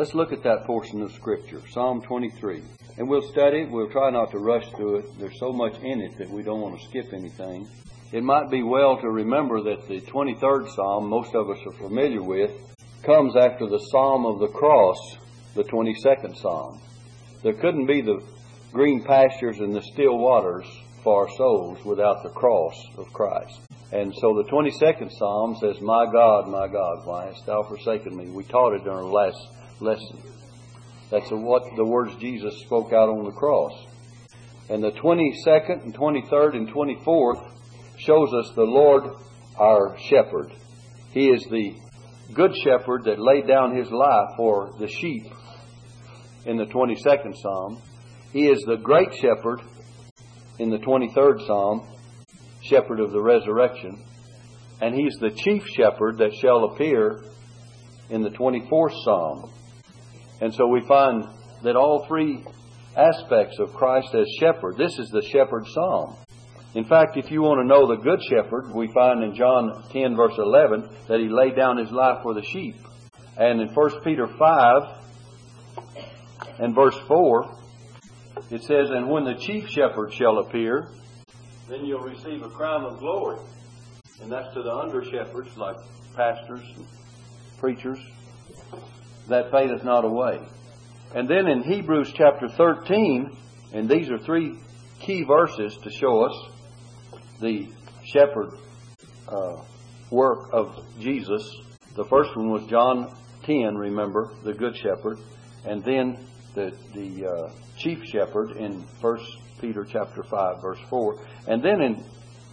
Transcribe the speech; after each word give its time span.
Let's 0.00 0.14
look 0.14 0.32
at 0.32 0.42
that 0.44 0.64
portion 0.64 1.02
of 1.02 1.12
Scripture, 1.12 1.60
Psalm 1.72 2.00
23. 2.00 2.62
And 2.96 3.06
we'll 3.06 3.20
study 3.20 3.58
it. 3.58 3.70
We'll 3.70 3.90
try 3.90 4.08
not 4.08 4.30
to 4.30 4.38
rush 4.38 4.66
through 4.70 5.00
it. 5.00 5.18
There's 5.18 5.38
so 5.38 5.52
much 5.52 5.74
in 5.82 6.00
it 6.00 6.16
that 6.16 6.30
we 6.30 6.42
don't 6.42 6.62
want 6.62 6.80
to 6.80 6.88
skip 6.88 7.12
anything. 7.12 7.68
It 8.10 8.24
might 8.24 8.50
be 8.50 8.62
well 8.62 8.98
to 8.98 9.10
remember 9.10 9.62
that 9.62 9.88
the 9.88 10.00
23rd 10.00 10.74
Psalm, 10.74 11.06
most 11.06 11.34
of 11.34 11.50
us 11.50 11.58
are 11.66 11.86
familiar 11.86 12.22
with, 12.22 12.50
comes 13.02 13.36
after 13.36 13.66
the 13.66 13.78
Psalm 13.90 14.24
of 14.24 14.38
the 14.38 14.48
Cross, 14.48 15.18
the 15.54 15.64
22nd 15.64 16.34
Psalm. 16.34 16.80
There 17.42 17.52
couldn't 17.52 17.84
be 17.84 18.00
the 18.00 18.24
green 18.72 19.04
pastures 19.04 19.58
and 19.58 19.76
the 19.76 19.82
still 19.82 20.16
waters 20.16 20.64
for 21.04 21.28
our 21.28 21.36
souls 21.36 21.84
without 21.84 22.22
the 22.22 22.30
cross 22.30 22.74
of 22.96 23.12
Christ. 23.12 23.60
And 23.92 24.14
so 24.18 24.32
the 24.32 24.48
22nd 24.48 25.12
Psalm 25.12 25.58
says, 25.60 25.78
My 25.82 26.06
God, 26.10 26.48
my 26.48 26.68
God, 26.68 27.04
why 27.04 27.26
hast 27.26 27.44
thou 27.44 27.64
forsaken 27.64 28.16
me? 28.16 28.30
We 28.30 28.44
taught 28.44 28.72
it 28.72 28.82
in 28.84 28.88
our 28.88 29.04
last 29.04 29.36
lesson. 29.80 30.22
That's 31.10 31.30
what 31.30 31.62
the 31.76 31.84
words 31.84 32.14
Jesus 32.20 32.54
spoke 32.60 32.92
out 32.92 33.08
on 33.08 33.24
the 33.24 33.32
cross. 33.32 33.72
And 34.68 34.82
the 34.82 34.92
22nd 34.92 35.82
and 35.82 35.94
23rd 35.94 36.54
and 36.54 36.68
24th 36.68 37.50
shows 37.98 38.32
us 38.32 38.52
the 38.54 38.62
Lord 38.62 39.04
our 39.58 39.96
shepherd. 40.08 40.52
He 41.12 41.28
is 41.28 41.42
the 41.50 41.74
good 42.32 42.52
shepherd 42.62 43.04
that 43.04 43.18
laid 43.18 43.48
down 43.48 43.76
his 43.76 43.90
life 43.90 44.36
for 44.36 44.72
the 44.78 44.86
sheep 44.86 45.24
in 46.46 46.56
the 46.56 46.66
22nd 46.66 47.36
Psalm. 47.36 47.82
He 48.32 48.46
is 48.46 48.62
the 48.66 48.76
great 48.76 49.12
shepherd 49.14 49.60
in 50.60 50.70
the 50.70 50.78
23rd 50.78 51.46
Psalm, 51.46 51.88
shepherd 52.62 53.00
of 53.00 53.10
the 53.10 53.20
resurrection. 53.20 54.04
And 54.80 54.94
he's 54.94 55.16
the 55.20 55.30
chief 55.30 55.66
shepherd 55.76 56.18
that 56.18 56.32
shall 56.40 56.64
appear 56.64 57.20
in 58.08 58.22
the 58.22 58.30
24th 58.30 58.94
Psalm. 59.04 59.52
And 60.40 60.54
so 60.54 60.66
we 60.66 60.80
find 60.86 61.26
that 61.62 61.76
all 61.76 62.06
three 62.06 62.44
aspects 62.96 63.58
of 63.58 63.74
Christ 63.74 64.14
as 64.14 64.26
shepherd, 64.38 64.76
this 64.76 64.98
is 64.98 65.10
the 65.10 65.22
shepherd 65.22 65.66
psalm. 65.66 66.16
In 66.74 66.84
fact, 66.84 67.16
if 67.16 67.30
you 67.30 67.42
want 67.42 67.60
to 67.60 67.66
know 67.66 67.86
the 67.86 67.96
good 67.96 68.22
shepherd, 68.22 68.72
we 68.74 68.92
find 68.92 69.24
in 69.24 69.34
John 69.34 69.84
10 69.92 70.16
verse 70.16 70.38
11 70.38 70.88
that 71.08 71.18
he 71.18 71.28
laid 71.28 71.56
down 71.56 71.76
his 71.76 71.90
life 71.90 72.22
for 72.22 72.32
the 72.32 72.44
sheep. 72.44 72.76
And 73.36 73.60
in 73.60 73.68
1 73.68 74.00
Peter 74.04 74.26
5 74.26 74.82
and 76.60 76.74
verse 76.74 76.96
4, 77.08 77.56
it 78.50 78.62
says, 78.62 78.90
And 78.90 79.08
when 79.08 79.24
the 79.24 79.34
chief 79.34 79.68
shepherd 79.68 80.12
shall 80.12 80.38
appear, 80.38 80.88
then 81.68 81.84
you'll 81.84 82.00
receive 82.00 82.42
a 82.42 82.48
crown 82.48 82.84
of 82.84 82.98
glory. 82.98 83.38
And 84.22 84.30
that's 84.30 84.52
to 84.54 84.62
the 84.62 84.72
under 84.72 85.04
shepherds 85.04 85.56
like 85.56 85.76
pastors 86.14 86.62
preachers 87.58 87.98
that 89.28 89.50
fadeth 89.50 89.84
not 89.84 90.04
away. 90.04 90.40
And 91.14 91.28
then 91.28 91.48
in 91.48 91.62
Hebrews 91.62 92.12
chapter 92.14 92.48
13, 92.48 93.36
and 93.72 93.88
these 93.88 94.10
are 94.10 94.18
three 94.18 94.58
key 95.00 95.24
verses 95.24 95.76
to 95.82 95.90
show 95.90 96.24
us 96.24 96.50
the 97.40 97.68
shepherd 98.12 98.52
uh, 99.28 99.62
work 100.10 100.50
of 100.52 100.72
Jesus. 100.98 101.42
The 101.96 102.04
first 102.04 102.36
one 102.36 102.50
was 102.50 102.64
John 102.66 103.14
10, 103.44 103.76
remember, 103.76 104.32
the 104.44 104.52
good 104.52 104.76
shepherd, 104.76 105.18
and 105.64 105.82
then 105.84 106.26
the, 106.54 106.72
the 106.94 107.26
uh, 107.26 107.52
chief 107.78 108.04
shepherd 108.04 108.52
in 108.56 108.84
1 109.00 109.18
Peter 109.60 109.84
chapter 109.84 110.22
5, 110.22 110.62
verse 110.62 110.78
4. 110.88 111.24
And 111.48 111.62
then 111.62 111.80
in 111.80 112.04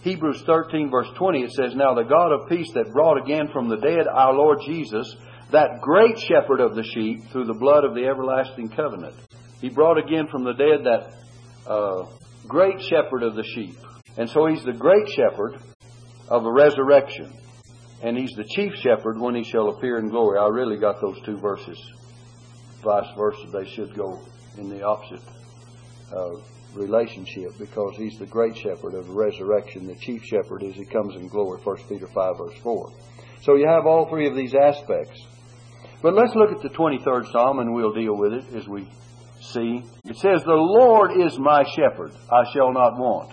Hebrews 0.02 0.42
13, 0.42 0.90
verse 0.90 1.08
20, 1.16 1.42
it 1.42 1.52
says, 1.52 1.74
Now 1.74 1.94
the 1.94 2.02
God 2.02 2.32
of 2.32 2.48
peace 2.48 2.70
that 2.74 2.92
brought 2.92 3.22
again 3.22 3.48
from 3.52 3.68
the 3.68 3.76
dead 3.76 4.06
our 4.06 4.34
Lord 4.34 4.58
Jesus, 4.64 5.16
that 5.50 5.80
great 5.80 6.18
shepherd 6.18 6.60
of 6.60 6.74
the 6.74 6.84
sheep 6.84 7.30
through 7.30 7.46
the 7.46 7.54
blood 7.54 7.84
of 7.84 7.94
the 7.94 8.06
everlasting 8.06 8.68
covenant. 8.68 9.14
He 9.60 9.68
brought 9.70 9.98
again 9.98 10.28
from 10.30 10.44
the 10.44 10.52
dead 10.52 10.84
that 10.84 11.70
uh, 11.70 12.06
great 12.46 12.80
shepherd 12.82 13.22
of 13.22 13.34
the 13.34 13.44
sheep. 13.44 13.76
And 14.16 14.28
so 14.28 14.46
he's 14.46 14.64
the 14.64 14.72
great 14.72 15.08
shepherd 15.08 15.60
of 16.28 16.42
the 16.42 16.52
resurrection. 16.52 17.32
And 18.02 18.16
he's 18.16 18.32
the 18.36 18.44
chief 18.44 18.72
shepherd 18.82 19.18
when 19.18 19.34
he 19.34 19.42
shall 19.42 19.70
appear 19.70 19.98
in 19.98 20.08
glory. 20.08 20.38
I 20.38 20.48
really 20.48 20.78
got 20.78 21.00
those 21.00 21.18
two 21.24 21.38
verses. 21.38 21.78
Vice 22.84 23.12
versa, 23.16 23.46
they 23.52 23.68
should 23.70 23.96
go 23.96 24.20
in 24.56 24.68
the 24.68 24.82
opposite 24.82 25.26
uh, 26.14 26.30
relationship 26.74 27.50
because 27.58 27.94
he's 27.96 28.18
the 28.18 28.26
great 28.26 28.56
shepherd 28.56 28.94
of 28.94 29.06
the 29.06 29.12
resurrection. 29.12 29.86
The 29.86 29.96
chief 29.96 30.22
shepherd 30.24 30.62
as 30.62 30.74
he 30.74 30.84
comes 30.84 31.16
in 31.16 31.28
glory. 31.28 31.60
1 31.62 31.76
Peter 31.88 32.06
5 32.06 32.38
verse 32.38 32.58
4. 32.62 32.92
So 33.42 33.56
you 33.56 33.66
have 33.68 33.86
all 33.86 34.08
three 34.08 34.28
of 34.28 34.36
these 34.36 34.54
aspects. 34.54 35.20
But 36.00 36.14
let's 36.14 36.34
look 36.34 36.52
at 36.52 36.62
the 36.62 36.68
23rd 36.68 37.32
Psalm 37.32 37.58
and 37.58 37.74
we'll 37.74 37.92
deal 37.92 38.16
with 38.16 38.32
it 38.32 38.44
as 38.54 38.68
we 38.68 38.88
see. 39.40 39.82
It 40.04 40.16
says, 40.16 40.42
The 40.44 40.52
Lord 40.52 41.10
is 41.20 41.38
my 41.38 41.64
shepherd, 41.64 42.12
I 42.30 42.44
shall 42.52 42.72
not 42.72 42.98
want. 42.98 43.32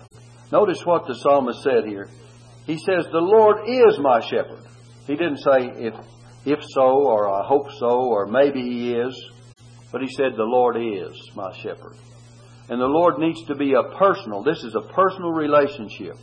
Notice 0.52 0.86
what 0.86 1.08
the 1.08 1.16
psalmist 1.16 1.62
said 1.64 1.86
here. 1.86 2.10
He 2.66 2.78
says, 2.78 3.06
The 3.12 3.20
Lord 3.20 3.68
is 3.68 4.00
my 4.00 4.20
shepherd. 4.22 4.64
He 5.06 5.16
didn't 5.16 5.38
say, 5.38 5.70
if, 5.76 5.94
if 6.46 6.60
so, 6.70 6.82
or 6.82 7.30
I 7.30 7.46
hope 7.46 7.72
so, 7.80 8.10
or 8.10 8.26
maybe 8.26 8.62
he 8.62 8.94
is. 8.94 9.32
But 9.92 10.02
he 10.02 10.10
said, 10.10 10.34
The 10.36 10.44
Lord 10.44 10.78
is 10.78 11.16
my 11.36 11.56
shepherd. 11.58 11.96
And 12.68 12.82
the 12.82 12.86
Lord 12.86 13.20
needs 13.20 13.44
to 13.46 13.56
be 13.56 13.74
a 13.74 13.96
personal, 13.98 14.42
this 14.42 14.64
is 14.64 14.74
a 14.74 14.82
personal 14.94 15.32
relationship. 15.32 16.18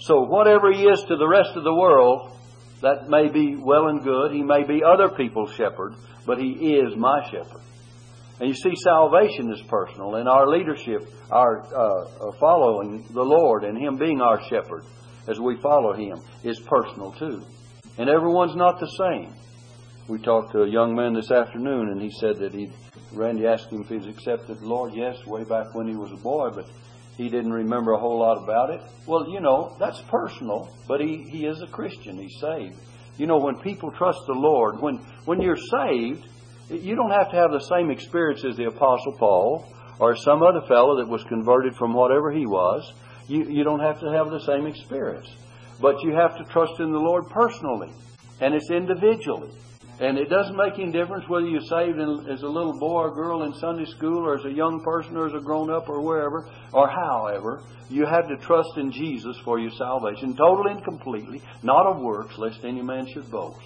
So 0.00 0.20
whatever 0.22 0.72
he 0.72 0.82
is 0.84 1.02
to 1.08 1.16
the 1.16 1.28
rest 1.28 1.56
of 1.56 1.64
the 1.64 1.74
world, 1.74 2.36
that 2.82 3.08
may 3.08 3.28
be 3.28 3.56
well 3.56 3.88
and 3.88 4.02
good. 4.02 4.32
He 4.32 4.42
may 4.42 4.64
be 4.64 4.82
other 4.82 5.08
people's 5.08 5.52
shepherd, 5.54 5.94
but 6.26 6.38
he 6.38 6.76
is 6.76 6.96
my 6.96 7.22
shepherd. 7.30 7.60
And 8.40 8.48
you 8.48 8.54
see, 8.54 8.74
salvation 8.82 9.52
is 9.52 9.60
personal, 9.68 10.14
and 10.14 10.26
our 10.26 10.48
leadership, 10.48 11.02
our 11.30 11.60
uh, 11.74 12.28
uh, 12.28 12.32
following 12.40 13.06
the 13.12 13.22
Lord 13.22 13.64
and 13.64 13.76
Him 13.76 13.98
being 13.98 14.22
our 14.22 14.42
shepherd 14.48 14.84
as 15.28 15.38
we 15.38 15.60
follow 15.60 15.92
Him, 15.92 16.18
is 16.42 16.58
personal 16.60 17.12
too. 17.12 17.44
And 17.98 18.08
everyone's 18.08 18.56
not 18.56 18.80
the 18.80 18.86
same. 18.86 19.34
We 20.08 20.20
talked 20.20 20.52
to 20.52 20.62
a 20.62 20.68
young 20.68 20.94
man 20.94 21.12
this 21.12 21.30
afternoon, 21.30 21.90
and 21.90 22.00
he 22.00 22.10
said 22.10 22.38
that 22.38 22.54
he, 22.54 22.72
Randy 23.12 23.46
asked 23.46 23.70
him 23.70 23.82
if 23.82 23.88
he's 23.88 24.06
accepted 24.06 24.58
the 24.58 24.66
Lord. 24.66 24.94
Yes, 24.94 25.18
way 25.26 25.44
back 25.44 25.74
when 25.74 25.86
he 25.86 25.94
was 25.94 26.10
a 26.10 26.16
boy, 26.16 26.48
but 26.54 26.66
he 27.20 27.28
didn't 27.28 27.52
remember 27.52 27.92
a 27.92 27.98
whole 27.98 28.18
lot 28.18 28.42
about 28.42 28.70
it. 28.70 28.80
Well, 29.06 29.28
you 29.28 29.40
know, 29.40 29.76
that's 29.78 30.00
personal, 30.08 30.74
but 30.88 31.02
he, 31.02 31.26
he 31.28 31.44
is 31.44 31.60
a 31.60 31.66
Christian. 31.66 32.16
He's 32.16 32.40
saved. 32.40 32.76
You 33.18 33.26
know, 33.26 33.36
when 33.36 33.56
people 33.56 33.90
trust 33.90 34.20
the 34.26 34.32
Lord, 34.32 34.80
when, 34.80 34.96
when 35.26 35.42
you're 35.42 35.54
saved, 35.54 36.26
you 36.70 36.96
don't 36.96 37.10
have 37.10 37.30
to 37.32 37.36
have 37.36 37.50
the 37.50 37.60
same 37.60 37.90
experience 37.90 38.42
as 38.42 38.56
the 38.56 38.68
Apostle 38.68 39.12
Paul 39.18 39.70
or 39.98 40.16
some 40.16 40.42
other 40.42 40.62
fellow 40.66 40.96
that 40.96 41.08
was 41.08 41.22
converted 41.24 41.76
from 41.76 41.92
whatever 41.92 42.32
he 42.32 42.46
was. 42.46 42.90
You, 43.28 43.44
you 43.44 43.64
don't 43.64 43.80
have 43.80 44.00
to 44.00 44.10
have 44.10 44.30
the 44.30 44.40
same 44.40 44.66
experience. 44.66 45.28
But 45.78 46.02
you 46.02 46.14
have 46.14 46.38
to 46.38 46.44
trust 46.44 46.80
in 46.80 46.90
the 46.90 46.98
Lord 46.98 47.28
personally, 47.28 47.92
and 48.40 48.54
it's 48.54 48.70
individually. 48.70 49.50
And 50.00 50.16
it 50.16 50.30
doesn't 50.30 50.56
make 50.56 50.78
any 50.78 50.90
difference 50.90 51.28
whether 51.28 51.46
you're 51.46 51.60
saved 51.60 51.98
as 51.98 52.42
a 52.42 52.48
little 52.48 52.78
boy 52.78 53.02
or 53.02 53.14
girl 53.14 53.42
in 53.42 53.52
Sunday 53.52 53.84
school 53.84 54.26
or 54.26 54.38
as 54.38 54.44
a 54.46 54.50
young 54.50 54.82
person 54.82 55.14
or 55.14 55.26
as 55.26 55.34
a 55.34 55.44
grown 55.44 55.70
up 55.70 55.90
or 55.90 56.00
wherever 56.00 56.48
or 56.72 56.88
however. 56.88 57.62
You 57.90 58.06
have 58.06 58.26
to 58.28 58.36
trust 58.38 58.78
in 58.78 58.92
Jesus 58.92 59.36
for 59.44 59.58
your 59.58 59.72
salvation, 59.72 60.34
totally 60.36 60.72
and 60.72 60.84
completely, 60.84 61.42
not 61.62 61.86
of 61.86 62.00
works, 62.00 62.38
lest 62.38 62.64
any 62.64 62.80
man 62.80 63.08
should 63.12 63.30
boast. 63.30 63.60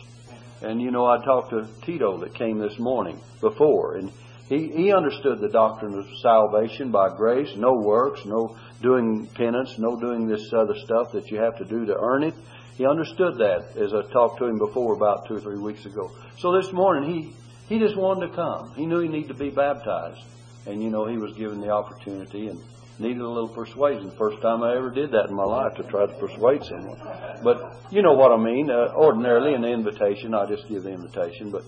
And 0.61 0.83
you 0.83 0.91
know, 0.91 1.07
I 1.07 1.25
talked 1.25 1.51
to 1.51 1.69
Tito 1.85 2.19
that 2.19 2.35
came 2.35 2.59
this 2.59 2.79
morning 2.81 3.21
before, 3.41 3.97
and 3.97 4.11
he, 4.49 4.69
he 4.69 4.93
understood 4.93 5.41
the 5.41 5.51
doctrine 5.51 5.95
of 5.97 6.07
salvation 6.21 6.91
by 6.91 7.15
grace, 7.17 7.55
no 7.57 7.75
works, 7.75 8.25
no 8.25 8.57
doing 8.83 9.29
penance, 9.35 9.79
no 9.79 10.01
doing 10.01 10.27
this 10.27 10.53
other 10.53 10.75
stuff 10.85 11.13
that 11.13 11.31
you 11.31 11.39
have 11.39 11.57
to 11.59 11.65
do 11.65 11.87
to 11.87 11.97
earn 11.97 12.25
it. 12.25 12.35
He 12.77 12.87
understood 12.87 13.39
that 13.39 13.77
as 13.77 13.95
I 13.95 14.03
talked 14.13 14.39
to 14.39 14.47
him 14.47 14.59
before 14.59 14.95
about 14.95 15.27
two 15.29 15.37
or 15.37 15.41
three 15.41 15.59
weeks 15.59 15.87
ago. 15.87 16.11
So 16.39 16.61
this 16.61 16.73
morning 16.73 17.11
he 17.11 17.33
he 17.69 17.79
just 17.79 17.97
wanted 17.97 18.29
to 18.29 18.35
come. 18.35 18.75
He 18.75 18.85
knew 18.85 19.01
he 19.01 19.09
needed 19.09 19.29
to 19.29 19.35
be 19.35 19.51
baptized, 19.51 20.21
and 20.67 20.83
you 20.83 20.91
know 20.91 21.07
he 21.07 21.17
was 21.17 21.33
given 21.35 21.61
the 21.61 21.71
opportunity 21.71 22.49
and 22.49 22.61
needed 22.99 23.21
a 23.21 23.29
little 23.29 23.49
persuasion. 23.49 24.11
First 24.19 24.41
time 24.43 24.63
I 24.63 24.77
ever 24.77 24.91
did 24.91 25.13
that 25.13 25.29
in 25.29 25.35
my 25.35 25.45
life 25.45 25.75
to 25.77 25.83
try 25.85 26.07
to 26.07 26.13
persuade 26.15 26.65
someone. 26.65 27.01
But 27.43 27.77
you 27.91 28.03
know 28.03 28.13
what 28.13 28.33
I 28.33 28.37
mean. 28.37 28.71
Uh, 28.71 28.93
ordinarily, 28.95 29.55
an 29.55 29.65
invitation, 29.65 30.35
I 30.35 30.47
just 30.47 30.69
give 30.69 30.83
the 30.83 30.91
invitation. 30.91 31.51
But 31.51 31.65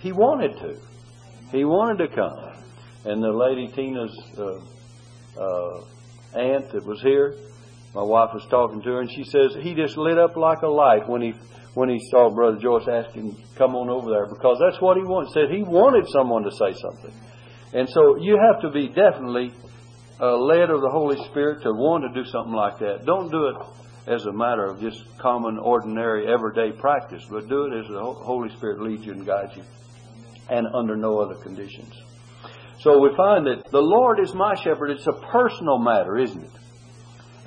he 0.00 0.12
wanted 0.12 0.56
to. 0.58 0.78
He 1.52 1.64
wanted 1.64 2.08
to 2.08 2.14
come. 2.14 2.38
And 3.04 3.22
the 3.22 3.32
lady 3.32 3.68
Tina's 3.68 4.16
uh, 4.36 4.60
uh, 5.40 5.84
aunt 6.34 6.70
that 6.72 6.84
was 6.84 7.00
here, 7.00 7.36
my 7.98 8.04
wife 8.04 8.30
was 8.32 8.46
talking 8.46 8.80
to 8.80 8.90
her, 8.90 9.00
and 9.00 9.10
she 9.10 9.24
says 9.24 9.56
he 9.60 9.74
just 9.74 9.96
lit 9.96 10.18
up 10.18 10.36
like 10.36 10.62
a 10.62 10.68
light 10.68 11.08
when 11.08 11.20
he 11.20 11.34
when 11.74 11.88
he 11.88 11.98
saw 12.10 12.30
Brother 12.30 12.56
Joyce 12.56 12.86
asking 12.86 13.34
come 13.56 13.74
on 13.74 13.90
over 13.90 14.08
there 14.08 14.26
because 14.26 14.56
that's 14.62 14.80
what 14.80 14.96
he 14.96 15.02
wanted. 15.02 15.32
Said 15.32 15.50
he 15.50 15.64
wanted 15.64 16.06
someone 16.06 16.44
to 16.44 16.52
say 16.52 16.78
something, 16.78 17.12
and 17.74 17.88
so 17.90 18.14
you 18.22 18.38
have 18.38 18.62
to 18.62 18.70
be 18.70 18.86
definitely 18.86 19.50
uh, 20.20 20.38
led 20.38 20.70
of 20.70 20.80
the 20.80 20.90
Holy 20.90 21.18
Spirit 21.26 21.64
to 21.64 21.72
want 21.72 22.04
to 22.06 22.22
do 22.22 22.28
something 22.30 22.54
like 22.54 22.78
that. 22.78 23.04
Don't 23.04 23.32
do 23.32 23.48
it 23.48 23.56
as 24.06 24.26
a 24.26 24.32
matter 24.32 24.64
of 24.64 24.80
just 24.80 25.02
common, 25.18 25.58
ordinary, 25.58 26.32
everyday 26.32 26.70
practice, 26.78 27.26
but 27.28 27.48
do 27.48 27.64
it 27.64 27.80
as 27.80 27.88
the 27.88 27.98
Holy 28.00 28.48
Spirit 28.56 28.80
leads 28.80 29.04
you 29.04 29.12
and 29.12 29.26
guides 29.26 29.56
you. 29.56 29.64
and 30.50 30.66
under 30.72 30.96
no 30.96 31.18
other 31.18 31.34
conditions. 31.34 31.92
So 32.78 33.00
we 33.00 33.10
find 33.16 33.46
that 33.46 33.70
the 33.70 33.82
Lord 33.82 34.20
is 34.20 34.32
my 34.34 34.54
shepherd. 34.54 34.90
It's 34.92 35.06
a 35.06 35.12
personal 35.32 35.78
matter, 35.78 36.16
isn't 36.16 36.44
it? 36.44 36.50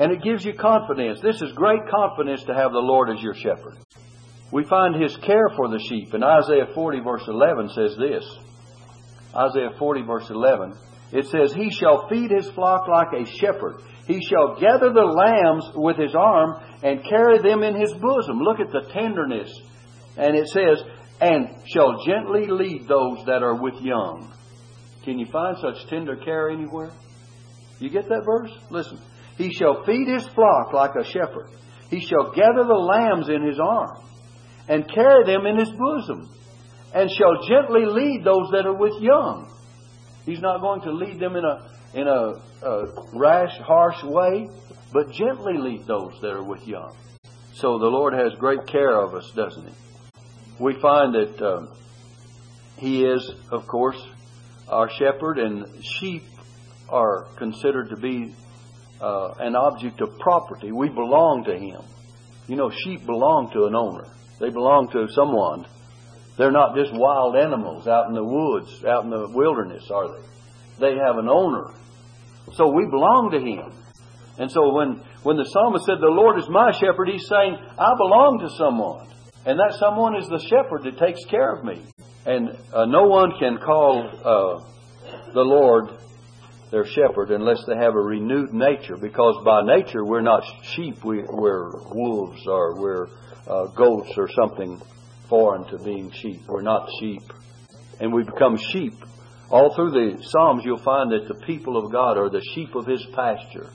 And 0.01 0.11
it 0.11 0.23
gives 0.23 0.43
you 0.43 0.55
confidence. 0.55 1.19
This 1.21 1.39
is 1.43 1.51
great 1.51 1.81
confidence 1.87 2.43
to 2.45 2.55
have 2.55 2.71
the 2.71 2.79
Lord 2.79 3.11
as 3.11 3.21
your 3.21 3.35
shepherd. 3.35 3.77
We 4.51 4.63
find 4.63 4.99
his 4.99 5.15
care 5.17 5.49
for 5.55 5.69
the 5.69 5.77
sheep. 5.77 6.15
And 6.15 6.23
Isaiah 6.23 6.73
40 6.73 7.01
verse 7.01 7.27
11 7.27 7.69
says 7.69 7.95
this. 7.99 8.25
Isaiah 9.35 9.77
40 9.77 10.01
verse 10.01 10.27
11. 10.27 10.73
It 11.11 11.27
says, 11.27 11.53
He 11.53 11.69
shall 11.69 12.09
feed 12.09 12.31
his 12.31 12.49
flock 12.49 12.87
like 12.87 13.13
a 13.13 13.29
shepherd. 13.29 13.83
He 14.07 14.19
shall 14.25 14.59
gather 14.59 14.91
the 14.91 15.05
lambs 15.05 15.69
with 15.75 15.97
his 15.97 16.15
arm 16.15 16.59
and 16.81 17.03
carry 17.03 17.37
them 17.37 17.61
in 17.61 17.79
his 17.79 17.93
bosom. 17.93 18.39
Look 18.39 18.59
at 18.59 18.71
the 18.71 18.89
tenderness. 18.91 19.53
And 20.17 20.35
it 20.35 20.47
says, 20.47 20.81
and 21.21 21.61
shall 21.71 22.03
gently 22.07 22.47
lead 22.47 22.87
those 22.87 23.23
that 23.27 23.43
are 23.43 23.61
with 23.61 23.75
young. 23.75 24.33
Can 25.03 25.19
you 25.19 25.27
find 25.27 25.57
such 25.59 25.87
tender 25.91 26.15
care 26.15 26.49
anywhere? 26.49 26.89
You 27.77 27.91
get 27.91 28.09
that 28.09 28.23
verse? 28.25 28.51
Listen. 28.71 28.97
He 29.37 29.51
shall 29.53 29.83
feed 29.85 30.07
his 30.07 30.27
flock 30.27 30.73
like 30.73 30.95
a 30.95 31.03
shepherd. 31.03 31.49
He 31.89 31.99
shall 31.99 32.31
gather 32.31 32.63
the 32.63 32.73
lambs 32.73 33.29
in 33.29 33.43
his 33.43 33.59
arm 33.59 33.97
and 34.67 34.87
carry 34.87 35.25
them 35.25 35.45
in 35.45 35.57
his 35.57 35.71
bosom 35.71 36.29
and 36.93 37.09
shall 37.09 37.43
gently 37.47 37.85
lead 37.85 38.23
those 38.23 38.51
that 38.51 38.65
are 38.65 38.73
with 38.73 39.01
young. 39.01 39.51
He's 40.25 40.41
not 40.41 40.61
going 40.61 40.81
to 40.81 40.91
lead 40.91 41.19
them 41.19 41.35
in 41.35 41.45
a 41.45 41.71
in 41.93 42.07
a, 42.07 42.33
a 42.65 42.85
rash, 43.13 43.57
harsh 43.59 44.01
way, 44.03 44.47
but 44.93 45.11
gently 45.11 45.57
lead 45.57 45.85
those 45.87 46.13
that 46.21 46.31
are 46.31 46.43
with 46.43 46.65
young. 46.65 46.95
So 47.53 47.79
the 47.79 47.87
Lord 47.87 48.13
has 48.13 48.33
great 48.39 48.65
care 48.67 48.97
of 48.97 49.13
us, 49.13 49.29
doesn't 49.35 49.67
He? 49.67 49.73
We 50.59 50.79
find 50.79 51.13
that 51.13 51.41
um, 51.41 51.69
He 52.77 53.03
is, 53.03 53.29
of 53.51 53.67
course, 53.67 54.01
our 54.69 54.89
shepherd, 54.89 55.37
and 55.37 55.83
sheep 55.83 56.23
are 56.87 57.25
considered 57.35 57.89
to 57.89 57.97
be 57.97 58.33
uh, 59.01 59.33
an 59.39 59.55
object 59.55 60.01
of 60.01 60.17
property. 60.19 60.71
We 60.71 60.89
belong 60.89 61.43
to 61.45 61.57
Him. 61.57 61.81
You 62.47 62.55
know, 62.55 62.69
sheep 62.69 63.05
belong 63.05 63.51
to 63.53 63.65
an 63.65 63.75
owner. 63.75 64.05
They 64.39 64.49
belong 64.49 64.89
to 64.91 65.07
someone. 65.09 65.65
They're 66.37 66.51
not 66.51 66.75
just 66.75 66.91
wild 66.93 67.35
animals 67.35 67.87
out 67.87 68.07
in 68.07 68.13
the 68.13 68.23
woods, 68.23 68.83
out 68.85 69.03
in 69.03 69.09
the 69.09 69.29
wilderness, 69.29 69.89
are 69.91 70.07
they? 70.07 70.27
They 70.79 70.95
have 70.97 71.17
an 71.17 71.29
owner. 71.29 71.73
So 72.53 72.71
we 72.71 72.85
belong 72.85 73.31
to 73.31 73.39
Him. 73.39 73.71
And 74.39 74.51
so 74.51 74.73
when, 74.73 75.03
when 75.23 75.37
the 75.37 75.45
psalmist 75.45 75.85
said, 75.85 75.99
The 75.99 76.07
Lord 76.07 76.39
is 76.39 76.49
my 76.49 76.71
shepherd, 76.71 77.09
he's 77.09 77.27
saying, 77.27 77.57
I 77.77 77.93
belong 77.97 78.39
to 78.41 78.49
someone. 78.57 79.07
And 79.45 79.59
that 79.59 79.77
someone 79.79 80.15
is 80.15 80.27
the 80.27 80.39
shepherd 80.39 80.83
that 80.83 80.97
takes 80.97 81.23
care 81.25 81.53
of 81.53 81.63
me. 81.63 81.83
And 82.25 82.57
uh, 82.73 82.85
no 82.85 83.03
one 83.07 83.33
can 83.39 83.57
call 83.57 84.07
uh, 84.07 85.31
the 85.33 85.41
Lord 85.41 85.89
their 86.71 86.85
shepherd 86.85 87.31
unless 87.31 87.63
they 87.67 87.75
have 87.75 87.93
a 87.93 88.01
renewed 88.01 88.53
nature, 88.53 88.95
because 88.99 89.43
by 89.43 89.61
nature 89.63 90.05
we're 90.05 90.21
not 90.21 90.43
sheep, 90.63 91.03
we, 91.03 91.19
are 91.19 91.71
wolves 91.93 92.41
or 92.47 92.79
we're 92.79 93.07
uh, 93.47 93.67
goats 93.75 94.11
or 94.17 94.29
something 94.29 94.81
foreign 95.29 95.65
to 95.69 95.83
being 95.83 96.11
sheep. 96.11 96.41
We're 96.47 96.61
not 96.61 96.89
sheep. 96.99 97.23
And 97.99 98.13
we 98.13 98.23
become 98.23 98.57
sheep. 98.57 98.93
All 99.49 99.75
through 99.75 99.91
the 99.91 100.23
Psalms, 100.23 100.63
you'll 100.65 100.83
find 100.83 101.11
that 101.11 101.27
the 101.27 101.45
people 101.45 101.77
of 101.77 101.91
God 101.91 102.17
are 102.17 102.29
the 102.29 102.41
sheep 102.53 102.73
of 102.73 102.87
His 102.87 103.05
pasture. 103.13 103.69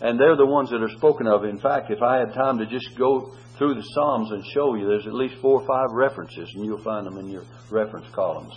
And 0.00 0.18
they're 0.18 0.36
the 0.36 0.46
ones 0.46 0.70
that 0.70 0.82
are 0.82 0.96
spoken 0.96 1.26
of. 1.26 1.44
In 1.44 1.58
fact, 1.58 1.90
if 1.90 2.02
I 2.02 2.18
had 2.18 2.34
time 2.34 2.58
to 2.58 2.66
just 2.66 2.96
go 2.98 3.34
through 3.56 3.74
the 3.74 3.82
Psalms 3.94 4.30
and 4.32 4.44
show 4.52 4.74
you, 4.74 4.86
there's 4.86 5.06
at 5.06 5.14
least 5.14 5.36
four 5.40 5.62
or 5.62 5.66
five 5.66 5.88
references, 5.92 6.50
and 6.54 6.64
you'll 6.64 6.82
find 6.82 7.06
them 7.06 7.18
in 7.18 7.30
your 7.30 7.44
reference 7.70 8.06
columns, 8.14 8.52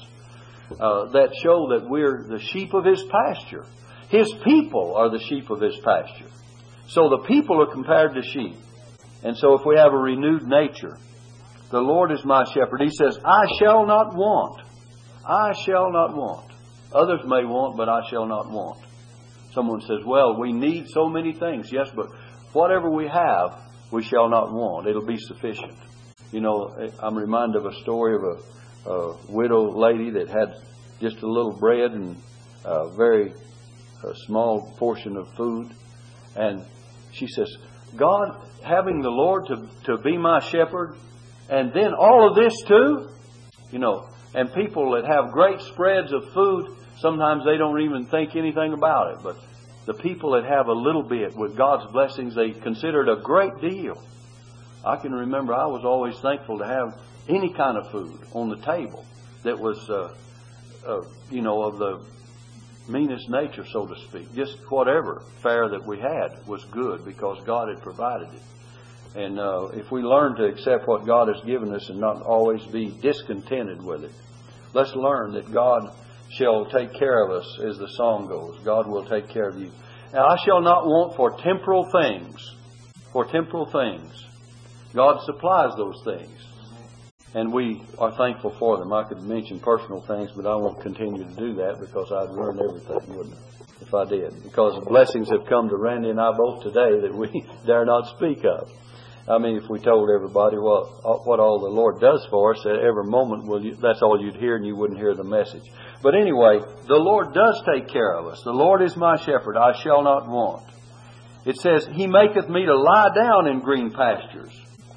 uh, 0.72 1.12
that 1.12 1.30
show 1.44 1.70
that 1.70 1.90
we're 1.90 2.26
the 2.28 2.40
sheep 2.40 2.74
of 2.74 2.86
His 2.86 3.04
pasture. 3.04 3.66
His 4.10 4.32
people 4.44 4.96
are 4.96 5.10
the 5.10 5.24
sheep 5.30 5.50
of 5.50 5.62
His 5.62 5.78
pasture. 5.84 6.30
So 6.88 7.10
the 7.10 7.26
people 7.28 7.62
are 7.62 7.72
compared 7.72 8.16
to 8.16 8.22
sheep. 8.24 8.58
And 9.24 9.38
so 9.38 9.54
if 9.60 9.66
we 9.66 9.78
have 9.78 9.94
a 9.94 9.98
renewed 9.98 10.44
nature, 10.48 10.98
the 11.72 11.80
Lord 11.80 12.12
is 12.12 12.26
my 12.26 12.46
shepherd. 12.46 12.82
He 12.82 12.90
says, 12.90 13.20
I 13.24 13.46
shall 13.60 13.86
not 13.86 14.16
want. 14.16 14.62
I 15.26 15.54
shall 15.66 15.92
not 15.92 16.16
want. 16.16 16.52
Others 16.92 17.22
may 17.26 17.46
want, 17.46 17.78
but 17.78 17.88
I 17.88 18.02
shall 18.10 18.26
not 18.26 18.50
want. 18.50 18.80
Someone 19.54 19.82
says, 19.82 20.00
well, 20.06 20.40
we 20.40 20.52
need 20.52 20.88
so 20.90 21.08
many 21.08 21.34
things. 21.34 21.72
Yes, 21.72 21.90
but 21.96 22.08
whatever 22.54 22.90
we 22.90 23.08
have, 23.08 23.60
we 23.92 24.04
shall 24.04 24.30
not 24.30 24.52
want. 24.52 24.88
It'll 24.88 25.06
be 25.06 25.18
sufficient. 25.18 25.78
You 26.32 26.42
know, 26.42 26.76
I'm 27.00 27.16
reminded 27.16 27.58
of 27.58 27.66
a 27.66 27.76
story 27.82 28.16
of 28.16 28.24
a, 28.24 28.42
a 28.90 29.14
widow 29.30 29.72
lady 29.78 30.10
that 30.12 30.28
had 30.28 30.56
just 31.00 31.22
a 31.22 31.28
little 31.28 31.58
bread 31.58 31.92
and 31.92 32.18
a 32.66 32.90
very 32.96 33.34
a 34.04 34.16
small 34.26 34.74
portion 34.78 35.18
of 35.18 35.28
food. 35.36 35.70
And 36.36 36.66
she 37.12 37.28
says, 37.28 37.56
God, 37.96 38.48
having 38.64 39.02
the 39.02 39.10
Lord 39.10 39.48
to, 39.48 39.70
to 39.86 40.02
be 40.02 40.18
my 40.18 40.40
shepherd, 40.40 40.98
and 41.50 41.74
then 41.74 41.94
all 41.94 42.30
of 42.30 42.36
this 42.36 42.54
too? 42.68 43.10
You 43.72 43.80
know, 43.80 44.08
and 44.34 44.54
people 44.54 44.92
that 44.92 45.06
have 45.06 45.32
great 45.32 45.60
spreads 45.62 46.14
of 46.14 46.32
food, 46.34 46.78
sometimes 47.00 47.44
they 47.46 47.58
don't 47.58 47.82
even 47.82 48.06
think 48.06 48.36
anything 48.36 48.74
about 48.74 49.16
it. 49.16 49.24
But 49.24 49.38
the 49.86 49.96
people 49.96 50.32
that 50.32 50.46
have 50.46 50.68
a 50.68 50.74
little 50.74 51.04
bit 51.04 51.36
with 51.36 51.58
God's 51.58 51.92
blessings, 51.92 52.36
they 52.36 52.52
consider 52.52 53.02
it 53.02 53.10
a 53.10 53.22
great 53.22 53.60
deal. 53.60 54.02
I 54.86 54.98
can 54.98 55.12
remember 55.12 55.54
I 55.54 55.66
was 55.66 55.84
always 55.84 56.18
thankful 56.20 56.60
to 56.60 56.66
have 56.66 57.00
any 57.30 57.54
kind 57.54 57.78
of 57.78 57.92
food 57.92 58.20
on 58.34 58.50
the 58.50 58.58
table 58.58 59.06
that 59.44 59.58
was, 59.58 59.90
uh, 59.90 60.14
uh, 60.86 61.02
you 61.30 61.42
know, 61.42 61.64
of 61.64 61.78
the 61.78 62.06
meanest 62.90 63.30
nature, 63.30 63.66
so 63.72 63.86
to 63.86 63.96
speak. 64.08 64.34
Just 64.36 64.58
whatever 64.70 65.24
fare 65.42 65.70
that 65.70 65.86
we 65.86 66.00
had 66.00 66.46
was 66.48 66.64
good 66.66 67.06
because 67.06 67.38
God 67.46 67.70
had 67.70 67.82
provided 67.82 68.34
it. 68.34 68.42
And 69.16 69.40
uh, 69.40 69.70
if 69.74 69.92
we 69.92 70.02
learn 70.02 70.36
to 70.36 70.46
accept 70.46 70.88
what 70.88 71.06
God 71.06 71.28
has 71.28 71.44
given 71.46 71.74
us 71.74 71.90
and 71.90 72.00
not 72.00 72.22
always 72.22 72.64
be 72.66 72.92
discontented 73.02 73.84
with 73.84 74.04
it, 74.04 74.12
let's 74.74 74.94
learn 74.94 75.34
that 75.34 75.52
God 75.52 75.92
shall 76.32 76.66
take 76.66 76.94
care 76.94 77.24
of 77.24 77.32
us, 77.32 77.60
as 77.68 77.78
the 77.78 77.88
song 77.96 78.28
goes. 78.28 78.60
God 78.64 78.88
will 78.88 79.06
take 79.06 79.30
care 79.30 79.50
of 79.50 79.60
you. 79.60 79.72
I 80.14 80.38
shall 80.46 80.62
not 80.62 80.86
want 80.86 81.16
for 81.16 81.38
temporal 81.42 81.90
things. 81.92 82.56
For 83.12 83.26
temporal 83.26 83.66
things. 83.66 84.26
God 84.94 85.22
supplies 85.26 85.76
those 85.76 86.02
things. 86.04 86.49
And 87.36 87.54
we 87.54 87.82
are 87.98 88.16
thankful 88.18 88.56
for 88.58 88.78
them. 88.78 88.92
I 88.92 89.04
could 89.04 89.22
mention 89.22 89.60
personal 89.60 90.02
things, 90.02 90.32
but 90.36 90.48
I 90.48 90.56
won't 90.56 90.82
continue 90.82 91.24
to 91.24 91.36
do 91.36 91.54
that 91.56 91.80
because 91.80 92.12
I'd 92.12 92.36
ruin 92.36 92.60
everything, 92.60 93.16
wouldn't 93.16 93.36
I? 93.36 93.40
If 93.82 93.94
I 93.94 94.06
did. 94.06 94.44
Because 94.44 94.84
blessings 94.86 95.30
have 95.30 95.46
come 95.48 95.70
to 95.70 95.78
Randy 95.78 96.10
and 96.10 96.20
I 96.20 96.32
both 96.36 96.64
today 96.64 97.00
that 97.02 97.14
we 97.14 97.46
dare 97.66 97.86
not 97.86 98.16
speak 98.18 98.44
of. 98.44 98.72
I 99.28 99.38
mean, 99.38 99.58
if 99.58 99.70
we 99.70 99.80
told 99.80 100.10
everybody 100.10 100.58
what 100.58 101.06
what 101.26 101.40
all 101.40 101.60
the 101.60 101.70
Lord 101.70 102.02
does 102.02 102.26
for 102.32 102.56
us 102.56 102.66
at 102.66 102.80
every 102.80 103.04
moment, 103.04 103.46
well, 103.46 103.62
you, 103.62 103.76
that's 103.76 104.02
all 104.02 104.20
you'd 104.20 104.38
hear, 104.38 104.56
and 104.56 104.66
you 104.66 104.76
wouldn't 104.76 104.98
hear 105.00 105.14
the 105.14 105.24
message. 105.24 105.62
But 106.02 106.16
anyway, 106.16 106.60
the 106.88 106.96
Lord 106.96 107.32
does 107.34 107.62
take 107.72 107.90
care 107.90 108.18
of 108.18 108.26
us. 108.26 108.42
The 108.44 108.52
Lord 108.52 108.82
is 108.82 108.98
my 108.98 109.18
shepherd; 109.18 109.56
I 109.56 109.80
shall 109.84 110.02
not 110.02 110.28
want. 110.28 110.66
It 111.46 111.58
says, 111.58 111.88
He 111.92 112.08
maketh 112.08 112.50
me 112.50 112.66
to 112.66 112.76
lie 112.76 113.10
down 113.16 113.48
in 113.48 113.60
green 113.62 113.92
pastures. 113.92 114.54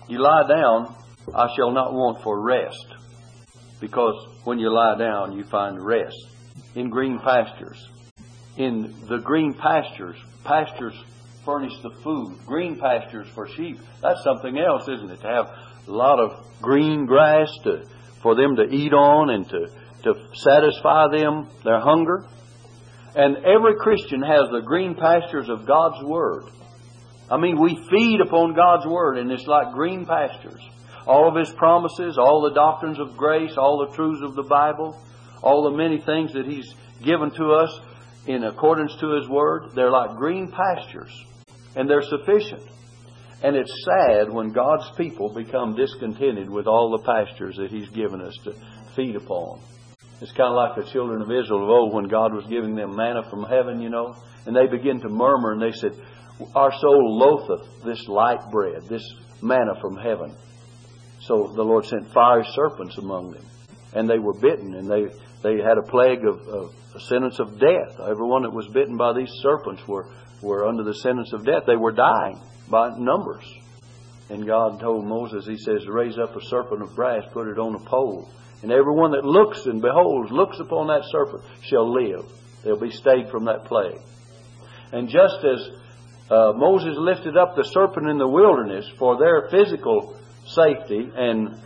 You 0.09 0.21
lie 0.21 0.49
down, 0.49 0.95
I 1.35 1.49
shall 1.57 1.71
not 1.71 1.93
want 1.93 2.23
for 2.23 2.41
rest, 2.41 2.87
because 3.81 4.15
when 4.45 4.59
you 4.59 4.73
lie 4.73 4.99
down, 4.99 5.37
you 5.37 5.45
find 5.45 5.85
rest 5.85 6.17
in 6.75 6.91
green 6.91 7.19
pastures. 7.19 7.89
In 8.57 8.95
the 9.09 9.19
green 9.19 9.55
pastures, 9.55 10.17
pastures 10.45 10.95
furnish 11.45 11.73
the 11.83 11.91
food, 12.03 12.39
green 12.47 12.79
pastures 12.79 13.29
for 13.35 13.49
sheep. 13.49 13.79
That's 14.01 14.23
something 14.23 14.59
else, 14.59 14.83
isn't 14.89 15.11
it? 15.11 15.21
To 15.21 15.27
have 15.27 15.47
a 15.89 15.91
lot 15.91 16.19
of 16.21 16.61
green 16.61 17.07
grass 17.07 17.49
to, 17.65 17.85
for 18.23 18.35
them 18.35 18.57
to 18.57 18.65
eat 18.65 18.93
on 18.93 19.31
and 19.31 19.49
to, 19.49 19.67
to 20.05 20.15
satisfy 20.35 21.09
them, 21.09 21.49
their 21.65 21.81
hunger. 21.81 22.27
And 23.15 23.39
every 23.39 23.77
Christian 23.79 24.23
has 24.23 24.49
the 24.51 24.63
green 24.65 24.95
pastures 24.95 25.49
of 25.49 25.67
God's 25.67 26.03
Word. 26.05 26.45
I 27.31 27.39
mean, 27.39 27.61
we 27.61 27.77
feed 27.91 28.21
upon 28.21 28.55
God's 28.55 28.87
Word, 28.87 29.19
and 29.19 29.31
it's 29.31 29.47
like 29.47 29.73
green 29.75 30.07
pastures. 30.07 30.63
All 31.07 31.29
of 31.29 31.37
His 31.37 31.53
promises, 31.57 32.19
all 32.19 32.43
the 32.43 32.55
doctrines 32.55 32.99
of 32.99 33.17
grace, 33.17 33.53
all 33.57 33.87
the 33.87 33.95
truths 33.95 34.23
of 34.23 34.35
the 34.35 34.45
Bible, 34.45 35.01
all 35.43 35.71
the 35.71 35.77
many 35.77 36.01
things 36.01 36.33
that 36.35 36.47
He's 36.47 36.73
given 37.03 37.31
to 37.33 37.53
us 37.53 37.81
in 38.27 38.45
accordance 38.45 38.95
to 39.01 39.17
His 39.17 39.29
Word, 39.29 39.71
they're 39.75 39.91
like 39.91 40.17
green 40.17 40.51
pastures 40.51 41.13
and 41.75 41.89
they're 41.89 42.03
sufficient. 42.03 42.63
And 43.43 43.57
it's 43.57 43.85
sad 43.85 44.33
when 44.33 44.53
God's 44.53 44.89
people 44.97 45.35
become 45.35 45.75
discontented 45.75 46.49
with 46.49 46.67
all 46.67 46.97
the 46.97 47.05
pastures 47.05 47.57
that 47.57 47.71
He's 47.71 47.89
given 47.89 48.21
us 48.21 48.37
to 48.45 48.55
feed 48.95 49.17
upon. 49.17 49.61
It's 50.21 50.31
kind 50.33 50.51
of 50.51 50.55
like 50.55 50.77
the 50.77 50.93
children 50.93 51.21
of 51.21 51.31
Israel 51.31 51.65
of 51.65 51.69
old 51.69 51.95
when 51.95 52.07
God 52.07 52.33
was 52.33 52.47
giving 52.47 52.77
them 52.77 52.95
manna 52.95 53.29
from 53.29 53.43
heaven, 53.43 53.81
you 53.81 53.91
know, 53.91 54.15
and 54.47 54.55
they 54.55 54.69
begin 54.69 55.01
to 55.01 55.09
murmur 55.09 55.53
and 55.53 55.61
they 55.61 55.73
said, 55.73 55.93
Our 56.55 56.71
soul 56.71 57.19
loatheth 57.19 57.85
this 57.85 58.07
light 58.07 58.39
bread, 58.53 58.83
this 58.89 59.03
manna 59.43 59.75
from 59.81 59.97
heaven. 59.97 60.37
So 61.27 61.53
the 61.55 61.63
Lord 61.63 61.87
sent 61.87 62.13
fiery 62.13 62.45
serpents 62.55 62.99
among 62.99 63.33
them. 63.33 63.47
and 63.95 64.09
they 64.09 64.19
were 64.19 64.35
bitten, 64.35 64.75
and 64.75 64.89
they 64.91 65.07
they 65.43 65.63
had 65.63 65.77
a 65.79 65.83
plague 65.83 66.25
of, 66.25 66.41
of 66.49 66.75
a 66.95 67.01
sentence 67.01 67.39
of 67.41 67.59
death. 67.59 68.01
Everyone 68.01 68.43
that 68.43 68.53
was 68.53 68.69
bitten 68.69 68.97
by 68.97 69.13
these 69.13 69.31
serpents 69.43 69.87
were 69.87 70.07
were 70.43 70.67
under 70.67 70.83
the 70.83 70.95
sentence 70.95 71.33
of 71.33 71.45
death. 71.45 71.65
They 71.67 71.77
were 71.77 71.93
dying 71.93 72.41
by 72.69 72.97
numbers. 72.99 73.45
And 74.31 74.47
God 74.47 74.81
told 74.81 75.05
Moses, 75.07 75.47
He 75.47 75.59
says, 75.59 75.87
raise 75.87 76.19
up 76.19 76.35
a 76.35 76.45
serpent 76.47 76.83
of 76.83 76.95
brass, 76.95 77.23
put 77.33 77.49
it 77.49 77.59
on 77.59 77.75
a 77.75 77.85
pole, 77.85 78.31
and 78.63 78.73
everyone 78.73 79.13
that 79.13 79.25
looks 79.25 79.67
and 79.67 79.83
beholds, 79.83 80.31
looks 80.31 80.59
upon 80.59 80.87
that 80.87 81.03
serpent, 81.11 81.43
shall 81.63 81.93
live. 81.93 82.25
They'll 82.65 82.81
be 82.81 82.91
stayed 82.91 83.29
from 83.31 83.45
that 83.45 83.67
plague. 83.67 84.01
And 84.93 85.09
just 85.09 85.45
as 85.45 85.69
uh, 86.31 86.53
Moses 86.55 86.95
lifted 86.97 87.37
up 87.37 87.57
the 87.57 87.65
serpent 87.65 88.09
in 88.09 88.19
the 88.19 88.29
wilderness 88.29 88.89
for 88.99 89.19
their 89.19 89.49
physical 89.51 90.17
safety 90.55 91.11
and 91.15 91.61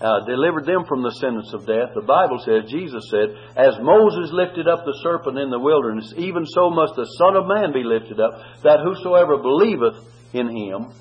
uh, 0.00 0.24
delivered 0.26 0.64
them 0.64 0.84
from 0.86 1.02
the 1.02 1.10
sentence 1.18 1.52
of 1.52 1.66
death, 1.66 1.90
the 1.94 2.06
Bible 2.06 2.38
says, 2.44 2.70
Jesus 2.70 3.02
said, 3.10 3.34
As 3.56 3.74
Moses 3.82 4.30
lifted 4.32 4.68
up 4.68 4.84
the 4.84 4.98
serpent 5.02 5.38
in 5.38 5.50
the 5.50 5.58
wilderness, 5.58 6.14
even 6.16 6.46
so 6.46 6.70
must 6.70 6.94
the 6.94 7.08
Son 7.18 7.34
of 7.34 7.46
Man 7.46 7.72
be 7.72 7.82
lifted 7.82 8.20
up, 8.20 8.38
that 8.62 8.80
whosoever 8.84 9.38
believeth 9.38 9.98
in 10.32 10.54
him, 10.54 10.92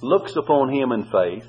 looks 0.00 0.36
upon 0.36 0.72
him 0.72 0.92
in 0.92 1.04
faith. 1.04 1.44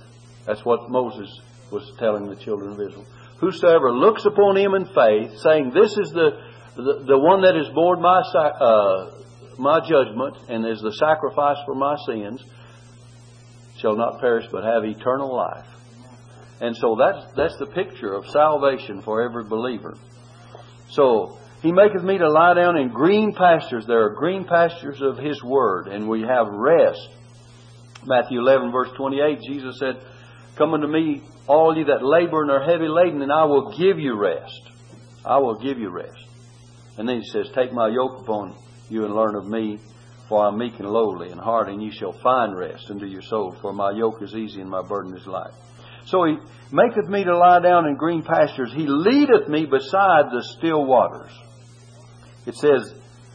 That's 0.46 0.66
what 0.66 0.90
Moses 0.90 1.30
was 1.72 1.92
telling 2.00 2.28
the 2.28 2.36
children 2.36 2.74
of 2.74 2.82
Israel. 2.82 3.06
Whosoever 3.40 3.94
looks 3.94 4.26
upon 4.26 4.58
him 4.58 4.74
in 4.74 4.86
faith, 4.86 5.40
saying, 5.40 5.72
This 5.74 5.92
is 5.98 6.12
the, 6.12 6.42
the, 6.76 7.06
the 7.08 7.18
one 7.18 7.42
that 7.44 7.56
has 7.56 7.70
borne 7.74 8.02
my, 8.02 8.20
uh, 8.20 9.12
my 9.58 9.80
judgment 9.80 10.50
and 10.50 10.66
is 10.66 10.82
the 10.82 10.94
sacrifice 10.94 11.58
for 11.66 11.76
my 11.76 11.96
sins, 12.06 12.44
shall 13.82 13.96
not 13.96 14.20
perish 14.20 14.46
but 14.52 14.64
have 14.64 14.84
eternal 14.84 15.36
life. 15.36 15.66
And 16.62 16.76
so 16.76 16.98
that's, 17.00 17.34
that's 17.36 17.58
the 17.58 17.68
picture 17.68 18.14
of 18.14 18.28
salvation 18.28 19.02
for 19.02 19.22
every 19.22 19.46
believer. 19.46 19.98
So, 20.90 21.38
He 21.62 21.72
maketh 21.72 22.04
me 22.04 22.18
to 22.18 22.30
lie 22.30 22.54
down 22.56 22.78
in 22.78 22.90
green 22.90 23.34
pastures. 23.34 23.86
There 23.86 24.06
are 24.06 24.16
green 24.16 24.46
pastures 24.46 25.02
of 25.02 25.18
His 25.18 25.42
Word, 25.44 25.88
and 25.88 26.10
we 26.10 26.22
have 26.22 26.48
rest. 26.48 27.10
Matthew 28.06 28.40
11, 28.40 28.72
verse 28.72 28.90
28, 28.98 29.40
Jesus 29.48 29.80
said, 29.80 30.04
Come 30.58 30.74
unto 30.74 30.88
me, 30.88 31.22
all 31.48 31.76
ye 31.78 31.84
that 31.86 32.04
labor 32.04 32.42
and 32.42 32.52
are 32.52 32.64
heavy 32.64 32.88
laden, 32.88 33.22
and 33.22 33.32
I 33.32 33.46
will 33.46 33.78
give 33.78 34.00
you 34.00 34.18
rest. 34.18 34.62
I 35.26 35.38
will 35.38 35.60
give 35.60 35.80
you 35.80 35.90
rest. 35.90 36.26
And 36.98 37.08
then 37.08 37.22
He 37.22 37.30
says, 37.30 37.50
Take 37.56 37.72
my 37.72 37.88
yoke 37.88 38.22
upon 38.22 38.56
you 38.90 39.06
and 39.06 39.14
learn 39.14 39.36
of 39.36 39.48
me, 39.48 39.80
for 40.30 40.46
I 40.46 40.50
am 40.50 40.60
meek 40.60 40.80
and 40.80 40.88
lowly 40.88 41.32
in 41.32 41.40
heart, 41.40 41.70
and 41.70 41.82
ye 41.82 41.92
shall 41.92 42.14
find 42.14 42.56
rest 42.56 42.90
unto 42.92 43.08
your 43.08 43.24
souls. 43.24 43.58
For 43.62 43.74
my 43.74 43.92
yoke 43.92 44.22
is 44.22 44.36
easy 44.36 44.62
and 44.62 44.70
my 44.70 44.84
burden 44.84 45.18
is 45.18 45.26
light. 45.26 45.52
So 46.06 46.24
he 46.24 46.38
maketh 46.72 47.10
me 47.10 47.24
to 47.24 47.36
lie 47.36 47.60
down 47.60 47.88
in 47.88 47.96
green 47.96 48.22
pastures. 48.22 48.72
He 48.74 48.86
leadeth 48.88 49.50
me 49.50 49.66
beside 49.66 50.32
the 50.32 50.44
still 50.58 50.86
waters. 50.86 51.32
It 52.46 52.56
says, 52.56 52.94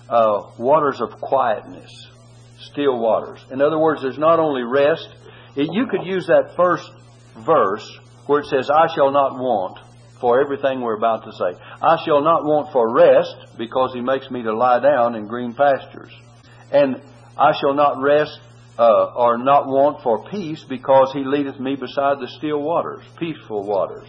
uh, 0.09 0.53
waters 0.59 1.01
of 1.01 1.21
quietness, 1.21 1.91
still 2.59 2.99
waters. 2.99 3.45
In 3.51 3.61
other 3.61 3.79
words, 3.79 4.03
there's 4.03 4.19
not 4.19 4.39
only 4.39 4.63
rest. 4.63 5.09
It, 5.57 5.71
you 5.73 5.87
could 5.87 6.07
use 6.07 6.27
that 6.29 6.55
first 6.57 6.91
verse 7.45 7.87
where 8.27 8.41
it 8.41 8.47
says, 8.47 8.71
I 8.71 8.87
shall 8.95 9.11
not 9.11 9.35
want 9.35 9.79
for 10.21 10.41
everything 10.41 10.81
we're 10.81 10.97
about 10.97 11.25
to 11.25 11.33
say. 11.33 11.61
I 11.83 11.97
shall 12.05 12.23
not 12.23 12.45
want 12.45 12.73
for 12.73 12.95
rest 12.95 13.59
because 13.59 13.93
he 13.93 14.01
makes 14.01 14.31
me 14.31 14.43
to 14.43 14.55
lie 14.55 14.81
down 14.81 15.17
in 15.17 15.27
green 15.27 15.55
pastures. 15.55 16.13
And 16.73 17.01
I 17.37 17.53
shall 17.61 17.75
not 17.75 18.01
rest 18.01 18.41
uh, 18.79 19.13
or 19.15 19.39
not 19.39 19.67
want 19.67 20.03
for 20.03 20.29
peace 20.31 20.65
because 20.69 21.13
he 21.13 21.25
leadeth 21.25 21.61
me 21.61 21.77
beside 21.77 22.21
the 22.21 22.29
still 22.39 22.61
waters, 22.61 23.05
peaceful 23.19 23.65
waters, 23.65 24.09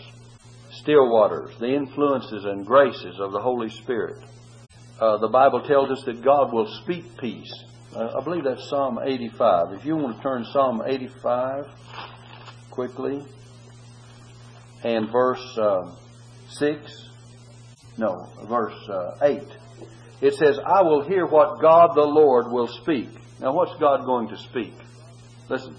still 0.72 1.12
waters, 1.12 1.56
the 1.60 1.74
influences 1.74 2.46
and 2.46 2.66
graces 2.66 3.20
of 3.20 3.32
the 3.32 3.40
Holy 3.40 3.70
Spirit. 3.70 4.24
Uh, 5.00 5.18
the 5.18 5.28
Bible 5.28 5.62
tells 5.62 5.92
us 5.92 6.04
that 6.06 6.24
God 6.24 6.54
will 6.54 6.68
speak 6.84 7.18
peace. 7.18 7.52
Uh, 7.96 8.18
I 8.20 8.24
believe 8.24 8.44
that's 8.44 8.70
Psalm 8.70 9.00
85. 9.04 9.74
If 9.74 9.86
you 9.86 9.96
want 9.96 10.18
to 10.18 10.24
turn 10.24 10.46
Psalm 10.46 10.82
85 10.86 11.66
quickly, 12.72 13.24
and 14.84 15.12
verse 15.12 15.58
uh, 15.58 15.92
6, 16.50 17.10
no, 17.98 18.30
verse 18.48 18.90
uh, 18.90 19.18
8, 19.22 19.42
it 20.26 20.34
says, 20.36 20.58
I 20.60 20.82
will 20.82 21.08
hear 21.08 21.26
what 21.26 21.62
God 21.62 21.96
the 21.96 22.02
Lord 22.02 22.52
will 22.52 22.68
speak. 22.68 23.10
Now, 23.40 23.54
what's 23.54 23.76
God 23.80 24.06
going 24.06 24.30
to 24.30 24.38
speak? 24.38 24.74
Listen. 25.50 25.76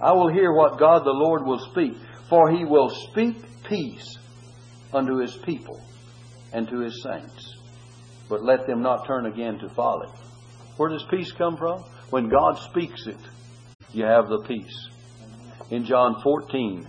I 0.00 0.12
will 0.12 0.30
hear 0.30 0.52
what 0.52 0.78
God 0.78 1.04
the 1.04 1.10
Lord 1.10 1.46
will 1.46 1.58
speak, 1.70 1.94
for 2.28 2.50
he 2.50 2.64
will 2.64 2.90
speak 2.90 3.36
peace 3.68 4.18
unto 4.92 5.18
his 5.18 5.34
people 5.36 5.80
and 6.52 6.68
to 6.68 6.80
his 6.80 7.02
saints. 7.02 7.54
But 8.28 8.44
let 8.44 8.66
them 8.66 8.82
not 8.82 9.06
turn 9.06 9.26
again 9.26 9.58
to 9.60 9.68
folly. 9.70 10.08
Where 10.76 10.90
does 10.90 11.04
peace 11.10 11.32
come 11.32 11.56
from? 11.56 11.82
When 12.10 12.28
God 12.28 12.58
speaks 12.70 13.06
it, 13.06 13.16
you 13.92 14.04
have 14.04 14.28
the 14.28 14.44
peace. 14.46 14.88
In 15.70 15.86
John 15.86 16.20
14 16.22 16.86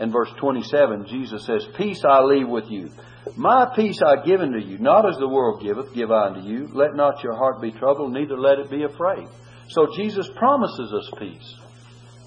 and 0.00 0.10
verse 0.10 0.30
27, 0.38 1.06
Jesus 1.06 1.44
says, 1.44 1.68
Peace 1.76 2.02
I 2.08 2.22
leave 2.22 2.48
with 2.48 2.70
you. 2.70 2.90
My 3.36 3.70
peace 3.76 4.00
I 4.04 4.24
give 4.24 4.40
unto 4.40 4.58
you, 4.58 4.78
not 4.78 5.06
as 5.06 5.18
the 5.18 5.28
world 5.28 5.62
giveth, 5.62 5.94
give 5.94 6.10
I 6.10 6.28
unto 6.28 6.40
you. 6.40 6.68
Let 6.72 6.96
not 6.96 7.22
your 7.22 7.36
heart 7.36 7.60
be 7.60 7.70
troubled, 7.70 8.12
neither 8.12 8.38
let 8.38 8.58
it 8.58 8.70
be 8.70 8.84
afraid. 8.84 9.28
So 9.68 9.88
Jesus 9.94 10.26
promises 10.36 10.92
us 10.92 11.10
peace. 11.18 11.54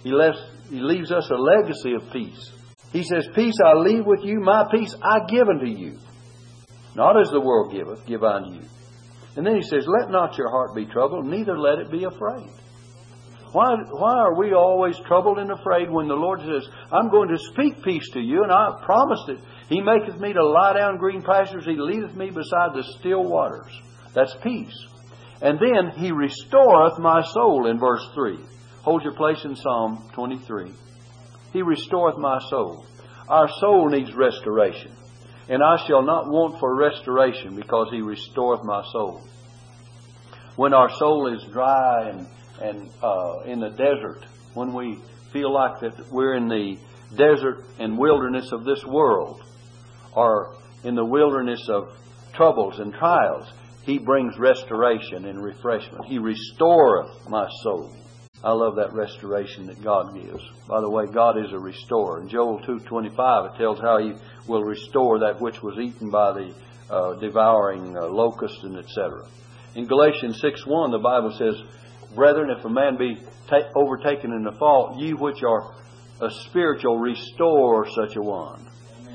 He, 0.03 0.12
he 0.70 0.82
leaves 0.82 1.12
us 1.12 1.27
a 1.32 1.36
legacy 1.36 1.94
of 1.94 2.13
peace. 2.13 2.51
He 2.92 3.03
says, 3.03 3.27
Peace 3.34 3.56
I 3.65 3.74
leave 3.74 4.06
with 4.06 4.24
you, 4.24 4.39
my 4.39 4.65
peace 4.72 4.96
I 5.01 5.25
give 5.27 5.50
unto 5.50 5.65
you. 5.65 5.98
Not 6.96 7.20
as 7.20 7.32
the 7.32 7.42
world 7.42 7.74
giveth, 7.74 8.06
give 8.06 8.24
I 8.24 8.36
unto 8.36 8.53
you. 8.53 8.68
And 9.36 9.48
then 9.48 9.56
he 9.56 9.63
says, 9.63 9.88
Let 9.88 10.12
not 10.12 10.38
your 10.38 10.51
heart 10.51 10.75
be 10.75 10.86
troubled, 10.86 11.25
neither 11.25 11.58
let 11.58 11.80
it 11.80 11.89
be 11.89 12.03
afraid. 12.03 12.51
Why, 13.53 13.75
why 13.91 14.17
are 14.17 14.36
we 14.36 14.53
always 14.53 14.98
troubled 15.07 15.38
and 15.38 15.51
afraid 15.51 15.89
when 15.89 16.07
the 16.07 16.15
Lord 16.15 16.41
says, 16.41 16.67
I'm 16.91 17.10
going 17.10 17.29
to 17.29 17.38
speak 17.38 17.83
peace 17.83 18.10
to 18.13 18.19
you, 18.19 18.43
and 18.43 18.51
I 18.51 18.81
promised 18.83 19.29
it. 19.29 19.39
He 19.69 19.79
maketh 19.79 20.19
me 20.19 20.33
to 20.33 20.43
lie 20.43 20.74
down 20.74 20.98
green 20.98 21.22
pastures, 21.22 21.65
He 21.65 21.75
leadeth 21.77 22.15
me 22.15 22.31
beside 22.31 22.74
the 22.74 22.83
still 23.00 23.24
waters. 23.24 23.72
That's 24.13 24.36
peace. 24.43 24.75
And 25.41 25.60
then 25.60 25.91
he 25.98 26.12
restoreth 26.12 27.00
my 27.00 27.22
soul 27.22 27.67
in 27.67 27.77
verse 27.77 28.07
3. 28.13 28.39
Hold 28.83 29.03
your 29.03 29.13
place 29.13 29.43
in 29.43 29.55
Psalm 29.55 30.10
23. 30.13 30.72
He 31.51 31.62
restoreth 31.62 32.17
my 32.17 32.39
soul. 32.50 32.86
Our 33.27 33.50
soul 33.60 33.89
needs 33.89 34.13
restoration. 34.13 34.93
And 35.50 35.62
I 35.62 35.86
shall 35.86 36.01
not 36.01 36.27
want 36.29 36.60
for 36.60 36.75
restoration 36.75 37.55
because 37.55 37.89
he 37.91 38.01
restoreth 38.01 38.63
my 38.63 38.83
soul. 38.93 39.22
When 40.55 40.74
our 40.74 40.89
soul 40.98 41.33
is 41.33 41.43
dry 41.51 42.10
and, 42.10 42.27
and 42.63 42.89
uh, 43.03 43.41
in 43.46 43.60
the 43.60 43.70
desert, 43.70 44.25
when 44.53 44.74
we 44.74 45.00
feel 45.32 45.53
like 45.53 45.82
that 45.82 46.12
we're 46.12 46.36
in 46.36 46.48
the 46.48 46.77
desert 47.15 47.65
and 47.79 47.98
wilderness 47.98 48.51
of 48.51 48.63
this 48.63 48.84
world, 48.86 49.43
or 50.15 50.55
in 50.84 50.96
the 50.96 51.05
wilderness 51.05 51.67
of 51.70 51.89
troubles 52.34 52.79
and 52.79 52.93
trials, 52.93 53.46
he 53.84 54.00
brings 54.00 54.38
restoration 54.38 55.25
and 55.25 55.43
refreshment. 55.43 56.05
He 56.05 56.17
restoreth 56.17 57.29
my 57.29 57.48
soul. 57.63 57.93
I 58.43 58.51
love 58.51 58.75
that 58.75 58.93
restoration 58.93 59.67
that 59.67 59.82
God 59.82 60.13
gives. 60.13 60.43
By 60.67 60.82
the 60.82 60.89
way, 60.89 61.05
God 61.05 61.38
is 61.38 61.51
a 61.53 61.60
restorer. 61.60 62.22
In 62.22 62.29
Joel 62.29 62.60
2.25, 62.60 63.53
it 63.53 63.58
tells 63.58 63.79
how 63.79 64.00
He 64.00 64.13
will 64.48 64.63
restore 64.63 65.20
that 65.20 65.39
which 65.39 65.62
was 65.62 65.77
eaten 65.79 66.10
by 66.10 66.34
the 66.34 66.53
uh, 66.89 67.13
devouring 67.20 67.96
uh, 67.98 68.08
locust 68.08 68.63
and 68.63 68.77
etc. 68.77 69.25
In 69.75 69.88
Galatians 69.88 70.41
6.1, 70.41 70.91
the 70.91 71.00
Bible 71.00 71.34
says, 71.38 71.55
Brethren, 72.15 72.50
if 72.50 72.63
a 72.65 72.70
man 72.70 72.98
be 72.98 73.17
ta- 73.48 73.70
overtaken 73.75 74.32
in 74.34 74.48
a 74.48 74.58
fault, 74.58 75.00
ye 75.00 75.13
which 75.13 75.43
are 75.43 75.74
a 76.22 76.32
spiritual, 76.48 76.98
restore 76.98 77.88
such 77.89 78.15
a 78.15 78.22
one. 78.22 78.67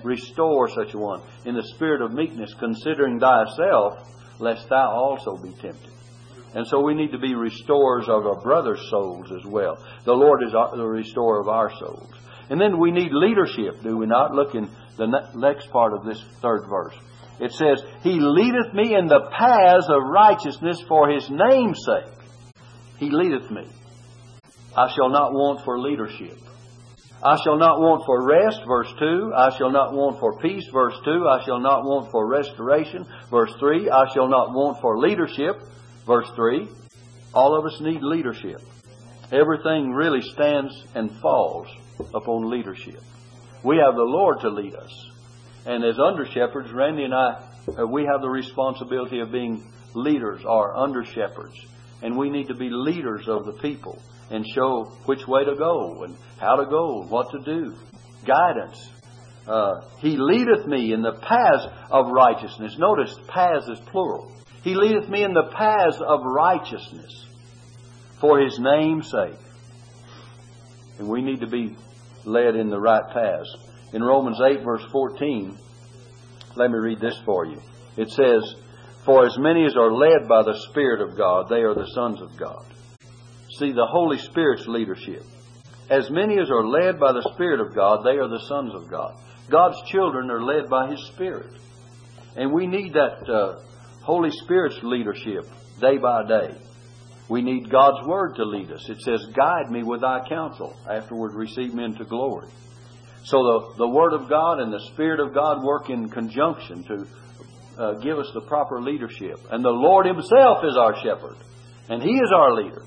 Restore 0.03 0.69
such 0.69 0.95
a 0.95 0.99
one. 0.99 1.23
In 1.45 1.55
the 1.55 1.63
spirit 1.75 2.03
of 2.03 2.13
meekness, 2.13 2.55
considering 2.59 3.19
thyself, 3.19 3.99
lest 4.39 4.69
thou 4.69 4.91
also 4.91 5.37
be 5.37 5.51
tempted. 5.53 5.93
And 6.55 6.67
so 6.67 6.81
we 6.81 6.95
need 6.95 7.13
to 7.13 7.19
be 7.19 7.35
restorers 7.35 8.09
of 8.09 8.27
our 8.27 8.41
brother's 8.41 8.89
souls 8.91 9.31
as 9.33 9.45
well. 9.45 9.85
The 10.05 10.13
Lord 10.13 10.43
is 10.43 10.53
the 10.53 10.87
restorer 10.87 11.41
of 11.41 11.49
our 11.49 11.71
souls. 11.79 12.11
And 12.51 12.61
then 12.61 12.79
we 12.79 12.91
need 12.91 13.13
leadership, 13.13 13.83
do 13.83 13.97
we 13.97 14.07
not? 14.07 14.35
Look 14.35 14.55
in 14.55 14.71
the 14.97 15.31
next 15.35 15.71
part 15.71 15.93
of 15.93 16.05
this 16.05 16.23
third 16.41 16.67
verse. 16.69 16.95
It 17.41 17.53
says, 17.53 17.83
He 18.03 18.19
leadeth 18.19 18.73
me 18.73 18.95
in 18.95 19.07
the 19.07 19.29
paths 19.31 19.87
of 19.89 20.03
righteousness 20.03 20.83
for 20.89 21.11
His 21.11 21.29
name's 21.31 21.85
sake. 21.85 22.18
He 22.99 23.11
leadeth 23.11 23.51
me. 23.51 23.67
I 24.77 24.93
shall 24.95 25.09
not 25.09 25.33
want 25.33 25.65
for 25.65 25.79
leadership. 25.79 26.39
I 27.23 27.37
shall 27.43 27.57
not 27.57 27.81
want 27.81 28.05
for 28.07 28.23
rest, 28.23 28.61
verse 28.67 28.93
2. 28.99 29.33
I 29.35 29.57
shall 29.57 29.71
not 29.73 29.93
want 29.93 30.21
for 30.21 30.39
peace, 30.39 30.65
verse 30.73 30.95
2. 31.05 31.27
I 31.29 31.45
shall 31.45 31.59
not 31.59 31.85
want 31.85 32.13
for 32.13 32.29
restoration, 32.29 33.05
verse 33.29 33.53
3. 33.59 33.91
I 33.91 34.13
shall 34.15 34.29
not 34.29 34.53
want 34.53 34.81
for 34.81 34.99
leadership, 34.99 35.57
verse 36.07 36.31
3. 36.37 36.69
All 37.35 37.59
of 37.59 37.65
us 37.65 37.81
need 37.81 38.03
leadership. 38.03 38.61
Everything 39.33 39.91
really 39.91 40.23
stands 40.23 40.73
and 40.95 41.11
falls 41.21 41.67
upon 42.15 42.49
leadership. 42.49 43.01
We 43.65 43.79
have 43.79 43.97
the 43.97 44.03
Lord 44.03 44.41
to 44.41 44.49
lead 44.49 44.75
us. 44.75 45.11
And 45.67 45.85
as 45.85 45.99
under 45.99 46.25
shepherds, 46.25 46.73
Randy 46.73 47.03
and 47.03 47.15
I, 47.15 47.43
uh, 47.79 47.85
we 47.85 48.05
have 48.05 48.23
the 48.23 48.31
responsibility 48.31 49.21
of 49.21 49.33
being 49.33 49.71
leaders 49.95 50.45
or 50.45 50.77
under 50.77 51.05
shepherds. 51.05 51.55
And 52.03 52.17
we 52.17 52.31
need 52.31 52.49
to 52.49 52.55
be 52.55 52.69
leaders 52.71 53.27
of 53.29 53.45
the 53.45 53.55
people 53.55 54.01
and 54.31 54.45
show 54.55 54.85
which 55.07 55.27
way 55.27 55.45
to 55.45 55.57
go 55.57 56.05
and 56.05 56.17
how 56.39 56.57
to 56.57 56.67
go, 56.67 57.03
and 57.03 57.11
what 57.11 57.31
to 57.33 57.39
do. 57.41 57.75
Guidance. 58.27 58.91
Uh, 59.47 59.81
he 60.01 60.17
leadeth 60.17 60.67
me 60.67 60.93
in 60.93 61.03
the 61.03 61.15
paths 61.15 61.67
of 61.91 62.11
righteousness. 62.11 62.77
Notice, 62.79 63.15
paths 63.29 63.67
is 63.69 63.81
plural. 63.91 64.31
He 64.63 64.75
leadeth 64.75 65.09
me 65.09 65.25
in 65.25 65.33
the 65.33 65.51
paths 65.57 66.01
of 66.01 66.21
righteousness 66.23 67.27
for 68.21 68.41
his 68.41 68.59
name's 68.59 69.11
sake. 69.11 69.39
And 70.99 71.09
we 71.09 71.23
need 71.23 71.41
to 71.41 71.47
be 71.47 71.77
led 72.25 72.57
in 72.57 72.69
the 72.69 72.79
right 72.79 73.11
paths. 73.13 73.49
In 73.93 74.03
Romans 74.03 74.39
8, 74.45 74.63
verse 74.63 74.85
14, 74.93 75.57
let 76.57 76.71
me 76.71 76.79
read 76.79 77.01
this 77.01 77.19
for 77.25 77.47
you. 77.47 77.63
It 77.97 78.11
says, 78.11 78.55
For 79.09 79.25
as 79.25 79.39
many 79.39 79.65
as 79.65 79.75
are 79.75 79.91
led 79.91 80.29
by 80.29 80.43
the 80.43 80.61
Spirit 80.69 81.01
of 81.01 81.17
God, 81.17 81.49
they 81.49 81.63
are 81.63 81.73
the 81.73 81.91
sons 81.95 82.21
of 82.21 82.37
God. 82.37 82.63
See, 83.59 83.73
the 83.73 83.89
Holy 83.91 84.19
Spirit's 84.19 84.67
leadership. 84.67 85.23
As 85.89 86.11
many 86.11 86.39
as 86.39 86.51
are 86.51 86.69
led 86.69 87.01
by 87.01 87.13
the 87.13 87.27
Spirit 87.33 87.61
of 87.61 87.75
God, 87.75 88.05
they 88.05 88.19
are 88.19 88.29
the 88.29 88.45
sons 88.47 88.75
of 88.75 88.91
God. 88.91 89.19
God's 89.49 89.81
children 89.91 90.31
are 90.31 90.43
led 90.43 90.69
by 90.69 90.91
His 90.91 91.03
Spirit. 91.15 91.51
And 92.37 92.53
we 92.53 92.67
need 92.67 92.93
that 92.93 93.27
uh, 93.27 93.63
Holy 94.03 94.31
Spirit's 94.31 94.79
leadership 94.83 95.47
day 95.81 95.97
by 95.97 96.29
day. 96.29 96.55
We 97.31 97.41
need 97.41 97.71
God's 97.71 98.07
Word 98.07 98.35
to 98.37 98.45
lead 98.45 98.71
us. 98.71 98.91
It 98.91 99.01
says, 99.01 99.25
Guide 99.35 99.71
me 99.71 99.85
with 99.85 100.03
thy 100.03 100.29
counsel, 100.29 100.77
afterward 100.87 101.33
receive 101.33 101.73
me 101.73 101.85
into 101.85 102.05
glory. 102.05 102.49
So 103.25 103.39
the, 103.39 103.75
the 103.79 103.89
Word 103.89 104.13
of 104.13 104.29
God 104.29 104.61
and 104.61 104.71
the 104.71 104.87
Spirit 104.93 105.19
of 105.19 105.33
God 105.33 105.65
work 105.65 105.89
in 105.89 106.11
conjunction 106.11 106.85
to 106.85 107.07
uh, 107.79 107.93
give 107.95 108.19
us 108.19 108.31
the 108.35 108.41
proper 108.41 108.83
leadership. 108.83 109.39
And 109.51 109.65
the 109.65 109.71
Lord 109.71 110.07
Himself 110.07 110.65
is 110.65 110.77
our 110.77 111.01
shepherd, 111.03 111.37
and 111.89 112.03
He 112.03 112.11
is 112.11 112.31
our 112.35 112.55
leader. 112.55 112.83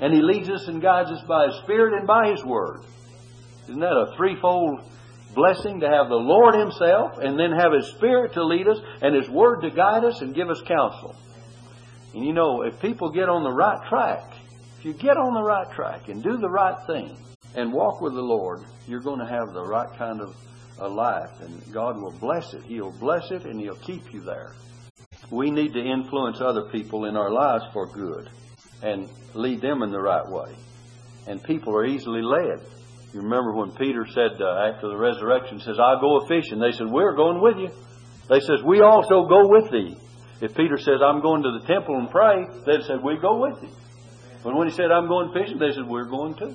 And 0.00 0.12
He 0.12 0.20
leads 0.20 0.50
us 0.50 0.68
and 0.68 0.82
guides 0.82 1.10
us 1.10 1.22
by 1.26 1.46
His 1.46 1.56
Spirit 1.62 1.94
and 1.94 2.06
by 2.06 2.30
His 2.30 2.44
Word. 2.44 2.80
Isn't 3.64 3.80
that 3.80 3.96
a 3.96 4.14
threefold 4.16 4.80
blessing 5.34 5.80
to 5.80 5.88
have 5.88 6.08
the 6.08 6.14
Lord 6.14 6.54
Himself 6.54 7.18
and 7.18 7.38
then 7.38 7.52
have 7.52 7.72
His 7.72 7.88
Spirit 7.96 8.34
to 8.34 8.44
lead 8.44 8.68
us 8.68 8.78
and 9.00 9.14
His 9.14 9.28
Word 9.30 9.62
to 9.62 9.70
guide 9.70 10.04
us 10.04 10.20
and 10.20 10.34
give 10.34 10.50
us 10.50 10.60
counsel? 10.66 11.16
And 12.14 12.24
you 12.24 12.32
know, 12.32 12.62
if 12.62 12.78
people 12.80 13.10
get 13.10 13.28
on 13.28 13.42
the 13.42 13.52
right 13.52 13.80
track, 13.88 14.34
if 14.78 14.84
you 14.84 14.92
get 14.92 15.16
on 15.16 15.34
the 15.34 15.42
right 15.42 15.70
track 15.72 16.08
and 16.08 16.22
do 16.22 16.36
the 16.36 16.50
right 16.50 16.86
thing 16.86 17.16
and 17.54 17.72
walk 17.72 18.00
with 18.00 18.14
the 18.14 18.20
Lord, 18.20 18.60
you're 18.86 19.00
going 19.00 19.20
to 19.20 19.26
have 19.26 19.54
the 19.54 19.64
right 19.64 19.88
kind 19.96 20.20
of 20.20 20.36
a 20.78 20.88
life 20.88 21.40
and 21.40 21.72
God 21.72 22.00
will 22.00 22.12
bless 22.12 22.54
it. 22.54 22.62
He'll 22.62 22.92
bless 22.92 23.30
it 23.30 23.44
and 23.44 23.60
He'll 23.60 23.76
keep 23.76 24.12
you 24.12 24.20
there. 24.20 24.54
We 25.30 25.50
need 25.50 25.72
to 25.74 25.80
influence 25.80 26.40
other 26.40 26.68
people 26.70 27.06
in 27.06 27.16
our 27.16 27.30
lives 27.30 27.64
for 27.72 27.86
good 27.86 28.28
and 28.82 29.08
lead 29.34 29.60
them 29.60 29.82
in 29.82 29.90
the 29.90 30.00
right 30.00 30.28
way. 30.28 30.54
And 31.26 31.42
people 31.42 31.74
are 31.76 31.86
easily 31.86 32.22
led. 32.22 32.60
You 33.12 33.20
remember 33.20 33.54
when 33.54 33.72
Peter 33.72 34.06
said 34.12 34.40
uh, 34.40 34.72
after 34.74 34.88
the 34.88 34.96
resurrection, 34.96 35.60
says, 35.60 35.76
"I'll 35.78 36.00
go 36.00 36.18
a 36.18 36.26
fishing." 36.26 36.58
They 36.58 36.72
said, 36.72 36.88
"We're 36.88 37.14
going 37.14 37.40
with 37.40 37.56
you." 37.58 37.70
They 38.28 38.40
says, 38.40 38.62
"We 38.64 38.80
also 38.80 39.26
go 39.26 39.48
with 39.48 39.70
thee." 39.70 39.96
If 40.40 40.54
Peter 40.54 40.76
says, 40.76 41.00
I'm 41.02 41.22
going 41.22 41.42
to 41.42 41.58
the 41.58 41.66
temple 41.66 41.96
and 41.96 42.10
pray, 42.10 42.44
they'd 42.66 42.84
said, 42.84 43.02
we 43.02 43.16
go 43.18 43.40
with 43.40 43.60
thee." 43.60 43.74
But 44.42 44.54
when 44.54 44.68
he 44.68 44.74
said, 44.74 44.90
I'm 44.90 45.08
going 45.08 45.32
fishing, 45.32 45.58
they 45.58 45.72
said, 45.72 45.86
we're 45.86 46.04
going 46.04 46.34
too. 46.34 46.54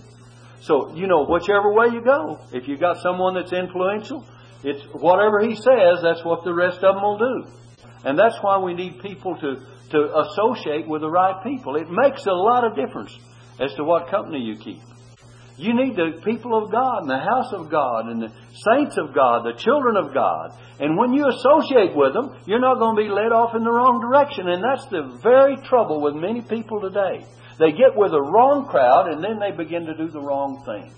So, 0.62 0.94
you 0.96 1.08
know, 1.08 1.26
whichever 1.26 1.74
way 1.74 1.88
you 1.94 2.02
go, 2.02 2.40
if 2.52 2.68
you 2.68 2.78
got 2.78 2.98
someone 3.02 3.36
that's 3.36 3.54
influential, 3.54 4.26
it's 4.64 4.84
whatever 4.92 5.40
he 5.40 5.56
says, 5.56 6.00
that's 6.04 6.24
what 6.24 6.44
the 6.44 6.54
rest 6.54 6.84
of 6.84 6.96
them 6.96 7.04
will 7.04 7.18
do. 7.18 7.46
And 8.04 8.18
that's 8.18 8.38
why 8.42 8.60
we 8.60 8.74
need 8.74 9.02
people 9.02 9.36
to, 9.38 9.56
to 9.92 10.20
associate 10.20 10.88
with 10.88 11.02
the 11.02 11.10
right 11.10 11.42
people. 11.44 11.76
It 11.76 11.88
makes 11.90 12.26
a 12.26 12.34
lot 12.34 12.66
of 12.66 12.76
difference 12.76 13.18
as 13.60 13.74
to 13.76 13.84
what 13.84 14.10
company 14.10 14.40
you 14.40 14.58
keep. 14.58 14.82
You 15.58 15.76
need 15.76 15.98
the 15.98 16.22
people 16.24 16.56
of 16.56 16.72
God 16.72 17.02
and 17.02 17.10
the 17.10 17.20
house 17.20 17.52
of 17.52 17.70
God 17.70 18.08
and 18.08 18.22
the 18.22 18.32
saints 18.72 18.98
of 18.98 19.14
God, 19.14 19.44
the 19.44 19.60
children 19.60 19.98
of 19.98 20.14
God. 20.14 20.56
And 20.80 20.98
when 20.98 21.12
you 21.12 21.28
associate 21.28 21.94
with 21.94 22.14
them, 22.14 22.32
you're 22.46 22.64
not 22.64 22.80
going 22.80 22.96
to 22.96 23.04
be 23.04 23.10
led 23.10 23.34
off 23.36 23.54
in 23.56 23.66
the 23.66 23.72
wrong 23.72 24.00
direction. 24.00 24.48
And 24.48 24.64
that's 24.64 24.88
the 24.88 25.20
very 25.22 25.58
trouble 25.68 26.00
with 26.00 26.16
many 26.16 26.42
people 26.42 26.80
today. 26.80 27.28
They 27.60 27.72
get 27.72 27.96
with 27.96 28.12
the 28.12 28.22
wrong 28.22 28.68
crowd 28.68 29.12
and 29.12 29.24
then 29.24 29.40
they 29.40 29.52
begin 29.52 29.86
to 29.86 29.96
do 29.96 30.08
the 30.10 30.22
wrong 30.22 30.64
things. 30.66 30.96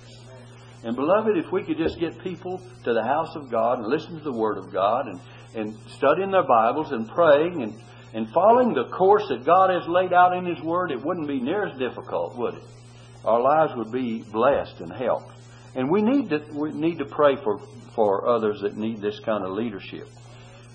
And 0.83 0.95
beloved, 0.95 1.37
if 1.37 1.51
we 1.51 1.63
could 1.63 1.77
just 1.77 1.99
get 1.99 2.23
people 2.23 2.61
to 2.83 2.93
the 2.93 3.03
house 3.03 3.35
of 3.35 3.51
God 3.51 3.79
and 3.79 3.87
listen 3.87 4.17
to 4.17 4.23
the 4.23 4.31
Word 4.31 4.57
of 4.57 4.71
God 4.71 5.07
and, 5.07 5.19
and 5.55 5.77
studying 5.89 6.31
their 6.31 6.47
Bibles 6.47 6.91
and 6.91 7.07
praying 7.09 7.61
and, 7.61 7.73
and 8.13 8.29
following 8.29 8.73
the 8.73 8.89
course 8.95 9.27
that 9.29 9.45
God 9.45 9.69
has 9.69 9.87
laid 9.87 10.13
out 10.13 10.35
in 10.35 10.45
His 10.45 10.61
Word, 10.63 10.91
it 10.91 11.03
wouldn't 11.03 11.27
be 11.27 11.39
near 11.39 11.67
as 11.67 11.77
difficult, 11.77 12.37
would 12.37 12.55
it? 12.55 12.63
our 13.23 13.41
lives 13.41 13.73
would 13.75 13.91
be 13.91 14.23
blessed 14.31 14.79
and 14.79 14.91
helped. 14.91 15.31
And 15.75 15.89
we 15.89 16.01
need 16.01 16.29
to 16.29 16.39
we 16.53 16.71
need 16.71 16.97
to 16.97 17.05
pray 17.05 17.35
for, 17.43 17.59
for 17.95 18.27
others 18.27 18.61
that 18.61 18.75
need 18.75 19.01
this 19.01 19.19
kind 19.19 19.45
of 19.45 19.51
leadership. 19.51 20.07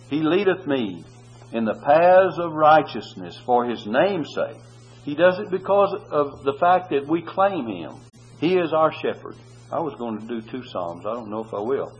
He 0.09 0.23
leadeth 0.23 0.67
me 0.67 1.05
in 1.53 1.65
the 1.65 1.75
paths 1.75 2.39
of 2.39 2.53
righteousness 2.53 3.39
for 3.45 3.67
his 3.67 3.85
name's 3.87 4.33
sake. 4.35 4.61
He 5.07 5.15
does 5.15 5.39
it 5.39 5.53
because 5.53 5.95
of 6.11 6.43
the 6.43 6.55
fact 6.59 6.91
that 6.91 7.07
we 7.07 7.23
claim 7.23 7.69
him. 7.69 7.95
He 8.41 8.59
is 8.59 8.73
our 8.73 8.93
shepherd. 8.93 9.37
I 9.71 9.79
was 9.79 9.95
going 9.95 10.19
to 10.19 10.27
do 10.27 10.43
two 10.43 10.67
Psalms. 10.67 11.07
I 11.07 11.15
don't 11.15 11.31
know 11.31 11.45
if 11.45 11.55
I 11.55 11.61
will. 11.61 11.97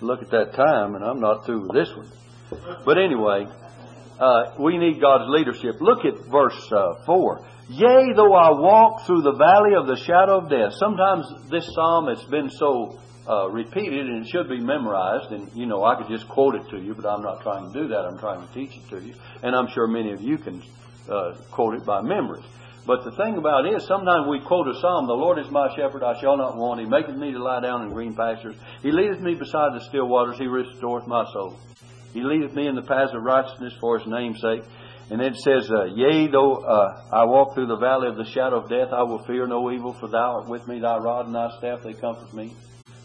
Look 0.00 0.22
at 0.22 0.30
that 0.30 0.54
time, 0.54 0.94
and 0.94 1.04
I'm 1.04 1.20
not 1.20 1.44
through 1.44 1.68
with 1.68 1.72
this 1.72 1.94
one. 1.94 2.10
But 2.86 2.96
anyway, 2.96 3.44
uh, 4.18 4.56
we 4.58 4.78
need 4.78 5.02
God's 5.02 5.28
leadership. 5.28 5.82
Look 5.82 6.06
at 6.06 6.30
verse 6.30 6.72
uh, 6.72 7.04
4. 7.04 7.46
Yea, 7.68 8.14
though 8.16 8.32
I 8.32 8.52
walk 8.52 9.04
through 9.06 9.20
the 9.20 9.36
valley 9.36 9.74
of 9.76 9.86
the 9.86 9.96
shadow 9.96 10.38
of 10.38 10.48
death. 10.48 10.72
Sometimes 10.80 11.26
this 11.50 11.68
psalm 11.74 12.08
has 12.08 12.24
been 12.24 12.48
so 12.48 12.98
uh, 13.28 13.50
repeated 13.50 14.08
and 14.08 14.26
should 14.26 14.48
be 14.48 14.60
memorized. 14.60 15.30
And, 15.30 15.52
you 15.54 15.66
know, 15.66 15.84
I 15.84 16.00
could 16.00 16.08
just 16.08 16.26
quote 16.26 16.54
it 16.54 16.70
to 16.70 16.78
you, 16.80 16.94
but 16.94 17.04
I'm 17.04 17.20
not 17.20 17.42
trying 17.42 17.70
to 17.70 17.82
do 17.82 17.88
that. 17.88 18.08
I'm 18.08 18.18
trying 18.18 18.48
to 18.48 18.54
teach 18.54 18.74
it 18.74 18.88
to 18.96 19.06
you. 19.06 19.12
And 19.42 19.54
I'm 19.54 19.68
sure 19.68 19.86
many 19.86 20.12
of 20.12 20.22
you 20.22 20.38
can 20.38 20.62
uh, 21.08 21.34
quote 21.50 21.74
it 21.74 21.84
by 21.84 22.02
memory. 22.02 22.42
But 22.86 23.04
the 23.04 23.12
thing 23.12 23.36
about 23.36 23.66
it 23.66 23.74
is, 23.76 23.86
sometimes 23.86 24.26
we 24.28 24.40
quote 24.40 24.66
a 24.68 24.74
psalm, 24.80 25.06
The 25.06 25.12
Lord 25.12 25.38
is 25.38 25.50
my 25.50 25.74
shepherd, 25.76 26.02
I 26.02 26.18
shall 26.20 26.36
not 26.36 26.56
want. 26.56 26.80
He 26.80 26.86
maketh 26.86 27.16
me 27.16 27.32
to 27.32 27.38
lie 27.38 27.60
down 27.60 27.82
in 27.82 27.92
green 27.92 28.14
pastures. 28.14 28.56
He 28.82 28.90
leadeth 28.90 29.20
me 29.20 29.34
beside 29.34 29.74
the 29.74 29.84
still 29.84 30.08
waters. 30.08 30.38
He 30.38 30.46
restoreth 30.46 31.06
my 31.06 31.24
soul. 31.32 31.56
He 32.14 32.22
leadeth 32.22 32.54
me 32.54 32.66
in 32.66 32.74
the 32.74 32.82
paths 32.82 33.12
of 33.14 33.22
righteousness 33.22 33.74
for 33.80 33.98
his 33.98 34.08
name's 34.08 34.40
sake. 34.40 34.62
And 35.10 35.20
then 35.20 35.34
it 35.34 35.38
says, 35.38 35.70
uh, 35.70 35.84
Yea, 35.86 36.28
though 36.28 36.56
uh, 36.56 37.02
I 37.12 37.24
walk 37.24 37.54
through 37.54 37.66
the 37.66 37.76
valley 37.76 38.08
of 38.08 38.16
the 38.16 38.24
shadow 38.24 38.62
of 38.62 38.68
death, 38.68 38.88
I 38.92 39.02
will 39.02 39.24
fear 39.24 39.46
no 39.46 39.70
evil, 39.70 39.92
for 39.92 40.08
thou 40.08 40.38
art 40.38 40.48
with 40.48 40.66
me, 40.66 40.80
thy 40.80 40.98
rod 40.98 41.26
and 41.26 41.34
thy 41.34 41.50
staff, 41.58 41.82
they 41.82 41.94
comfort 41.94 42.32
me. 42.32 42.54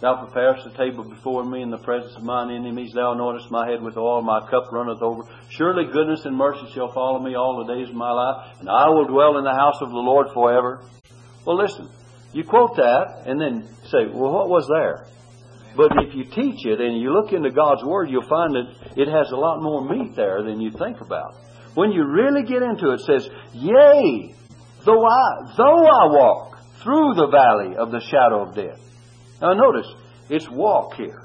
Thou 0.05 0.23
preparest 0.23 0.67
a 0.67 0.77
table 0.77 1.03
before 1.03 1.43
me 1.43 1.63
in 1.63 1.71
the 1.71 1.79
presence 1.79 2.15
of 2.15 2.21
mine 2.21 2.51
enemies. 2.51 2.91
Thou 2.93 3.15
anointest 3.15 3.49
my 3.49 3.67
head 3.67 3.81
with 3.81 3.97
oil, 3.97 4.21
my 4.21 4.39
cup 4.51 4.71
runneth 4.71 5.01
over. 5.01 5.23
Surely 5.49 5.91
goodness 5.91 6.25
and 6.25 6.37
mercy 6.37 6.69
shall 6.75 6.93
follow 6.93 7.17
me 7.17 7.33
all 7.33 7.65
the 7.65 7.73
days 7.73 7.89
of 7.89 7.95
my 7.95 8.11
life, 8.11 8.55
and 8.59 8.69
I 8.69 8.87
will 8.89 9.07
dwell 9.07 9.39
in 9.39 9.43
the 9.43 9.55
house 9.55 9.81
of 9.81 9.89
the 9.89 9.97
Lord 9.97 10.27
forever. 10.31 10.87
Well, 11.43 11.57
listen, 11.57 11.89
you 12.33 12.43
quote 12.43 12.75
that 12.75 13.23
and 13.25 13.41
then 13.41 13.67
say, 13.85 14.05
well, 14.13 14.31
what 14.31 14.47
was 14.47 14.69
there? 14.69 15.07
But 15.75 15.93
if 16.05 16.13
you 16.13 16.25
teach 16.25 16.67
it 16.67 16.79
and 16.79 17.01
you 17.01 17.11
look 17.11 17.33
into 17.33 17.49
God's 17.49 17.83
Word, 17.83 18.11
you'll 18.11 18.29
find 18.29 18.53
that 18.53 19.01
it 19.01 19.07
has 19.07 19.31
a 19.31 19.35
lot 19.35 19.63
more 19.63 19.89
meat 19.89 20.15
there 20.15 20.43
than 20.43 20.61
you 20.61 20.69
think 20.69 21.01
about. 21.01 21.33
When 21.73 21.91
you 21.91 22.05
really 22.05 22.43
get 22.43 22.61
into 22.61 22.91
it, 22.91 23.01
it 23.01 23.05
says, 23.07 23.27
Yea, 23.53 24.35
though 24.85 25.03
I, 25.03 25.55
though 25.57 25.81
I 25.81 26.05
walk 26.13 26.59
through 26.83 27.15
the 27.15 27.29
valley 27.31 27.75
of 27.75 27.89
the 27.89 28.01
shadow 28.01 28.47
of 28.47 28.53
death. 28.53 28.85
Now 29.41 29.53
notice, 29.53 29.87
it's 30.29 30.49
walk 30.49 30.95
here. 30.95 31.23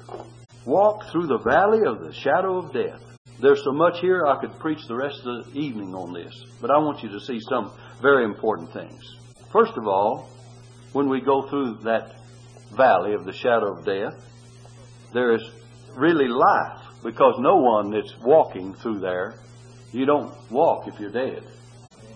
Walk 0.65 1.11
through 1.11 1.27
the 1.27 1.39
valley 1.39 1.85
of 1.85 2.01
the 2.01 2.13
shadow 2.13 2.57
of 2.57 2.73
death. 2.73 3.01
There's 3.39 3.63
so 3.63 3.71
much 3.71 3.99
here, 3.99 4.25
I 4.27 4.39
could 4.39 4.57
preach 4.59 4.85
the 4.87 4.95
rest 4.95 5.21
of 5.25 5.45
the 5.45 5.59
evening 5.59 5.95
on 5.95 6.13
this. 6.13 6.33
But 6.59 6.69
I 6.69 6.77
want 6.77 7.01
you 7.01 7.09
to 7.09 7.19
see 7.19 7.39
some 7.49 7.71
very 8.01 8.25
important 8.25 8.71
things. 8.73 9.01
First 9.51 9.73
of 9.77 9.87
all, 9.87 10.29
when 10.93 11.09
we 11.09 11.21
go 11.21 11.49
through 11.49 11.79
that 11.83 12.13
valley 12.75 13.13
of 13.13 13.25
the 13.25 13.33
shadow 13.33 13.77
of 13.77 13.85
death, 13.85 14.13
there 15.13 15.33
is 15.33 15.41
really 15.95 16.27
life 16.27 17.03
because 17.03 17.35
no 17.39 17.57
one 17.57 17.91
that's 17.91 18.13
walking 18.21 18.75
through 18.75 18.99
there 18.99 19.41
you 19.91 20.05
don't 20.05 20.33
walk 20.49 20.87
if 20.87 20.99
you're 20.99 21.11
dead. 21.11 21.43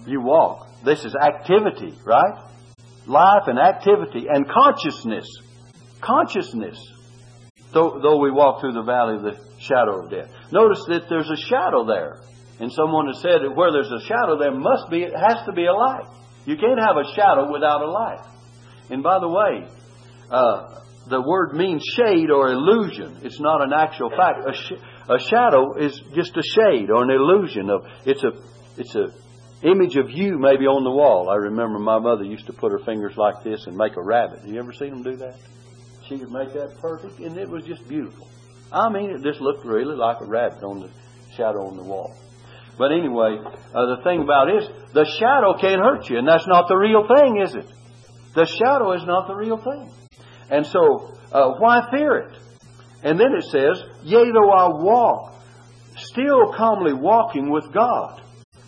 You 0.08 0.21
walk. 0.21 0.67
This 0.84 1.03
is 1.03 1.13
activity, 1.15 1.93
right? 2.05 2.43
Life 3.05 3.43
and 3.47 3.60
activity 3.60 4.27
and 4.29 4.47
consciousness. 4.47 5.27
Consciousness. 6.06 6.78
Though, 7.74 8.00
though 8.02 8.20
we 8.20 8.32
walk 8.32 8.62
through 8.62 8.74
the 8.74 8.84
valley 8.84 9.15
of 9.15 9.24
the 9.24 9.36
shadow 9.60 10.04
of 10.06 10.12
death. 10.12 10.30
Notice 10.52 10.84
that 10.88 11.10
there's 11.10 11.30
a 11.30 11.36
shadow 11.36 11.86
there. 11.86 12.22
And 12.60 12.72
someone 12.72 13.08
has 13.08 13.22
said 13.22 13.41
that 13.44 13.54
where 13.54 13.72
there's 13.72 13.91
a 13.91 14.06
shadow, 14.06 14.38
there 14.39 14.54
must 14.56 14.89
be, 14.89 15.04
it 15.04 15.13
has 15.13 15.44
to 15.46 15.52
be 15.52 15.65
a 15.65 15.74
light. 15.74 16.06
You 16.46 16.56
can't 16.56 16.80
have 16.80 16.96
a 16.96 17.13
shadow 17.15 17.52
without 17.52 17.82
a 17.82 17.89
light. 17.89 18.24
And 18.89 19.04
by 19.04 19.20
the 19.20 19.28
way, 19.28 19.68
uh, 20.30 20.80
the 21.10 21.22
word 21.22 21.54
means 21.54 21.84
shade 21.98 22.30
or 22.32 22.50
illusion. 22.50 23.18
It's 23.24 23.39
not 23.39 23.62
an 23.62 23.74
actual 23.74 24.10
fact. 24.10 24.56
Sh- 24.56 24.82
A 25.10 25.20
shadow 25.20 25.76
is 25.78 26.00
just 26.15 26.38
a 26.38 26.41
shade 26.44 26.89
or 26.89 27.04
an 27.04 27.10
illusion 27.12 27.70
of 27.70 27.86
it's 28.06 28.24
a 28.24 28.32
it's 28.78 28.96
a 28.96 29.08
image 29.63 29.98
of 29.98 30.10
you 30.10 30.38
maybe 30.39 30.65
on 30.65 30.84
the 30.84 30.91
wall. 30.91 31.30
I 31.30 31.36
remember 31.36 31.78
my 31.80 32.00
mother 32.00 32.24
used 32.24 32.48
to 32.48 32.54
put 32.54 32.72
her 32.72 32.80
fingers 32.80 33.15
like 33.18 33.44
this 33.44 33.65
and 33.68 33.76
make 33.78 33.96
a 33.98 34.02
rabbit. 34.02 34.39
Have 34.41 34.50
you 34.50 34.60
ever 34.60 34.74
seen 34.74 34.89
them 34.91 35.04
do 35.04 35.15
that? 35.18 35.36
She 36.08 36.20
could 36.20 36.32
make 36.32 36.54
that 36.54 36.78
perfect, 36.80 37.20
and 37.20 37.38
it 37.38 37.50
was 37.50 37.63
just 37.63 37.88
beautiful. 37.88 38.28
I 38.72 38.89
mean, 38.89 39.10
it 39.10 39.24
just 39.24 39.41
looked 39.41 39.65
really 39.65 39.96
like 39.96 40.22
a 40.22 40.26
rabbit 40.26 40.63
on 40.63 40.82
the 40.82 40.89
shadow 41.36 41.68
on 41.68 41.78
the 41.78 41.84
wall. 41.84 42.15
But 42.78 42.91
anyway, 42.91 43.39
uh, 43.39 43.96
the 43.96 44.02
thing 44.04 44.22
about 44.22 44.50
it 44.50 44.63
is, 44.63 44.70
the 44.94 45.06
shadow 45.20 45.58
can't 45.58 45.82
hurt 45.82 46.10
you, 46.10 46.18
and 46.18 46.28
that's 46.28 46.46
not 46.46 46.68
the 46.68 46.76
real 46.76 47.08
thing, 47.08 47.41
is 47.41 47.56
it? 47.56 47.65
The 48.36 48.46
shadow 48.46 48.91
is 48.91 49.06
not 49.06 49.28
the 49.28 49.36
real 49.36 49.58
thing. 49.58 49.89
And 50.50 50.65
so, 50.65 51.13
uh, 51.32 51.54
why 51.58 51.88
fear 51.89 52.18
it? 52.18 52.38
And 53.02 53.20
then 53.20 53.34
it 53.34 53.46
says, 53.46 53.82
Yea, 54.04 54.32
though 54.32 54.52
I 54.52 54.68
walk, 54.68 55.36
still 55.96 56.54
calmly 56.54 56.94
walking 56.94 57.50
with 57.50 57.72
God. 57.72 58.22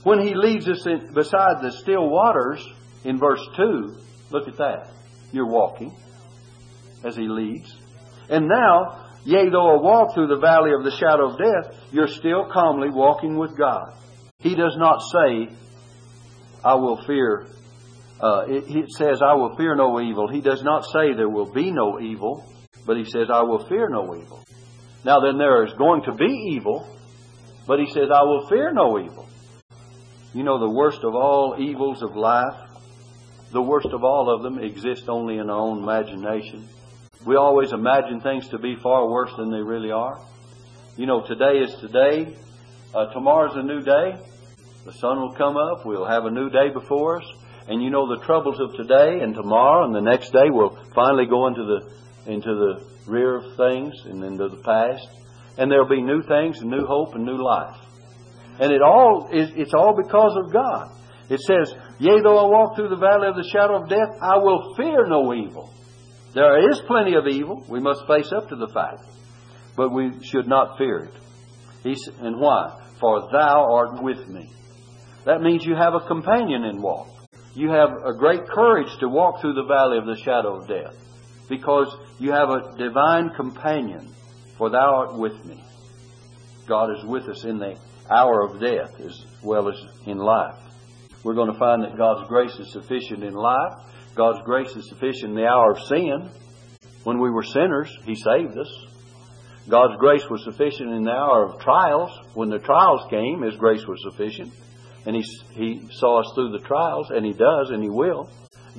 When 0.04 0.26
He 0.26 0.34
leads 0.34 0.67
us 0.69 0.88
in, 0.88 1.13
beside 1.13 1.62
the 1.62 1.71
still 1.71 2.10
waters, 2.10 2.65
in 3.04 3.19
verse 3.19 3.45
2, 3.58 3.97
look 4.32 4.47
at 4.47 4.58
that. 4.58 4.89
You're 5.34 5.47
walking 5.47 5.93
as 7.03 7.15
He 7.15 7.27
leads. 7.27 7.75
And 8.29 8.47
now, 8.47 9.07
Yea, 9.27 9.49
though 9.49 9.77
I 9.77 9.81
walk 9.81 10.13
through 10.13 10.27
the 10.27 10.39
valley 10.39 10.71
of 10.71 10.86
the 10.86 10.97
shadow 10.97 11.31
of 11.31 11.38
death, 11.38 11.75
you're 11.91 12.07
still 12.07 12.49
calmly 12.49 12.89
walking 12.89 13.38
with 13.38 13.57
God. 13.57 13.93
He 14.39 14.55
does 14.55 14.77
not 14.77 15.01
say, 15.01 15.53
I 16.63 16.75
will 16.75 17.03
fear. 17.05 17.47
Uh, 18.21 18.45
it, 18.47 18.63
it 18.67 18.89
says, 18.91 19.21
I 19.21 19.33
will 19.33 19.57
fear 19.57 19.75
no 19.75 19.99
evil. 19.99 20.29
He 20.29 20.39
does 20.39 20.63
not 20.63 20.86
say 20.86 21.13
there 21.13 21.27
will 21.27 21.51
be 21.51 21.71
no 21.71 21.99
evil, 21.99 22.45
but 22.86 22.95
he 22.95 23.03
says, 23.03 23.27
I 23.29 23.41
will 23.41 23.67
fear 23.67 23.89
no 23.89 24.15
evil. 24.15 24.45
Now 25.03 25.19
then, 25.19 25.38
there 25.38 25.65
is 25.65 25.73
going 25.73 26.03
to 26.03 26.13
be 26.13 26.53
evil, 26.55 26.88
but 27.67 27.79
he 27.79 27.88
says, 27.88 28.10
I 28.13 28.23
will 28.23 28.47
fear 28.47 28.71
no 28.71 28.97
evil. 28.97 29.27
You 30.33 30.43
know, 30.43 30.57
the 30.57 30.73
worst 30.73 30.99
of 31.03 31.15
all 31.15 31.57
evils 31.60 32.01
of 32.01 32.15
life, 32.15 32.55
the 33.51 33.62
worst 33.62 33.89
of 33.91 34.05
all 34.05 34.33
of 34.33 34.41
them 34.41 34.63
exist 34.63 35.10
only 35.10 35.38
in 35.38 35.49
our 35.49 35.60
own 35.60 35.83
imagination. 35.83 36.67
We 37.27 37.35
always 37.35 37.73
imagine 37.73 38.21
things 38.21 38.47
to 38.51 38.57
be 38.57 38.77
far 38.81 39.09
worse 39.09 39.31
than 39.37 39.51
they 39.51 39.59
really 39.59 39.91
are. 39.91 40.17
You 40.95 41.07
know, 41.07 41.27
today 41.27 41.59
is 41.59 41.75
today. 41.81 42.33
Uh, 42.95 43.11
tomorrow's 43.11 43.57
a 43.57 43.63
new 43.63 43.81
day. 43.81 44.15
The 44.85 44.93
sun 44.93 45.19
will 45.19 45.33
come 45.33 45.57
up. 45.57 45.85
We'll 45.85 46.05
have 46.07 46.23
a 46.23 46.31
new 46.31 46.49
day 46.49 46.69
before 46.73 47.17
us. 47.17 47.27
And 47.67 47.83
you 47.83 47.89
know, 47.89 48.07
the 48.15 48.23
troubles 48.23 48.61
of 48.61 48.77
today 48.77 49.19
and 49.19 49.35
tomorrow 49.35 49.83
and 49.83 49.93
the 49.93 49.99
next 49.99 50.31
day 50.31 50.49
will 50.49 50.79
finally 50.95 51.25
go 51.25 51.47
into 51.47 51.65
the, 51.65 52.31
into 52.31 52.47
the 52.47 53.11
rear 53.11 53.35
of 53.35 53.57
things 53.57 53.93
and 54.05 54.23
into 54.23 54.47
the 54.47 54.63
past. 54.63 55.09
And 55.57 55.69
there'll 55.69 55.89
be 55.89 56.01
new 56.01 56.21
things 56.21 56.61
and 56.61 56.71
new 56.71 56.85
hope 56.85 57.13
and 57.13 57.25
new 57.25 57.43
life. 57.43 57.75
And 58.61 58.71
it 58.71 58.81
all 58.81 59.27
is, 59.33 59.51
it's 59.53 59.73
all 59.73 60.01
because 60.01 60.31
of 60.45 60.53
God. 60.53 60.91
It 61.29 61.41
says, 61.41 61.75
Yea, 61.99 62.21
though 62.23 62.37
I 62.37 62.47
walk 62.47 62.77
through 62.77 62.87
the 62.87 62.95
valley 62.95 63.27
of 63.27 63.35
the 63.35 63.49
shadow 63.51 63.83
of 63.83 63.89
death, 63.89 64.15
I 64.21 64.37
will 64.37 64.75
fear 64.77 65.05
no 65.07 65.33
evil. 65.33 65.73
There 66.38 66.69
is 66.69 66.80
plenty 66.86 67.15
of 67.15 67.26
evil. 67.26 67.65
We 67.67 67.80
must 67.80 68.06
face 68.06 68.32
up 68.32 68.50
to 68.50 68.56
the 68.56 68.67
fact. 68.67 69.02
But 69.76 69.91
we 69.91 70.23
should 70.23 70.47
not 70.47 70.78
fear 70.78 71.06
it. 71.06 71.13
He's, 71.82 72.08
and 72.19 72.39
why? 72.39 72.80
For 73.00 73.28
thou 73.32 73.73
art 73.73 74.04
with 74.04 74.28
me. 74.28 74.47
That 75.26 75.41
means 75.41 75.65
you 75.65 75.73
have 75.73 75.95
a 75.95 76.08
companion 76.08 76.63
in 76.63 76.80
walk. 76.80 77.08
You 77.56 77.71
have 77.71 77.89
a 78.06 78.13
great 78.13 78.45
courage 78.45 79.00
to 79.00 79.10
walk 79.10 79.41
through 79.41 79.56
the 79.56 79.63
valley 79.63 79.97
of 79.97 80.06
the 80.06 80.21
shadow 80.23 80.58
of 80.58 80.67
death 80.67 80.93
because 81.50 81.88
you 82.19 82.34
have 82.34 82.50
a 82.50 82.78
divine 82.78 83.32
companion, 83.36 84.13
for 84.60 84.69
thou 84.69 84.93
art 84.95 85.17
with 85.17 85.43
me. 85.43 85.63
God 86.67 86.95
is 87.00 87.04
with 87.04 87.23
us 87.30 87.45
in 87.45 87.58
the 87.58 87.80
hour 88.12 88.43
of 88.43 88.62
death 88.62 89.02
as 89.02 89.26
well 89.41 89.69
as 89.69 89.84
in 90.06 90.19
life. 90.19 90.62
We're 91.23 91.34
going 91.34 91.52
to 91.52 91.58
find 91.58 91.82
that 91.82 91.97
God's 91.97 92.30
grace 92.30 92.54
is 92.60 92.71
sufficient 92.73 93.23
in 93.23 93.34
life 93.34 93.88
God's 94.17 94.43
grace 94.45 94.75
is 94.75 94.89
sufficient 94.89 95.30
in 95.32 95.36
the 95.36 95.45
hour 95.45 95.73
of 95.73 95.80
sin. 95.84 96.30
When 97.03 97.21
we 97.21 97.30
were 97.30 97.43
sinners, 97.43 97.95
He 98.03 98.15
saved 98.15 98.58
us. 98.58 98.86
God's 99.69 99.95
grace 99.99 100.23
was 100.27 100.43
sufficient 100.43 100.91
in 100.91 101.03
the 101.03 101.12
hour 101.12 101.45
of 101.45 101.62
trials. 101.62 102.10
When 102.34 102.49
the 102.49 102.58
trials 102.58 103.06
came, 103.12 103.43
His 103.43 103.56
grace 103.58 103.86
was 103.86 104.01
sufficient. 104.01 104.53
And 105.06 105.15
He, 105.15 105.23
he 105.53 105.88
saw 105.91 106.21
us 106.21 106.32
through 106.34 106.51
the 106.51 106.65
trials, 106.65 107.12
and 107.12 107.23
He 107.23 107.34
does, 107.34 107.69
and 107.69 107.84
He 107.84 107.89
will. 107.89 108.27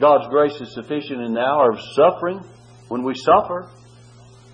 God's 0.01 0.29
grace 0.29 0.61
is 0.61 0.75
sufficient 0.75 1.21
in 1.23 1.35
the 1.35 1.41
hour 1.41 1.71
of 1.71 1.79
suffering. 1.95 2.41
When 2.89 3.05
we 3.05 3.15
suffer, 3.15 3.71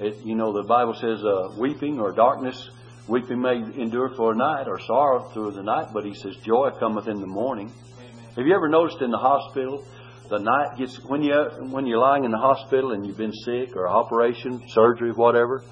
it, 0.00 0.22
you 0.22 0.34
know, 0.34 0.52
the 0.52 0.68
Bible 0.68 0.94
says 0.94 1.24
uh, 1.24 1.56
weeping 1.58 1.98
or 1.98 2.12
darkness, 2.12 2.68
weeping 3.08 3.40
may 3.40 3.56
endure 3.56 4.14
for 4.16 4.32
a 4.32 4.36
night, 4.36 4.66
or 4.68 4.78
sorrow 4.80 5.30
through 5.32 5.52
the 5.52 5.62
night, 5.62 5.88
but 5.94 6.04
He 6.04 6.14
says 6.14 6.36
joy 6.44 6.70
cometh 6.78 7.08
in 7.08 7.20
the 7.20 7.26
morning. 7.26 7.72
Amen. 7.98 8.24
Have 8.36 8.46
you 8.46 8.54
ever 8.54 8.68
noticed 8.68 9.00
in 9.00 9.10
the 9.10 9.18
hospital 9.18 9.82
the 10.28 10.38
night 10.38 10.78
gets 10.78 10.96
when 11.04 11.22
you 11.22 11.34
when 11.70 11.86
you're 11.86 11.98
lying 11.98 12.24
in 12.24 12.30
the 12.30 12.38
hospital 12.38 12.92
and 12.92 13.06
you've 13.06 13.18
been 13.18 13.32
sick 13.32 13.76
or 13.76 13.88
operation, 13.88 14.62
surgery, 14.68 15.12
whatever. 15.12 15.62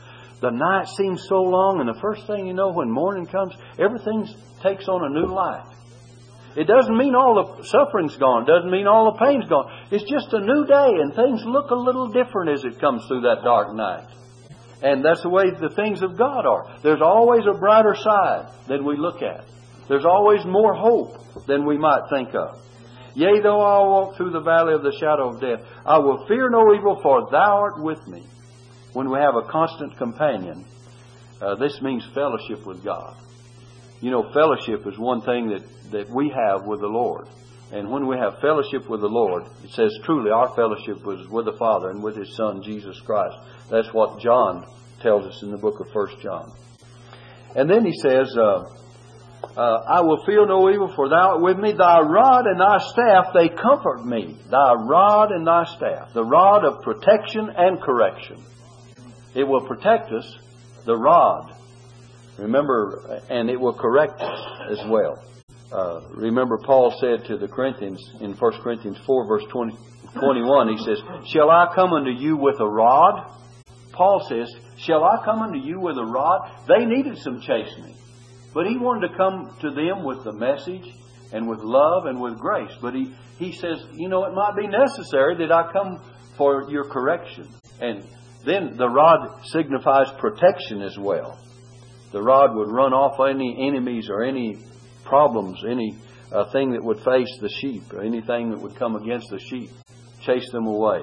The 0.40 0.50
night 0.50 0.88
seems 0.88 1.24
so 1.28 1.40
long, 1.40 1.80
and 1.80 1.88
the 1.88 2.00
first 2.00 2.26
thing 2.26 2.46
you 2.46 2.52
know, 2.52 2.72
when 2.72 2.90
morning 2.90 3.26
comes, 3.26 3.54
everything 3.78 4.28
takes 4.62 4.88
on 4.88 5.04
a 5.04 5.08
new 5.08 5.32
life. 5.32 5.66
It 6.56 6.66
doesn't 6.66 6.96
mean 6.96 7.14
all 7.14 7.56
the 7.56 7.64
suffering's 7.64 8.16
gone. 8.16 8.42
It 8.42 8.46
doesn't 8.46 8.70
mean 8.70 8.86
all 8.86 9.12
the 9.12 9.24
pain's 9.24 9.48
gone. 9.48 9.70
It's 9.90 10.04
just 10.04 10.32
a 10.34 10.40
new 10.40 10.66
day, 10.66 11.00
and 11.00 11.14
things 11.14 11.42
look 11.46 11.70
a 11.70 11.74
little 11.74 12.08
different 12.08 12.50
as 12.50 12.64
it 12.64 12.80
comes 12.80 13.06
through 13.06 13.22
that 13.22 13.42
dark 13.42 13.74
night. 13.74 14.08
And 14.82 15.04
that's 15.04 15.22
the 15.22 15.30
way 15.30 15.44
the 15.50 15.70
things 15.70 16.02
of 16.02 16.18
God 16.18 16.44
are. 16.44 16.76
There's 16.82 17.00
always 17.00 17.44
a 17.46 17.56
brighter 17.56 17.94
side 17.94 18.52
than 18.66 18.84
we 18.84 18.96
look 18.96 19.22
at. 19.22 19.46
There's 19.88 20.04
always 20.04 20.44
more 20.44 20.74
hope 20.74 21.46
than 21.46 21.64
we 21.64 21.78
might 21.78 22.10
think 22.10 22.34
of. 22.34 22.58
Yea, 23.14 23.40
though 23.42 23.60
I 23.60 23.78
walk 23.86 24.16
through 24.16 24.30
the 24.30 24.40
valley 24.40 24.74
of 24.74 24.82
the 24.82 24.92
shadow 24.98 25.34
of 25.34 25.40
death, 25.40 25.60
I 25.84 25.98
will 25.98 26.26
fear 26.26 26.48
no 26.48 26.74
evil, 26.74 26.98
for 27.02 27.30
thou 27.30 27.58
art 27.58 27.82
with 27.82 28.06
me. 28.08 28.26
When 28.92 29.10
we 29.10 29.18
have 29.18 29.34
a 29.36 29.48
constant 29.50 29.96
companion, 29.96 30.64
uh, 31.40 31.56
this 31.56 31.80
means 31.82 32.06
fellowship 32.14 32.66
with 32.66 32.84
God. 32.84 33.16
You 34.00 34.10
know, 34.10 34.32
fellowship 34.32 34.86
is 34.86 34.98
one 34.98 35.22
thing 35.22 35.48
that, 35.48 35.90
that 35.92 36.10
we 36.10 36.30
have 36.30 36.66
with 36.66 36.80
the 36.80 36.88
Lord. 36.88 37.28
And 37.72 37.90
when 37.90 38.06
we 38.06 38.16
have 38.18 38.40
fellowship 38.40 38.88
with 38.88 39.00
the 39.00 39.08
Lord, 39.08 39.44
it 39.64 39.70
says 39.70 39.96
truly 40.04 40.30
our 40.30 40.54
fellowship 40.54 41.04
was 41.04 41.26
with 41.28 41.46
the 41.46 41.56
Father 41.58 41.88
and 41.90 42.02
with 42.02 42.16
His 42.16 42.36
Son, 42.36 42.62
Jesus 42.62 43.00
Christ. 43.00 43.36
That's 43.70 43.92
what 43.94 44.20
John 44.20 44.66
tells 45.00 45.26
us 45.26 45.42
in 45.42 45.50
the 45.50 45.56
book 45.56 45.80
of 45.80 45.90
First 45.92 46.20
John. 46.20 46.52
And 47.56 47.68
then 47.68 47.84
he 47.84 47.92
says, 47.92 48.36
uh, 48.36 48.64
uh, 49.56 49.60
I 49.60 50.00
will 50.00 50.24
feel 50.24 50.46
no 50.46 50.70
evil, 50.70 50.92
for 50.94 51.08
thou 51.08 51.34
art 51.34 51.42
with 51.42 51.58
me. 51.58 51.72
Thy 51.72 52.00
rod 52.00 52.46
and 52.46 52.60
thy 52.60 52.78
staff, 52.78 53.34
they 53.34 53.48
comfort 53.48 54.04
me. 54.04 54.38
Thy 54.50 54.74
rod 54.74 55.30
and 55.32 55.46
thy 55.46 55.64
staff. 55.64 56.14
The 56.14 56.24
rod 56.24 56.64
of 56.64 56.82
protection 56.82 57.50
and 57.56 57.80
correction. 57.80 58.42
It 59.34 59.44
will 59.44 59.66
protect 59.66 60.12
us, 60.12 60.36
the 60.86 60.96
rod. 60.96 61.54
Remember, 62.38 63.20
and 63.28 63.50
it 63.50 63.60
will 63.60 63.74
correct 63.74 64.20
us 64.20 64.40
as 64.70 64.78
well. 64.88 65.22
Uh, 65.70 66.00
remember, 66.14 66.58
Paul 66.58 66.94
said 67.00 67.26
to 67.26 67.36
the 67.36 67.48
Corinthians 67.48 68.00
in 68.20 68.34
1 68.34 68.52
Corinthians 68.62 68.98
4, 69.06 69.26
verse 69.26 69.44
20, 69.50 69.76
21, 70.18 70.76
he 70.76 70.84
says, 70.84 70.98
Shall 71.32 71.50
I 71.50 71.72
come 71.74 71.92
unto 71.92 72.10
you 72.10 72.36
with 72.36 72.60
a 72.60 72.68
rod? 72.68 73.30
Paul 73.92 74.26
says, 74.28 74.54
Shall 74.78 75.04
I 75.04 75.24
come 75.24 75.40
unto 75.40 75.58
you 75.58 75.80
with 75.80 75.96
a 75.96 76.04
rod? 76.04 76.50
They 76.68 76.84
needed 76.84 77.18
some 77.18 77.40
chastening. 77.40 77.96
But 78.54 78.66
he 78.66 78.76
wanted 78.76 79.08
to 79.08 79.16
come 79.16 79.56
to 79.60 79.70
them 79.70 80.04
with 80.04 80.24
the 80.24 80.32
message 80.32 80.86
and 81.32 81.48
with 81.48 81.60
love 81.60 82.06
and 82.06 82.20
with 82.20 82.38
grace. 82.38 82.72
But 82.80 82.94
he, 82.94 83.14
he 83.38 83.52
says, 83.52 83.84
you 83.94 84.08
know, 84.08 84.24
it 84.24 84.34
might 84.34 84.54
be 84.56 84.66
necessary 84.66 85.36
that 85.38 85.52
I 85.52 85.72
come 85.72 86.00
for 86.36 86.70
your 86.70 86.84
correction. 86.84 87.48
And 87.80 88.04
then 88.44 88.76
the 88.76 88.88
rod 88.88 89.40
signifies 89.44 90.08
protection 90.18 90.82
as 90.82 90.96
well. 90.98 91.38
The 92.12 92.22
rod 92.22 92.54
would 92.54 92.70
run 92.70 92.92
off 92.92 93.18
any 93.26 93.68
enemies 93.68 94.08
or 94.10 94.22
any 94.22 94.58
problems, 95.04 95.62
any 95.66 95.96
uh, 96.30 96.50
thing 96.52 96.72
that 96.72 96.84
would 96.84 96.98
face 96.98 97.38
the 97.40 97.48
sheep 97.60 97.92
or 97.92 98.02
anything 98.02 98.50
that 98.50 98.60
would 98.60 98.76
come 98.76 98.96
against 98.96 99.30
the 99.30 99.38
sheep, 99.38 99.70
chase 100.24 100.48
them 100.52 100.66
away. 100.66 101.02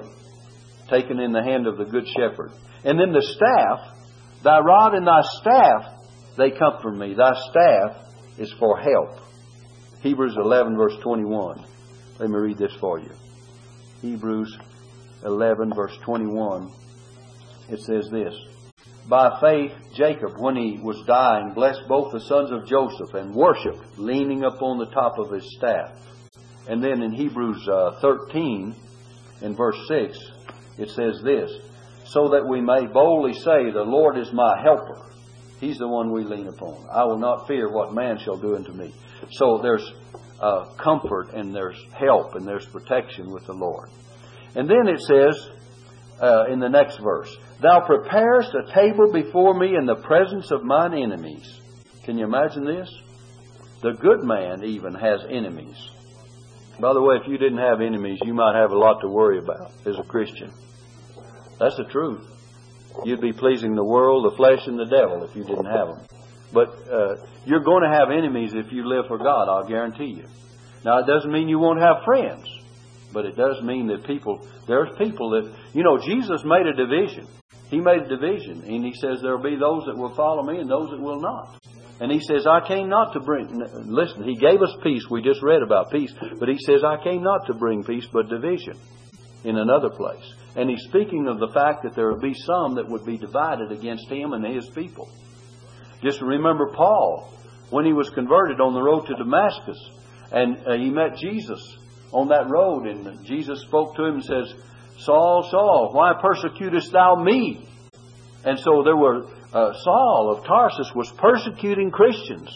Taken 0.88 1.18
in 1.18 1.32
the 1.32 1.42
hand 1.42 1.66
of 1.66 1.78
the 1.78 1.84
good 1.84 2.06
shepherd. 2.16 2.52
And 2.84 2.98
then 2.98 3.12
the 3.12 3.22
staff, 3.22 3.96
thy 4.44 4.60
rod 4.60 4.94
and 4.94 5.06
thy 5.06 5.20
staff 5.40 5.99
they 6.36 6.50
comfort 6.50 6.92
me. 6.92 7.14
Thy 7.14 7.32
staff 7.50 7.96
is 8.38 8.52
for 8.58 8.78
help. 8.78 9.20
Hebrews 10.02 10.36
11, 10.36 10.76
verse 10.76 10.96
21. 11.02 11.64
Let 12.18 12.30
me 12.30 12.36
read 12.36 12.58
this 12.58 12.74
for 12.80 12.98
you. 12.98 13.10
Hebrews 14.00 14.56
11, 15.24 15.74
verse 15.74 15.96
21. 16.04 16.72
It 17.68 17.80
says 17.80 18.08
this 18.10 18.34
By 19.08 19.38
faith, 19.40 19.72
Jacob, 19.94 20.38
when 20.38 20.56
he 20.56 20.78
was 20.82 21.02
dying, 21.06 21.52
blessed 21.54 21.82
both 21.88 22.12
the 22.12 22.20
sons 22.20 22.50
of 22.50 22.66
Joseph 22.66 23.14
and 23.14 23.34
worshiped, 23.34 23.98
leaning 23.98 24.44
upon 24.44 24.78
the 24.78 24.90
top 24.90 25.18
of 25.18 25.30
his 25.30 25.54
staff. 25.56 25.92
And 26.68 26.82
then 26.82 27.02
in 27.02 27.12
Hebrews 27.12 27.68
uh, 27.68 28.00
13, 28.00 28.74
in 29.42 29.56
verse 29.56 29.78
6, 29.88 30.18
it 30.78 30.90
says 30.90 31.20
this 31.22 31.50
So 32.06 32.28
that 32.30 32.46
we 32.48 32.60
may 32.60 32.86
boldly 32.86 33.34
say, 33.34 33.70
The 33.70 33.84
Lord 33.84 34.16
is 34.16 34.32
my 34.32 34.60
helper. 34.62 35.09
He's 35.60 35.78
the 35.78 35.88
one 35.88 36.10
we 36.10 36.24
lean 36.24 36.48
upon. 36.48 36.88
I 36.90 37.04
will 37.04 37.18
not 37.18 37.46
fear 37.46 37.70
what 37.70 37.92
man 37.92 38.18
shall 38.18 38.38
do 38.38 38.56
unto 38.56 38.72
me. 38.72 38.94
So 39.32 39.60
there's 39.62 39.92
uh, 40.40 40.72
comfort 40.76 41.34
and 41.34 41.54
there's 41.54 41.76
help 41.92 42.34
and 42.34 42.46
there's 42.46 42.66
protection 42.66 43.30
with 43.30 43.44
the 43.46 43.52
Lord. 43.52 43.90
And 44.54 44.68
then 44.68 44.88
it 44.88 45.00
says 45.00 45.50
uh, 46.20 46.46
in 46.50 46.60
the 46.60 46.68
next 46.68 46.98
verse, 46.98 47.34
Thou 47.60 47.80
preparest 47.86 48.54
a 48.54 48.72
table 48.72 49.12
before 49.12 49.58
me 49.58 49.76
in 49.76 49.84
the 49.84 49.96
presence 49.96 50.50
of 50.50 50.64
mine 50.64 50.94
enemies. 50.94 51.60
Can 52.04 52.16
you 52.16 52.24
imagine 52.24 52.64
this? 52.64 52.90
The 53.82 53.92
good 53.92 54.22
man 54.22 54.64
even 54.64 54.94
has 54.94 55.20
enemies. 55.28 55.76
By 56.80 56.94
the 56.94 57.02
way, 57.02 57.16
if 57.16 57.28
you 57.28 57.36
didn't 57.36 57.58
have 57.58 57.82
enemies, 57.82 58.18
you 58.22 58.32
might 58.32 58.58
have 58.58 58.70
a 58.70 58.78
lot 58.78 59.00
to 59.02 59.08
worry 59.08 59.38
about 59.38 59.72
as 59.86 59.98
a 59.98 60.02
Christian. 60.02 60.52
That's 61.58 61.76
the 61.76 61.84
truth. 61.84 62.26
You'd 63.04 63.20
be 63.20 63.32
pleasing 63.32 63.74
the 63.74 63.84
world, 63.84 64.30
the 64.30 64.36
flesh, 64.36 64.66
and 64.66 64.78
the 64.78 64.84
devil 64.84 65.24
if 65.24 65.34
you 65.34 65.44
didn't 65.44 65.66
have 65.66 65.88
them. 65.88 66.06
But 66.52 66.68
uh, 66.90 67.16
you're 67.46 67.64
going 67.64 67.82
to 67.82 67.96
have 67.96 68.10
enemies 68.10 68.52
if 68.54 68.72
you 68.72 68.86
live 68.86 69.06
for 69.08 69.18
God, 69.18 69.48
I'll 69.48 69.68
guarantee 69.68 70.16
you. 70.16 70.24
Now, 70.84 70.98
it 70.98 71.06
doesn't 71.06 71.30
mean 71.30 71.48
you 71.48 71.58
won't 71.58 71.80
have 71.80 72.04
friends, 72.04 72.44
but 73.12 73.24
it 73.24 73.36
does 73.36 73.62
mean 73.62 73.86
that 73.88 74.06
people, 74.06 74.46
there's 74.66 74.88
people 74.98 75.30
that, 75.30 75.54
you 75.72 75.82
know, 75.82 75.98
Jesus 75.98 76.42
made 76.44 76.66
a 76.66 76.74
division. 76.74 77.26
He 77.68 77.80
made 77.80 78.02
a 78.02 78.08
division, 78.08 78.64
and 78.66 78.84
He 78.84 78.94
says 78.94 79.20
there 79.22 79.36
will 79.36 79.50
be 79.50 79.56
those 79.56 79.84
that 79.86 79.96
will 79.96 80.14
follow 80.14 80.42
me 80.42 80.58
and 80.58 80.68
those 80.68 80.90
that 80.90 81.00
will 81.00 81.20
not. 81.20 81.62
And 82.00 82.10
He 82.10 82.20
says, 82.20 82.46
I 82.46 82.66
came 82.66 82.88
not 82.88 83.12
to 83.12 83.20
bring, 83.20 83.48
listen, 83.86 84.24
He 84.24 84.36
gave 84.36 84.60
us 84.60 84.74
peace. 84.82 85.04
We 85.10 85.22
just 85.22 85.42
read 85.42 85.62
about 85.62 85.92
peace. 85.92 86.12
But 86.38 86.48
He 86.48 86.58
says, 86.58 86.82
I 86.82 87.02
came 87.04 87.22
not 87.22 87.46
to 87.46 87.54
bring 87.54 87.84
peace, 87.84 88.06
but 88.12 88.28
division 88.28 88.78
in 89.44 89.56
another 89.56 89.90
place. 89.90 90.24
And 90.56 90.68
He's 90.68 90.84
speaking 90.88 91.28
of 91.28 91.38
the 91.38 91.52
fact 91.52 91.82
that 91.84 91.94
there 91.94 92.12
would 92.12 92.22
be 92.22 92.34
some 92.34 92.74
that 92.76 92.88
would 92.88 93.04
be 93.04 93.16
divided 93.16 93.72
against 93.72 94.08
Him 94.08 94.32
and 94.32 94.44
His 94.44 94.68
people. 94.70 95.08
Just 96.02 96.22
remember 96.22 96.72
Paul 96.74 97.32
when 97.70 97.84
he 97.84 97.92
was 97.92 98.10
converted 98.10 98.60
on 98.60 98.74
the 98.74 98.82
road 98.82 99.06
to 99.06 99.14
Damascus 99.14 99.78
and 100.32 100.56
uh, 100.66 100.74
he 100.74 100.90
met 100.90 101.16
Jesus 101.16 101.60
on 102.12 102.28
that 102.28 102.48
road 102.48 102.86
and 102.86 103.24
Jesus 103.24 103.62
spoke 103.62 103.96
to 103.96 104.04
him 104.04 104.14
and 104.14 104.24
says, 104.24 104.54
Saul, 104.98 105.48
Saul, 105.50 105.90
why 105.92 106.14
persecutest 106.20 106.92
thou 106.92 107.16
me? 107.16 107.66
And 108.44 108.58
so 108.58 108.82
there 108.84 108.96
were, 108.96 109.26
uh, 109.52 109.72
Saul 109.72 110.36
of 110.36 110.44
Tarsus 110.44 110.90
was 110.94 111.10
persecuting 111.12 111.90
Christians. 111.90 112.50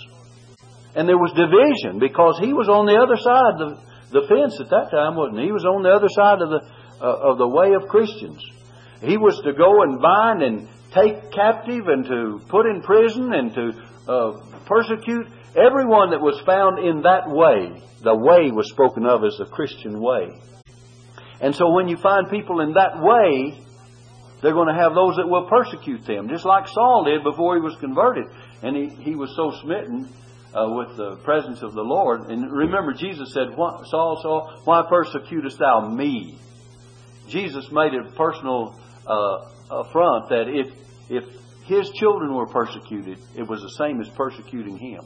And 0.96 1.08
there 1.08 1.18
was 1.18 1.32
division 1.34 1.98
because 1.98 2.38
he 2.40 2.52
was 2.52 2.68
on 2.68 2.86
the 2.86 2.96
other 2.96 3.16
side 3.16 3.60
of 3.60 3.68
the, 4.10 4.20
the 4.20 4.26
fence 4.28 4.60
at 4.60 4.70
that 4.70 4.90
time, 4.90 5.16
wasn't 5.16 5.40
he? 5.40 5.46
He 5.46 5.52
was 5.52 5.64
on 5.64 5.82
the 5.82 5.90
other 5.90 6.08
side 6.08 6.40
of 6.40 6.50
the, 6.50 6.60
of 7.06 7.38
the 7.38 7.48
way 7.48 7.74
of 7.74 7.88
Christians. 7.88 8.44
He 9.00 9.16
was 9.16 9.40
to 9.44 9.52
go 9.52 9.82
and 9.82 10.00
bind 10.00 10.42
and 10.42 10.68
take 10.92 11.32
captive 11.32 11.88
and 11.88 12.04
to 12.06 12.40
put 12.48 12.66
in 12.66 12.82
prison 12.82 13.32
and 13.34 13.54
to 13.54 13.72
uh, 14.08 14.32
persecute 14.66 15.26
everyone 15.56 16.10
that 16.10 16.20
was 16.20 16.40
found 16.46 16.78
in 16.78 17.02
that 17.02 17.28
way. 17.28 17.82
The 18.02 18.14
way 18.14 18.50
was 18.50 18.68
spoken 18.70 19.06
of 19.06 19.24
as 19.24 19.36
the 19.38 19.46
Christian 19.46 20.00
way. 20.00 20.40
And 21.40 21.54
so 21.54 21.72
when 21.72 21.88
you 21.88 21.96
find 21.96 22.30
people 22.30 22.60
in 22.60 22.74
that 22.74 23.00
way, 23.00 23.60
they're 24.42 24.52
going 24.52 24.68
to 24.68 24.80
have 24.80 24.94
those 24.94 25.16
that 25.16 25.26
will 25.26 25.48
persecute 25.48 26.04
them, 26.06 26.28
just 26.28 26.44
like 26.44 26.68
Saul 26.68 27.04
did 27.04 27.24
before 27.24 27.56
he 27.56 27.62
was 27.62 27.76
converted. 27.80 28.26
And 28.62 28.76
he, 28.76 28.88
he 29.02 29.14
was 29.16 29.34
so 29.34 29.52
smitten 29.62 30.08
uh, 30.54 30.68
with 30.68 30.96
the 30.96 31.16
presence 31.24 31.62
of 31.62 31.72
the 31.72 31.82
Lord. 31.82 32.30
And 32.30 32.50
remember, 32.52 32.92
Jesus 32.92 33.32
said, 33.32 33.48
Saul, 33.56 34.18
Saul, 34.22 34.60
why 34.64 34.84
persecutest 34.88 35.58
thou 35.58 35.88
me? 35.88 36.38
Jesus 37.34 37.68
made 37.72 37.92
it 37.94 38.06
a 38.06 38.12
personal 38.12 38.78
uh, 39.06 39.50
affront 39.70 40.28
that 40.28 40.46
if 40.46 40.72
if 41.10 41.24
his 41.64 41.90
children 41.90 42.32
were 42.32 42.46
persecuted, 42.46 43.18
it 43.36 43.42
was 43.42 43.60
the 43.60 43.70
same 43.70 44.00
as 44.00 44.08
persecuting 44.10 44.78
him. 44.78 45.02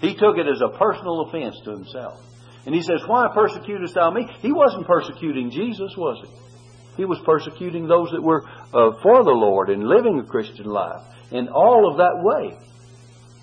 He 0.00 0.14
took 0.14 0.38
it 0.38 0.46
as 0.46 0.60
a 0.60 0.78
personal 0.78 1.22
offense 1.22 1.56
to 1.64 1.72
himself. 1.72 2.20
And 2.66 2.74
he 2.74 2.82
says, 2.82 3.02
Why 3.06 3.28
persecutest 3.34 3.94
thou 3.94 4.10
me? 4.10 4.28
He 4.40 4.52
wasn't 4.52 4.86
persecuting 4.86 5.50
Jesus, 5.50 5.96
was 5.96 6.24
he? 6.24 7.02
He 7.02 7.04
was 7.04 7.18
persecuting 7.24 7.88
those 7.88 8.10
that 8.12 8.22
were 8.22 8.44
uh, 8.46 8.92
for 9.02 9.24
the 9.24 9.30
Lord 9.30 9.70
and 9.70 9.82
living 9.82 10.20
a 10.20 10.24
Christian 10.24 10.66
life 10.66 11.02
in 11.32 11.48
all 11.48 11.90
of 11.90 11.96
that 11.96 12.22
way. 12.22 12.56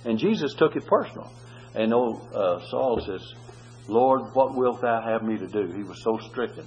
And 0.06 0.17
Jesus 0.17 0.54
took 0.54 0.77
it 0.77 0.86
personal. 0.88 1.30
And 1.75 1.93
old 1.93 2.21
uh, 2.34 2.60
Saul 2.69 3.01
says, 3.06 3.21
Lord, 3.89 4.34
what 4.34 4.56
wilt 4.56 4.82
thou 4.82 5.01
have 5.01 5.23
me 5.23 5.38
to 5.38 5.47
do? 5.47 5.73
He 5.75 5.84
was 5.84 6.01
so 6.01 6.17
stricken. 6.30 6.65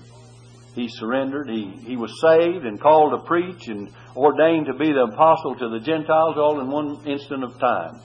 He 0.74 0.88
surrendered. 0.88 1.48
He, 1.48 1.70
he 1.86 1.96
was 1.96 2.12
saved 2.20 2.66
and 2.66 2.80
called 2.80 3.12
to 3.12 3.26
preach 3.26 3.68
and 3.68 3.90
ordained 4.16 4.66
to 4.66 4.74
be 4.74 4.92
the 4.92 5.08
apostle 5.12 5.54
to 5.56 5.68
the 5.68 5.78
Gentiles 5.78 6.36
all 6.36 6.60
in 6.60 6.70
one 6.70 7.06
instant 7.06 7.44
of 7.44 7.58
time. 7.60 8.00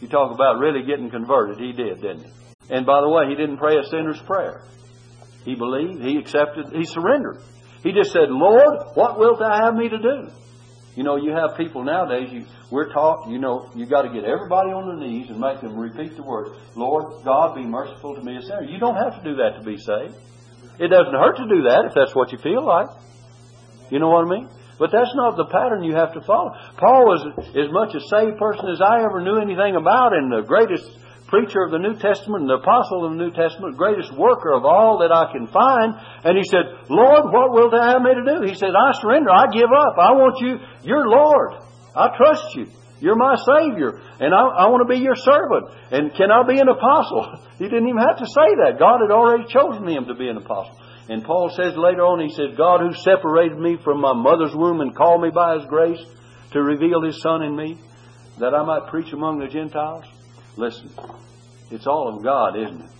You 0.00 0.08
talk 0.08 0.34
about 0.34 0.58
really 0.58 0.84
getting 0.84 1.10
converted. 1.10 1.58
He 1.58 1.72
did, 1.72 2.02
didn't 2.02 2.24
he? 2.24 2.32
And 2.70 2.84
by 2.84 3.00
the 3.00 3.08
way, 3.08 3.28
he 3.28 3.36
didn't 3.36 3.58
pray 3.58 3.76
a 3.76 3.84
sinner's 3.84 4.20
prayer. 4.22 4.62
He 5.44 5.54
believed, 5.54 6.02
he 6.02 6.18
accepted, 6.18 6.72
he 6.72 6.84
surrendered. 6.84 7.38
He 7.82 7.92
just 7.92 8.12
said, 8.12 8.30
Lord, 8.30 8.94
what 8.94 9.18
wilt 9.18 9.38
thou 9.38 9.64
have 9.64 9.74
me 9.74 9.88
to 9.88 9.98
do? 9.98 10.28
You 10.94 11.04
know, 11.04 11.16
you 11.16 11.32
have 11.32 11.56
people 11.56 11.84
nowadays, 11.84 12.28
you, 12.32 12.44
we're 12.70 12.92
taught, 12.92 13.28
you 13.30 13.38
know, 13.38 13.70
you 13.74 13.86
got 13.86 14.02
to 14.02 14.10
get 14.10 14.24
everybody 14.24 14.70
on 14.70 14.86
their 14.86 15.08
knees 15.08 15.30
and 15.30 15.40
make 15.40 15.60
them 15.60 15.76
repeat 15.76 16.16
the 16.16 16.22
word, 16.22 16.56
Lord, 16.76 17.24
God, 17.24 17.54
be 17.54 17.64
merciful 17.64 18.14
to 18.14 18.22
me 18.22 18.36
a 18.36 18.42
sinner. 18.42 18.64
You 18.64 18.78
don't 18.78 18.96
have 18.96 19.22
to 19.22 19.24
do 19.24 19.36
that 19.36 19.58
to 19.58 19.64
be 19.64 19.78
saved. 19.78 20.16
It 20.78 20.88
doesn't 20.88 21.12
hurt 21.12 21.36
to 21.36 21.46
do 21.48 21.68
that 21.68 21.88
if 21.88 21.94
that's 21.94 22.14
what 22.14 22.32
you 22.32 22.38
feel 22.38 22.64
like. 22.64 22.88
You 23.90 23.98
know 23.98 24.08
what 24.08 24.24
I 24.26 24.30
mean? 24.30 24.48
But 24.78 24.90
that's 24.90 25.12
not 25.14 25.36
the 25.36 25.46
pattern 25.46 25.84
you 25.84 25.94
have 25.94 26.14
to 26.14 26.22
follow. 26.22 26.56
Paul 26.80 27.04
was 27.06 27.22
as 27.54 27.68
much 27.70 27.94
a 27.94 28.00
saved 28.00 28.40
person 28.40 28.66
as 28.72 28.80
I 28.80 29.04
ever 29.04 29.20
knew 29.20 29.38
anything 29.38 29.76
about, 29.76 30.16
and 30.16 30.32
the 30.32 30.42
greatest 30.42 30.88
preacher 31.28 31.62
of 31.62 31.70
the 31.70 31.78
New 31.78 31.96
Testament, 31.96 32.44
and 32.44 32.50
the 32.50 32.60
apostle 32.60 33.04
of 33.04 33.12
the 33.12 33.20
New 33.20 33.32
Testament, 33.32 33.76
greatest 33.76 34.12
worker 34.16 34.52
of 34.52 34.64
all 34.64 35.00
that 35.00 35.12
I 35.12 35.30
can 35.32 35.46
find. 35.48 35.96
And 36.24 36.36
he 36.36 36.44
said, 36.44 36.66
Lord, 36.88 37.32
what 37.32 37.52
wilt 37.52 37.72
thou 37.72 37.84
have 37.84 38.02
me 38.02 38.12
to 38.16 38.24
do? 38.24 38.48
He 38.48 38.56
said, 38.56 38.72
I 38.72 38.92
surrender. 39.00 39.30
I 39.30 39.48
give 39.52 39.70
up. 39.70 39.96
I 39.96 40.12
want 40.12 40.40
you. 40.40 40.60
You're 40.84 41.08
Lord. 41.08 41.62
I 41.94 42.16
trust 42.16 42.56
you. 42.56 42.66
You're 43.02 43.16
my 43.16 43.34
Savior, 43.34 43.98
and 44.20 44.32
I, 44.32 44.62
I 44.62 44.70
want 44.70 44.86
to 44.86 44.94
be 44.94 45.02
your 45.02 45.16
servant. 45.16 45.74
And 45.90 46.14
can 46.14 46.30
I 46.30 46.46
be 46.46 46.60
an 46.60 46.68
apostle? 46.68 47.34
He 47.58 47.68
didn't 47.68 47.86
even 47.86 48.00
have 48.00 48.18
to 48.18 48.26
say 48.26 48.48
that. 48.64 48.78
God 48.80 49.02
had 49.02 49.12
already 49.12 49.44
chosen 49.46 49.86
him 49.86 50.06
to 50.06 50.14
be 50.14 50.26
an 50.26 50.36
apostle. 50.36 50.76
And 51.08 51.22
Paul 51.22 51.48
says 51.50 51.76
later 51.76 52.02
on, 52.02 52.18
he 52.18 52.34
says, 52.34 52.56
God 52.56 52.80
who 52.80 52.92
separated 52.92 53.56
me 53.56 53.76
from 53.84 54.00
my 54.00 54.14
mother's 54.14 54.54
womb 54.54 54.80
and 54.80 54.96
called 54.96 55.22
me 55.22 55.30
by 55.30 55.58
his 55.58 55.66
grace 55.66 56.02
to 56.52 56.62
reveal 56.62 57.02
his 57.02 57.22
Son 57.22 57.42
in 57.42 57.54
me, 57.54 57.78
that 58.40 58.52
I 58.52 58.64
might 58.64 58.90
preach 58.90 59.12
among 59.12 59.38
the 59.38 59.46
Gentiles. 59.46 60.04
Listen, 60.56 60.90
it's 61.70 61.86
all 61.86 62.16
of 62.16 62.24
God, 62.24 62.56
isn't 62.56 62.80
it? 62.80 62.90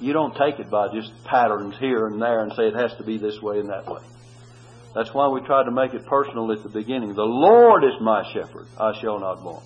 You 0.00 0.14
don't 0.14 0.34
take 0.34 0.60
it 0.60 0.70
by 0.70 0.88
just 0.94 1.12
patterns 1.24 1.76
here 1.78 2.06
and 2.06 2.20
there 2.20 2.40
and 2.40 2.52
say 2.52 2.68
it 2.68 2.74
has 2.74 2.94
to 2.96 3.04
be 3.04 3.18
this 3.18 3.40
way 3.42 3.58
and 3.58 3.68
that 3.68 3.86
way. 3.86 4.00
That's 4.96 5.12
why 5.12 5.28
we 5.28 5.42
tried 5.42 5.64
to 5.64 5.70
make 5.70 5.92
it 5.92 6.06
personal 6.06 6.50
at 6.52 6.62
the 6.62 6.70
beginning. 6.70 7.12
The 7.12 7.22
Lord 7.22 7.84
is 7.84 8.00
my 8.00 8.24
shepherd, 8.32 8.66
I 8.80 8.98
shall 8.98 9.20
not 9.20 9.44
want. 9.44 9.62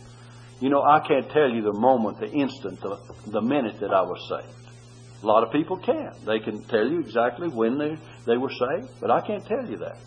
You 0.59 0.71
know, 0.71 0.83
I 0.83 1.07
can't 1.07 1.31
tell 1.31 1.49
you 1.49 1.62
the 1.62 1.73
moment, 1.73 2.19
the 2.19 2.29
instant, 2.29 2.81
the, 2.81 2.99
the 3.29 3.40
minute 3.40 3.79
that 3.79 3.95
I 3.95 4.03
was 4.03 4.19
saved. 4.29 4.59
A 5.23 5.27
lot 5.27 5.45
of 5.45 5.53
people 5.53 5.77
can. 5.77 6.14
They 6.27 6.40
can 6.40 6.64
tell 6.64 6.85
you 6.85 6.99
exactly 6.99 7.47
when 7.47 7.79
they, 7.79 7.97
they 8.27 8.38
were 8.38 8.51
saved, 8.51 8.90
but 9.01 9.12
I 9.12 9.25
can't 9.25 9.47
tell 9.47 9.64
you 9.64 9.77
that. 9.77 9.99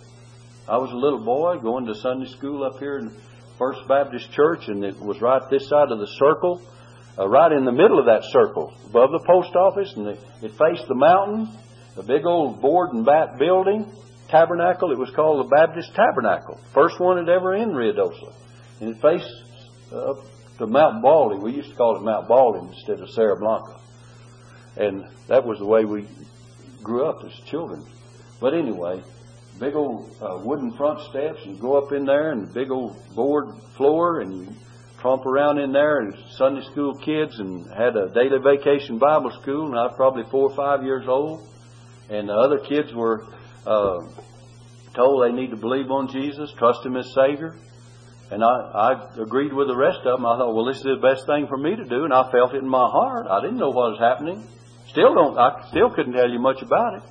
I 0.68 0.76
was 0.76 0.92
a 0.92 0.98
little 0.98 1.24
boy 1.24 1.58
going 1.60 1.86
to 1.86 1.96
Sunday 1.96 2.28
school 2.28 2.66
up 2.66 2.80
here 2.80 2.98
in 2.98 3.16
First 3.58 3.88
Baptist 3.88 4.30
Church, 4.34 4.68
and 4.68 4.84
it 4.84 5.00
was 5.00 5.22
right 5.22 5.42
this 5.50 5.70
side 5.70 5.90
of 5.90 6.00
the 6.00 6.12
circle, 6.20 6.62
uh, 7.18 7.30
right 7.30 7.54
in 7.54 7.64
the 7.64 7.72
middle 7.72 7.98
of 7.98 8.08
that 8.08 8.26
circle, 8.26 8.74
above 8.88 9.12
the 9.12 9.24
post 9.26 9.56
office, 9.56 9.94
and 9.96 10.06
it, 10.06 10.20
it 10.42 10.52
faced 10.52 10.86
the 10.90 10.96
mountain, 10.96 11.48
a 11.96 12.04
big 12.04 12.26
old 12.26 12.60
board 12.60 12.92
and 12.92 13.06
bat 13.06 13.38
building, 13.40 13.90
tabernacle. 14.34 14.92
It 14.92 14.98
was 14.98 15.12
called 15.12 15.46
the 15.46 15.50
Baptist 15.50 15.94
Tabernacle, 15.96 16.60
first 16.74 17.00
one 17.00 17.24
that 17.24 17.32
ever 17.32 17.56
in 17.56 17.70
Ruidoso, 17.70 18.34
and 18.82 18.90
it 18.90 19.02
faced 19.02 19.30
up 19.94 20.18
to 20.58 20.66
Mount 20.66 21.04
Baldy. 21.04 21.38
We 21.38 21.54
used 21.54 21.70
to 21.70 21.76
call 21.76 21.98
it 21.98 22.02
Mount 22.02 22.28
Baldy 22.28 22.68
instead 22.68 23.00
of 23.00 23.10
Sierra 23.12 23.38
Blanca, 23.38 23.80
and 24.76 25.06
that 25.28 25.46
was 25.46 25.60
the 25.60 25.66
way 25.66 25.86
we 25.86 26.08
grew 26.82 27.06
up 27.06 27.24
as 27.24 27.32
children. 27.50 27.86
But 28.42 28.56
anyway, 28.56 29.04
big 29.60 29.76
old 29.76 30.10
uh, 30.20 30.40
wooden 30.44 30.76
front 30.76 31.00
steps. 31.12 31.46
And 31.46 31.62
go 31.62 31.78
up 31.78 31.94
in 31.94 32.06
there, 32.06 32.32
and 32.32 32.52
big 32.52 32.72
old 32.72 32.98
board 33.16 33.50
floor, 33.78 34.22
and 34.22 34.48
you 34.48 34.56
tromp 35.00 35.26
around 35.26 35.60
in 35.60 35.74
there 35.74 36.00
and 36.00 36.16
Sunday 36.38 36.64
school 36.72 36.96
kids 36.96 37.38
and 37.38 37.68
had 37.74 37.94
a 37.98 38.08
daily 38.14 38.40
vacation 38.42 38.98
Bible 38.98 39.32
school 39.42 39.68
and 39.68 39.78
I 39.78 39.88
was 39.88 39.94
probably 39.98 40.24
four 40.32 40.50
or 40.50 40.56
five 40.56 40.82
years 40.82 41.04
old 41.10 41.46
and 42.10 42.30
the 42.30 42.34
other 42.34 42.60
kids 42.60 42.94
were 42.94 43.26
uh, 43.66 44.02
told 44.96 45.24
they 45.24 45.36
need 45.36 45.52
to 45.52 45.58
believe 45.58 45.90
on 45.92 46.08
Jesus, 46.12 46.52
trust 46.58 46.86
Him 46.86 46.96
as 46.98 47.14
Savior. 47.14 47.56
And 48.32 48.44
I, 48.44 48.48
I 48.48 49.22
agreed 49.22 49.54
with 49.54 49.68
the 49.68 49.76
rest 49.76 50.00
of 50.06 50.18
them. 50.18 50.26
I 50.26 50.38
thought, 50.38 50.56
well, 50.56 50.66
this 50.66 50.78
is 50.78 50.84
the 50.84 51.02
best 51.02 51.28
thing 51.28 51.48
for 51.48 51.58
me 51.58 51.76
to 51.76 51.84
do, 51.84 52.04
and 52.04 52.14
I 52.14 52.32
felt 52.32 52.54
it 52.54 52.64
in 52.64 52.70
my 52.70 52.90
heart. 52.90 53.28
I 53.30 53.42
didn't 53.42 53.58
know 53.58 53.70
what 53.70 53.92
was 53.92 54.00
happening. 54.00 54.48
Still 54.88 55.14
don't. 55.14 55.38
I 55.38 55.68
still 55.70 55.90
couldn't 55.94 56.14
tell 56.14 56.30
you 56.30 56.40
much 56.40 56.62
about 56.62 56.96
it. 56.96 57.04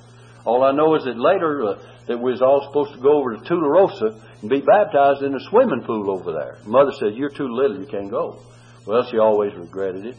All 0.45 0.63
I 0.63 0.71
know 0.71 0.95
is 0.95 1.05
that 1.05 1.17
later 1.17 1.63
uh, 1.63 1.75
that 2.07 2.17
we 2.17 2.31
was 2.31 2.41
all 2.41 2.67
supposed 2.67 2.93
to 2.93 2.99
go 2.99 3.19
over 3.19 3.35
to 3.35 3.41
Tularosa 3.43 4.19
and 4.41 4.49
be 4.49 4.59
baptized 4.59 5.23
in 5.23 5.33
a 5.33 5.39
swimming 5.49 5.83
pool 5.85 6.11
over 6.11 6.33
there. 6.33 6.57
Mother 6.65 6.91
said, 6.99 7.15
"You're 7.15 7.29
too 7.29 7.47
little, 7.47 7.79
you 7.79 7.87
can't 7.87 8.11
go." 8.11 8.39
Well, 8.85 9.07
she 9.09 9.17
always 9.17 9.53
regretted 9.55 10.05
it, 10.05 10.17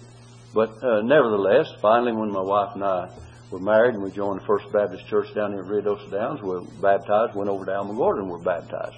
but 0.55 0.83
uh, 0.83 1.03
nevertheless, 1.03 1.67
finally, 1.83 2.13
when 2.13 2.31
my 2.31 2.41
wife 2.41 2.75
and 2.75 2.85
I 2.85 3.11
were 3.51 3.59
married 3.59 3.95
and 3.95 4.03
we 4.03 4.11
joined 4.11 4.41
the 4.41 4.47
First 4.47 4.67
Baptist 4.73 5.07
Church 5.07 5.33
down 5.35 5.55
at 5.55 5.65
Ruidoso 5.65 6.11
Downs, 6.11 6.41
we 6.43 6.49
were 6.49 6.63
baptized. 6.81 7.35
Went 7.35 7.51
over 7.51 7.65
to 7.65 7.71
Alamogordo 7.71 8.21
and 8.21 8.31
were 8.31 8.43
baptized. 8.43 8.97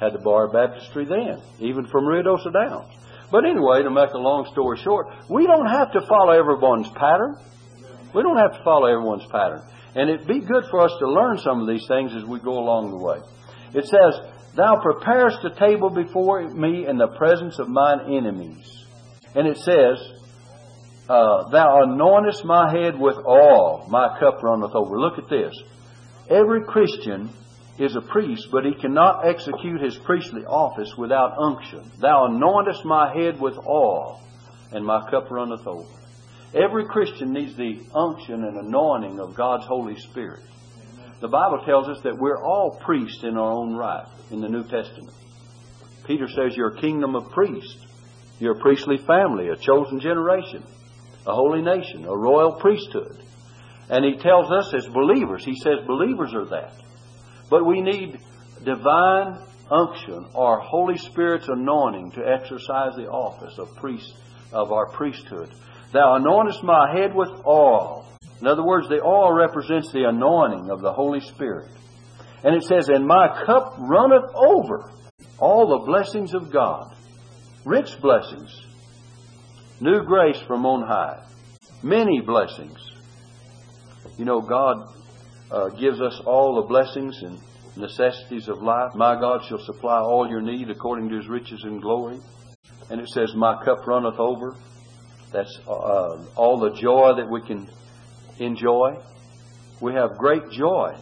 Had 0.00 0.12
the 0.12 0.18
bar 0.18 0.48
baptistry 0.48 1.04
then, 1.04 1.40
even 1.60 1.86
from 1.86 2.04
Ruidoso 2.04 2.52
Downs. 2.52 2.92
But 3.30 3.44
anyway, 3.46 3.82
to 3.82 3.90
make 3.90 4.10
a 4.10 4.18
long 4.18 4.46
story 4.52 4.78
short, 4.78 5.06
we 5.30 5.46
don't 5.46 5.66
have 5.66 5.92
to 5.92 6.06
follow 6.06 6.32
everyone's 6.32 6.88
pattern. 6.90 7.36
We 8.14 8.22
don't 8.22 8.36
have 8.36 8.58
to 8.58 8.64
follow 8.64 8.86
everyone's 8.86 9.26
pattern. 9.26 9.62
And 9.94 10.10
it'd 10.10 10.26
be 10.26 10.40
good 10.40 10.64
for 10.70 10.80
us 10.80 10.92
to 10.98 11.08
learn 11.08 11.38
some 11.38 11.60
of 11.60 11.68
these 11.68 11.86
things 11.88 12.12
as 12.14 12.24
we 12.24 12.40
go 12.40 12.58
along 12.58 12.90
the 12.90 12.98
way. 12.98 13.18
It 13.74 13.86
says, 13.86 14.20
Thou 14.56 14.80
preparest 14.82 15.44
a 15.44 15.50
table 15.50 15.90
before 15.90 16.46
me 16.48 16.86
in 16.86 16.96
the 16.96 17.08
presence 17.08 17.58
of 17.58 17.68
mine 17.68 18.12
enemies. 18.12 18.84
And 19.34 19.48
it 19.48 19.58
says, 19.58 19.98
uh, 21.08 21.48
Thou 21.50 21.82
anointest 21.84 22.44
my 22.44 22.70
head 22.72 22.98
with 22.98 23.16
oil, 23.26 23.86
my 23.88 24.18
cup 24.18 24.42
runneth 24.42 24.74
over. 24.74 24.98
Look 24.98 25.18
at 25.18 25.28
this. 25.28 25.54
Every 26.30 26.64
Christian 26.64 27.30
is 27.78 27.96
a 27.96 28.00
priest, 28.00 28.48
but 28.50 28.64
he 28.64 28.74
cannot 28.74 29.26
execute 29.26 29.80
his 29.80 29.96
priestly 29.98 30.44
office 30.44 30.94
without 30.96 31.36
unction. 31.38 31.90
Thou 32.00 32.28
anointest 32.28 32.84
my 32.84 33.12
head 33.12 33.40
with 33.40 33.54
oil, 33.66 34.20
and 34.72 34.84
my 34.84 35.10
cup 35.10 35.30
runneth 35.30 35.66
over. 35.66 35.88
Every 36.54 36.86
Christian 36.86 37.32
needs 37.32 37.56
the 37.56 37.80
unction 37.94 38.44
and 38.44 38.56
anointing 38.56 39.18
of 39.18 39.34
God's 39.34 39.66
Holy 39.66 39.98
Spirit. 39.98 40.42
The 41.20 41.28
Bible 41.28 41.64
tells 41.66 41.88
us 41.88 42.00
that 42.04 42.16
we're 42.16 42.42
all 42.42 42.78
priests 42.84 43.24
in 43.24 43.36
our 43.36 43.50
own 43.50 43.74
right 43.74 44.06
in 44.30 44.40
the 44.40 44.48
New 44.48 44.62
Testament. 44.62 45.12
Peter 46.06 46.28
says 46.28 46.56
you're 46.56 46.76
a 46.76 46.80
kingdom 46.80 47.16
of 47.16 47.30
priests. 47.30 47.76
You're 48.38 48.56
a 48.56 48.60
priestly 48.60 48.98
family, 48.98 49.48
a 49.48 49.56
chosen 49.56 50.00
generation, 50.00 50.64
a 51.26 51.34
holy 51.34 51.62
nation, 51.62 52.04
a 52.04 52.16
royal 52.16 52.52
priesthood. 52.52 53.22
And 53.88 54.04
he 54.04 54.16
tells 54.16 54.50
us 54.50 54.72
as 54.74 54.86
believers, 54.86 55.44
he 55.44 55.56
says 55.56 55.86
believers 55.86 56.34
are 56.34 56.46
that. 56.46 56.74
But 57.50 57.66
we 57.66 57.80
need 57.80 58.18
divine 58.64 59.38
unction 59.70 60.26
or 60.34 60.60
Holy 60.60 60.98
Spirit's 60.98 61.48
anointing 61.48 62.12
to 62.12 62.26
exercise 62.26 62.94
the 62.96 63.08
office 63.08 63.58
of 63.58 63.74
priest 63.76 64.14
of 64.52 64.72
our 64.72 64.90
priesthood. 64.90 65.50
Thou 65.92 66.18
anointest 66.18 66.62
my 66.62 66.92
head 66.92 67.14
with 67.14 67.30
oil. 67.46 68.06
In 68.40 68.46
other 68.46 68.64
words, 68.64 68.88
the 68.88 69.02
oil 69.02 69.32
represents 69.32 69.92
the 69.92 70.04
anointing 70.04 70.70
of 70.70 70.80
the 70.80 70.92
Holy 70.92 71.20
Spirit. 71.20 71.70
And 72.42 72.54
it 72.54 72.64
says, 72.64 72.88
And 72.88 73.06
my 73.06 73.44
cup 73.46 73.76
runneth 73.78 74.30
over 74.34 74.90
all 75.38 75.78
the 75.78 75.86
blessings 75.86 76.34
of 76.34 76.50
God. 76.50 76.94
Rich 77.64 78.00
blessings. 78.00 78.66
New 79.80 80.04
grace 80.04 80.40
from 80.46 80.64
on 80.66 80.86
high. 80.86 81.20
Many 81.82 82.20
blessings. 82.20 82.78
You 84.16 84.24
know, 84.24 84.40
God 84.40 84.88
uh, 85.50 85.68
gives 85.70 86.00
us 86.00 86.20
all 86.24 86.62
the 86.62 86.68
blessings 86.68 87.20
and 87.22 87.38
necessities 87.76 88.48
of 88.48 88.62
life. 88.62 88.94
My 88.94 89.18
God 89.18 89.40
shall 89.48 89.58
supply 89.58 89.98
all 89.98 90.28
your 90.28 90.40
need 90.40 90.70
according 90.70 91.08
to 91.08 91.16
his 91.16 91.26
riches 91.26 91.64
and 91.64 91.82
glory. 91.82 92.20
And 92.88 93.00
it 93.00 93.08
says, 93.08 93.34
My 93.34 93.62
cup 93.64 93.84
runneth 93.86 94.18
over. 94.18 94.56
That's 95.32 95.58
uh, 95.66 96.24
all 96.36 96.60
the 96.60 96.80
joy 96.80 97.14
that 97.16 97.28
we 97.28 97.42
can 97.42 97.68
enjoy. 98.38 98.96
We 99.80 99.94
have 99.94 100.16
great 100.18 100.50
joy. 100.52 100.94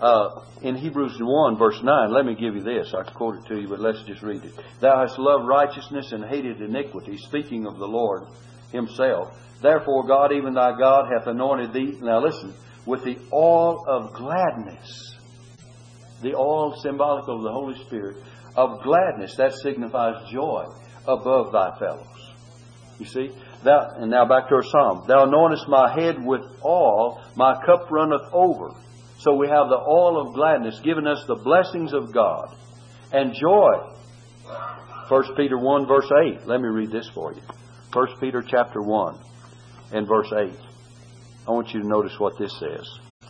Uh, 0.00 0.42
in 0.60 0.76
Hebrews 0.76 1.16
1, 1.18 1.56
verse 1.56 1.80
9, 1.82 2.12
let 2.12 2.26
me 2.26 2.34
give 2.34 2.54
you 2.54 2.62
this. 2.62 2.92
I 2.92 3.02
quote 3.02 3.36
it 3.36 3.46
to 3.48 3.60
you, 3.60 3.68
but 3.68 3.80
let's 3.80 4.02
just 4.02 4.22
read 4.22 4.44
it. 4.44 4.52
Thou 4.80 5.00
hast 5.00 5.18
loved 5.18 5.46
righteousness 5.46 6.12
and 6.12 6.24
hated 6.24 6.60
iniquity, 6.60 7.16
speaking 7.16 7.66
of 7.66 7.78
the 7.78 7.86
Lord 7.86 8.24
Himself. 8.72 9.34
Therefore, 9.62 10.06
God, 10.06 10.32
even 10.32 10.52
thy 10.52 10.76
God, 10.78 11.10
hath 11.10 11.26
anointed 11.26 11.72
thee. 11.72 11.98
Now 12.00 12.22
listen, 12.22 12.54
with 12.84 13.04
the 13.04 13.16
oil 13.32 13.84
of 13.88 14.12
gladness. 14.12 15.16
The 16.22 16.34
oil 16.34 16.74
symbolic 16.82 17.28
of 17.28 17.42
the 17.42 17.52
Holy 17.52 17.82
Spirit 17.86 18.18
of 18.54 18.82
gladness. 18.82 19.36
That 19.36 19.54
signifies 19.54 20.30
joy 20.30 20.66
above 21.06 21.52
thy 21.52 21.78
fellows. 21.78 22.34
You 22.98 23.06
see? 23.06 23.30
Thou, 23.64 23.94
and 23.96 24.10
now 24.10 24.26
back 24.26 24.48
to 24.48 24.54
our 24.56 24.62
psalm. 24.62 25.04
Thou 25.06 25.26
anointest 25.26 25.68
my 25.68 25.92
head 25.92 26.24
with 26.24 26.42
oil, 26.64 27.22
my 27.34 27.54
cup 27.64 27.90
runneth 27.90 28.28
over. 28.32 28.70
So 29.26 29.34
we 29.34 29.48
have 29.48 29.68
the 29.68 29.80
oil 29.80 30.20
of 30.20 30.34
gladness 30.34 30.78
giving 30.84 31.08
us 31.08 31.24
the 31.26 31.34
blessings 31.34 31.92
of 31.92 32.12
God 32.12 32.54
and 33.12 33.34
joy. 33.34 33.92
1 35.08 35.36
Peter 35.36 35.58
1 35.58 35.86
verse 35.88 36.08
8. 36.28 36.46
Let 36.46 36.60
me 36.60 36.68
read 36.68 36.92
this 36.92 37.10
for 37.12 37.32
you. 37.32 37.42
1 37.92 38.06
Peter 38.20 38.40
chapter 38.48 38.80
1 38.80 39.18
and 39.94 40.06
verse 40.06 40.32
8. 40.32 40.52
I 41.48 41.50
want 41.50 41.74
you 41.74 41.82
to 41.82 41.88
notice 41.88 42.12
what 42.20 42.38
this 42.38 42.56
says. 42.60 42.86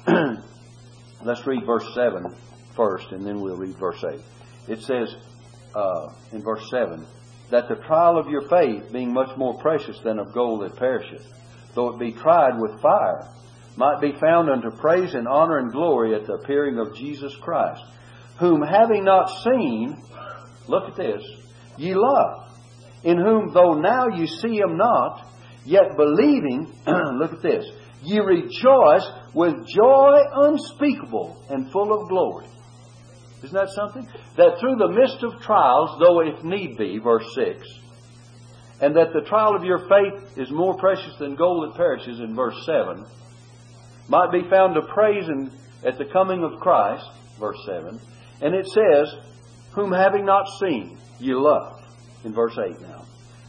Let's 1.24 1.46
read 1.46 1.64
verse 1.64 1.88
7 1.94 2.26
first, 2.76 3.12
and 3.12 3.26
then 3.26 3.40
we'll 3.40 3.56
read 3.56 3.78
verse 3.78 4.04
8. 4.06 4.20
It 4.68 4.82
says 4.82 5.16
uh, 5.74 6.08
in 6.30 6.42
verse 6.42 6.68
7 6.70 7.06
that 7.50 7.70
the 7.70 7.76
trial 7.76 8.18
of 8.18 8.28
your 8.28 8.46
faith, 8.50 8.92
being 8.92 9.14
much 9.14 9.34
more 9.38 9.58
precious 9.60 9.98
than 10.04 10.18
of 10.18 10.34
gold 10.34 10.60
that 10.60 10.76
perisheth, 10.76 11.24
though 11.74 11.88
it 11.88 11.98
be 11.98 12.12
tried 12.12 12.60
with 12.60 12.82
fire, 12.82 13.30
might 13.76 14.00
be 14.00 14.12
found 14.20 14.48
unto 14.48 14.70
praise 14.70 15.14
and 15.14 15.28
honor 15.28 15.58
and 15.58 15.72
glory 15.72 16.14
at 16.14 16.26
the 16.26 16.34
appearing 16.34 16.78
of 16.78 16.94
Jesus 16.96 17.34
Christ, 17.40 17.82
whom 18.38 18.62
having 18.62 19.04
not 19.04 19.28
seen, 19.44 19.96
look 20.68 20.88
at 20.90 20.96
this, 20.96 21.22
ye 21.76 21.94
love, 21.94 22.50
in 23.04 23.18
whom 23.18 23.52
though 23.52 23.74
now 23.74 24.08
you 24.08 24.26
see 24.26 24.56
him 24.56 24.76
not, 24.76 25.26
yet 25.64 25.96
believing, 25.96 26.72
look 26.86 27.34
at 27.34 27.42
this, 27.42 27.66
ye 28.02 28.18
rejoice 28.18 29.06
with 29.34 29.54
joy 29.66 30.20
unspeakable 30.34 31.44
and 31.50 31.70
full 31.70 31.92
of 31.92 32.08
glory. 32.08 32.46
Isn't 33.42 33.54
that 33.54 33.68
something? 33.70 34.08
That 34.36 34.58
through 34.58 34.76
the 34.76 34.88
midst 34.88 35.22
of 35.22 35.40
trials, 35.42 35.98
though 36.00 36.20
if 36.20 36.42
need 36.42 36.78
be, 36.78 36.98
verse 36.98 37.26
6, 37.34 37.62
and 38.80 38.96
that 38.96 39.12
the 39.12 39.26
trial 39.28 39.54
of 39.54 39.64
your 39.64 39.78
faith 39.88 40.38
is 40.38 40.50
more 40.50 40.76
precious 40.76 41.14
than 41.18 41.36
gold 41.36 41.70
that 41.70 41.76
perishes 41.76 42.20
in 42.20 42.34
verse 42.34 42.56
7, 42.64 43.04
might 44.08 44.32
be 44.32 44.48
found 44.48 44.74
to 44.74 44.82
praise 44.82 45.26
Him 45.26 45.50
at 45.84 45.98
the 45.98 46.06
coming 46.06 46.42
of 46.42 46.60
Christ, 46.60 47.06
verse 47.38 47.58
7, 47.66 48.00
and 48.40 48.54
it 48.54 48.66
says, 48.66 49.14
whom 49.72 49.92
having 49.92 50.24
not 50.24 50.46
seen, 50.58 50.98
ye 51.18 51.34
love, 51.34 51.82
in 52.24 52.32
verse 52.32 52.56
8 52.58 52.80
now. 52.80 53.04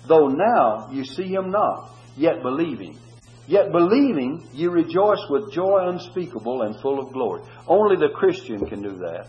Though 0.08 0.28
now 0.28 0.90
you 0.92 1.04
see 1.04 1.28
him 1.28 1.52
not, 1.52 1.92
yet 2.16 2.42
believing, 2.42 2.98
Yet 3.48 3.72
believing, 3.72 4.50
you 4.52 4.72
rejoice 4.72 5.26
with 5.30 5.54
joy 5.54 5.88
unspeakable 5.88 6.64
and 6.64 6.76
full 6.82 7.00
of 7.00 7.14
glory. 7.14 7.44
Only 7.66 7.96
the 7.96 8.14
Christian 8.14 8.68
can 8.68 8.82
do 8.82 8.98
that. 8.98 9.28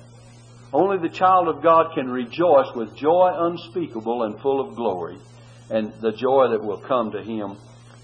Only 0.72 0.98
the 0.98 1.14
child 1.14 1.46
of 1.46 1.62
God 1.62 1.94
can 1.94 2.10
rejoice 2.10 2.66
with 2.74 2.96
joy 2.96 3.30
unspeakable 3.32 4.24
and 4.24 4.40
full 4.40 4.60
of 4.60 4.74
glory, 4.74 5.18
and 5.70 5.92
the 6.00 6.10
joy 6.10 6.48
that 6.50 6.62
will 6.62 6.80
come 6.80 7.12
to 7.12 7.22
him 7.22 7.58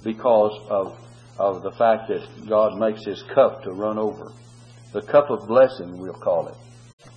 because 0.05 0.57
of, 0.71 0.97
of 1.39 1.63
the 1.63 1.73
fact 1.73 2.09
that 2.09 2.49
God 2.49 2.79
makes 2.79 3.05
his 3.05 3.23
cup 3.35 3.63
to 3.65 3.73
run 3.73 3.99
over. 3.99 4.33
The 4.93 5.03
cup 5.03 5.31
of 5.31 5.49
blessing, 5.49 5.99
we'll 5.99 6.15
call 6.15 6.49
it. 6.49 6.57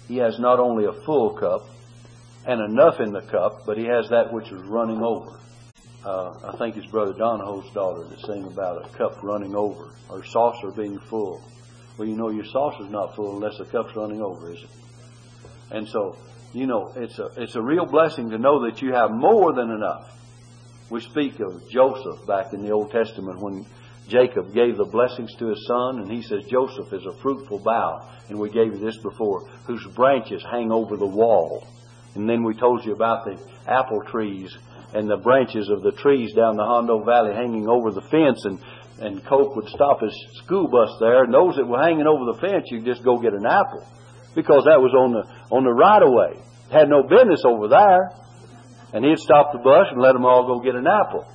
He 0.08 0.17
has 0.17 0.39
not 0.39 0.60
only 0.60 0.86
a 0.86 0.93
full 1.06 1.32
cup 1.38 1.67
and 2.45 2.62
enough 2.62 2.99
in 2.99 3.12
the 3.12 3.21
cup, 3.21 3.65
but 3.65 3.77
he 3.77 3.86
has 3.86 4.10
that 4.10 4.34
which 4.34 4.51
is 4.51 4.62
running 4.63 5.01
over 5.03 5.38
uh, 6.08 6.34
I 6.53 6.56
think 6.58 6.77
it's 6.77 6.88
Brother 6.88 7.12
Donahoe's 7.12 7.69
daughter 7.73 8.03
that 8.06 8.19
sang 8.21 8.45
about 8.45 8.86
a 8.86 8.97
cup 8.97 9.21
running 9.23 9.56
over 9.56 9.89
or 10.10 10.23
saucer 10.23 10.71
being 10.71 10.99
full. 10.99 11.43
Well, 11.97 12.08
you 12.08 12.15
know 12.15 12.30
your 12.30 12.45
saucer's 12.45 12.89
not 12.89 13.15
full 13.15 13.36
unless 13.36 13.58
the 13.58 13.65
cup's 13.65 13.93
running 13.93 14.21
over, 14.21 14.53
is 14.53 14.63
it? 14.63 14.69
And 15.72 15.86
so, 15.88 16.18
you 16.53 16.65
know, 16.65 16.93
it's 16.95 17.20
a 17.20 17.32
it's 17.36 17.55
a 17.55 17.61
real 17.61 17.86
blessing 17.86 18.30
to 18.30 18.38
know 18.38 18.65
that 18.65 18.82
you 18.82 18.93
have 18.93 19.11
more 19.11 19.51
than 19.53 19.70
enough. 19.70 20.13
We 20.89 21.01
speak 21.01 21.41
of 21.41 21.70
Joseph 21.70 22.26
back 22.26 22.53
in 22.53 22.61
the 22.61 22.72
Old 22.72 22.91
Testament 22.91 23.41
when 23.41 23.65
Jacob 24.08 24.53
gave 24.53 24.78
the 24.78 24.86
blessings 24.86 25.34
to 25.36 25.47
his 25.47 25.66
son, 25.68 25.99
and 25.99 26.12
he 26.12 26.22
says 26.22 26.43
Joseph 26.49 26.91
is 26.93 27.05
a 27.05 27.18
fruitful 27.22 27.60
bough, 27.60 28.08
and 28.30 28.39
we 28.39 28.49
gave 28.49 28.74
you 28.74 28.80
this 28.80 28.97
before, 28.97 29.47
whose 29.66 29.86
branches 29.95 30.43
hang 30.49 30.72
over 30.72 30.95
the 30.95 31.05
wall. 31.05 31.68
And 32.16 32.28
then 32.28 32.43
we 32.43 32.55
told 32.55 32.86
you 32.86 32.93
about 32.93 33.26
the 33.26 33.38
apple 33.68 34.01
trees 34.10 34.55
and 34.93 35.10
the 35.10 35.18
branches 35.18 35.70
of 35.70 35.84
the 35.84 35.91
trees 35.91 36.34
down 36.34 36.55
the 36.55 36.64
Hondo 36.64 37.03
Valley 37.03 37.34
hanging 37.34 37.68
over 37.68 37.91
the 37.91 38.01
fence 38.01 38.45
and 38.45 38.60
and 38.99 39.24
Coke 39.26 39.55
would 39.55 39.68
stop 39.70 40.01
his 40.01 40.14
school 40.43 40.68
bus 40.68 40.89
there, 40.99 41.24
and 41.24 41.34
those 41.34 41.55
that 41.55 41.68
were 41.68 41.82
hanging 41.82 42.08
over 42.08 42.34
the 42.34 42.39
fence, 42.39 42.66
you'd 42.72 42.86
just 42.86 43.03
go 43.03 43.20
get 43.20 43.34
an 43.34 43.45
apple. 43.45 43.86
Because 44.34 44.66
that 44.66 44.82
was 44.82 44.93
on 44.93 45.14
the 45.14 45.24
on 45.53 45.64
the 45.64 45.74
right 45.74 46.01
of 46.01 46.14
way. 46.14 46.41
Had 46.72 46.89
no 46.89 47.03
business 47.03 47.41
over 47.45 47.68
there. 47.68 48.12
And 48.93 49.03
he'd 49.03 49.20
stop 49.20 49.51
the 49.51 49.60
bus 49.60 49.88
and 49.91 50.01
let 50.01 50.14
them 50.14 50.26
all 50.26 50.47
go 50.47 50.60
get 50.60 50.76
an 50.76 50.88
apple. 50.88 51.26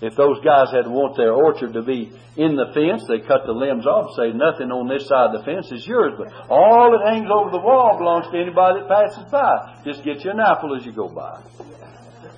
If 0.00 0.14
those 0.14 0.38
guys 0.46 0.70
had 0.70 0.86
want 0.86 1.18
their 1.18 1.34
orchard 1.34 1.74
to 1.74 1.82
be 1.82 2.14
in 2.38 2.54
the 2.54 2.70
fence, 2.70 3.02
they 3.10 3.18
cut 3.18 3.42
the 3.50 3.56
limbs 3.56 3.82
off, 3.82 4.14
say 4.14 4.30
nothing 4.30 4.70
on 4.70 4.86
this 4.86 5.10
side 5.10 5.34
of 5.34 5.42
the 5.42 5.44
fence 5.44 5.66
is 5.74 5.82
yours, 5.90 6.14
but 6.14 6.30
all 6.46 6.94
that 6.94 7.02
hangs 7.02 7.26
over 7.26 7.50
the 7.50 7.58
wall 7.58 7.98
belongs 7.98 8.30
to 8.30 8.38
anybody 8.38 8.78
that 8.78 8.86
passes 8.86 9.26
by. 9.26 9.82
Just 9.82 10.06
get 10.06 10.22
you 10.22 10.30
an 10.30 10.38
apple 10.38 10.78
as 10.78 10.86
you 10.86 10.94
go 10.94 11.10
by. 11.10 11.42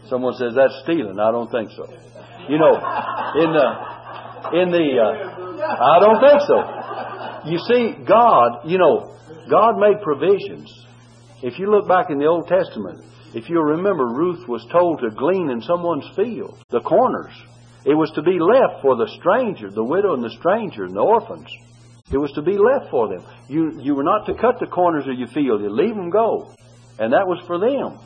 Someone 0.09 0.33
says 0.41 0.57
that's 0.57 0.81
stealing. 0.89 1.21
I 1.21 1.29
don't 1.31 1.53
think 1.53 1.69
so. 1.77 1.85
You 2.49 2.57
know, 2.57 2.75
in 3.37 3.53
the 3.53 3.69
in 4.57 4.73
the 4.73 4.87
uh, 4.97 5.13
I 5.61 5.97
don't 6.01 6.21
think 6.25 6.41
so. 6.49 6.59
You 7.45 7.59
see, 7.69 8.05
God, 8.09 8.65
you 8.65 8.79
know, 8.81 9.17
God 9.53 9.77
made 9.77 10.01
provisions. 10.01 10.73
If 11.43 11.59
you 11.59 11.71
look 11.71 11.87
back 11.87 12.09
in 12.09 12.19
the 12.19 12.27
Old 12.27 12.49
Testament, 12.49 13.05
if 13.35 13.49
you 13.49 13.61
remember, 13.61 14.07
Ruth 14.07 14.49
was 14.49 14.67
told 14.73 15.01
to 15.01 15.11
glean 15.11 15.51
in 15.51 15.63
someone's 15.63 16.09
field, 16.17 16.59
the 16.71 16.81
corners. 16.81 17.33
It 17.85 17.95
was 17.95 18.11
to 18.15 18.23
be 18.23 18.39
left 18.39 18.83
for 18.83 18.97
the 18.97 19.09
stranger, 19.21 19.71
the 19.71 19.85
widow 19.85 20.15
and 20.15 20.25
the 20.25 20.37
stranger 20.39 20.85
and 20.85 20.95
the 20.95 21.01
orphans. 21.01 21.47
It 22.13 22.19
was 22.19 22.33
to 22.33 22.43
be 22.43 22.59
left 22.59 22.91
for 22.91 23.09
them. 23.09 23.25
You, 23.49 23.81
you 23.81 23.95
were 23.95 24.03
not 24.03 24.27
to 24.27 24.35
cut 24.35 24.59
the 24.59 24.67
corners 24.67 25.07
of 25.07 25.19
your 25.19 25.29
field. 25.29 25.63
You 25.63 25.71
leave 25.71 25.95
them 25.95 26.11
go. 26.11 26.53
And 26.99 27.13
that 27.13 27.27
was 27.27 27.43
for 27.47 27.59
them. 27.59 27.99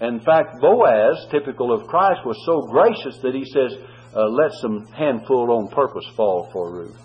In 0.00 0.20
fact, 0.20 0.60
Boaz, 0.60 1.26
typical 1.30 1.72
of 1.72 1.86
Christ, 1.86 2.20
was 2.24 2.40
so 2.46 2.62
gracious 2.62 3.20
that 3.22 3.34
he 3.34 3.44
says, 3.44 3.78
uh, 4.16 4.28
let 4.28 4.52
some 4.60 4.86
handful 4.86 5.50
on 5.52 5.68
purpose 5.68 6.06
fall 6.16 6.48
for 6.52 6.72
Ruth 6.72 6.98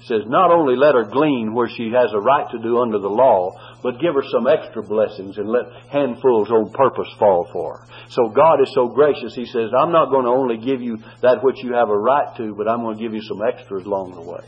He 0.00 0.06
says, 0.06 0.22
not 0.26 0.50
only 0.50 0.76
let 0.76 0.94
her 0.94 1.04
glean 1.04 1.54
where 1.54 1.68
she 1.68 1.90
has 1.90 2.12
a 2.12 2.20
right 2.20 2.48
to 2.50 2.58
do 2.58 2.78
under 2.78 2.98
the 2.98 3.08
law, 3.08 3.50
but 3.82 4.00
give 4.00 4.14
her 4.14 4.22
some 4.32 4.46
extra 4.46 4.82
blessings 4.82 5.38
and 5.38 5.48
let 5.48 5.64
handfuls 5.90 6.50
on 6.50 6.70
purpose 6.72 7.08
fall 7.18 7.48
for 7.52 7.78
her. 7.78 7.86
So 8.08 8.28
God 8.28 8.60
is 8.62 8.72
so 8.74 8.88
gracious, 8.88 9.34
He 9.34 9.46
says, 9.46 9.70
I'm 9.76 9.92
not 9.92 10.10
going 10.10 10.24
to 10.24 10.30
only 10.30 10.56
give 10.58 10.80
you 10.80 10.98
that 11.22 11.42
which 11.42 11.62
you 11.62 11.74
have 11.74 11.88
a 11.88 11.98
right 11.98 12.36
to, 12.36 12.54
but 12.56 12.68
I'm 12.68 12.82
going 12.82 12.96
to 12.96 13.02
give 13.02 13.14
you 13.14 13.22
some 13.22 13.40
extras 13.42 13.84
along 13.84 14.14
the 14.14 14.22
way. 14.22 14.44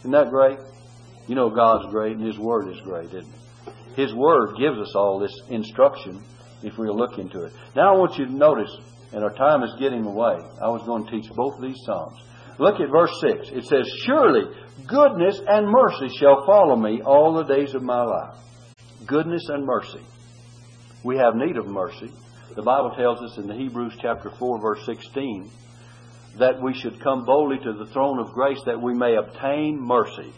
Isn't 0.00 0.12
that 0.12 0.30
great? 0.30 0.58
You 1.26 1.34
know 1.34 1.50
God's 1.50 1.90
great 1.90 2.16
and 2.16 2.26
His 2.26 2.38
Word 2.38 2.68
is 2.68 2.80
great, 2.82 3.08
isn't 3.08 3.26
it? 3.26 3.40
His 3.96 4.14
Word 4.14 4.56
gives 4.58 4.78
us 4.78 4.94
all 4.94 5.18
this 5.18 5.34
instruction 5.48 6.24
if 6.62 6.78
we'll 6.78 6.96
look 6.96 7.18
into 7.18 7.44
it. 7.44 7.52
Now 7.74 7.94
I 7.94 7.98
want 7.98 8.18
you 8.18 8.26
to 8.26 8.32
notice, 8.32 8.70
and 9.12 9.24
our 9.24 9.34
time 9.34 9.62
is 9.62 9.74
getting 9.78 10.04
away, 10.04 10.36
I 10.62 10.68
was 10.68 10.82
going 10.86 11.04
to 11.06 11.10
teach 11.10 11.30
both 11.34 11.60
these 11.60 11.78
Psalms. 11.84 12.18
Look 12.58 12.78
at 12.80 12.90
verse 12.90 13.12
6. 13.20 13.48
It 13.52 13.64
says, 13.64 13.90
Surely 14.04 14.42
goodness 14.86 15.40
and 15.46 15.66
mercy 15.66 16.14
shall 16.18 16.44
follow 16.46 16.76
me 16.76 17.00
all 17.02 17.34
the 17.34 17.44
days 17.44 17.74
of 17.74 17.82
my 17.82 18.02
life. 18.02 18.36
Goodness 19.10 19.48
and 19.48 19.66
mercy. 19.66 20.02
We 21.02 21.16
have 21.16 21.34
need 21.34 21.56
of 21.56 21.66
mercy. 21.66 22.12
The 22.54 22.62
Bible 22.62 22.92
tells 22.92 23.20
us 23.20 23.38
in 23.38 23.48
the 23.48 23.56
Hebrews 23.56 23.94
chapter 24.00 24.30
4 24.30 24.60
verse 24.60 24.86
16 24.86 25.50
that 26.38 26.62
we 26.62 26.72
should 26.74 27.00
come 27.00 27.24
boldly 27.24 27.58
to 27.58 27.72
the 27.72 27.86
throne 27.86 28.20
of 28.20 28.30
grace 28.30 28.60
that 28.66 28.80
we 28.80 28.94
may 28.94 29.16
obtain 29.16 29.80
mercy 29.80 30.32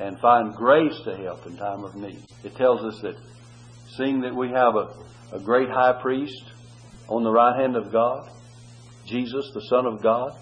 and 0.00 0.18
find 0.18 0.56
grace 0.56 1.00
to 1.04 1.16
help 1.16 1.46
in 1.46 1.56
time 1.56 1.84
of 1.84 1.94
need. 1.94 2.20
It 2.42 2.56
tells 2.56 2.82
us 2.82 3.00
that 3.02 3.14
seeing 3.96 4.22
that 4.22 4.34
we 4.34 4.48
have 4.48 4.74
a, 4.74 5.36
a 5.36 5.38
great 5.38 5.70
high 5.70 6.02
priest 6.02 6.42
on 7.08 7.22
the 7.22 7.30
right 7.30 7.60
hand 7.60 7.76
of 7.76 7.92
God, 7.92 8.28
Jesus, 9.04 9.52
the 9.54 9.66
Son 9.68 9.86
of 9.86 10.02
God, 10.02 10.32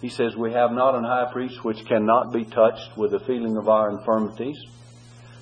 he 0.00 0.08
says, 0.08 0.36
We 0.36 0.52
have 0.52 0.72
not 0.72 0.94
an 0.94 1.04
high 1.04 1.30
priest 1.30 1.62
which 1.64 1.84
cannot 1.84 2.32
be 2.32 2.46
touched 2.46 2.96
with 2.96 3.10
the 3.10 3.20
feeling 3.20 3.58
of 3.58 3.68
our 3.68 3.90
infirmities. 3.90 4.56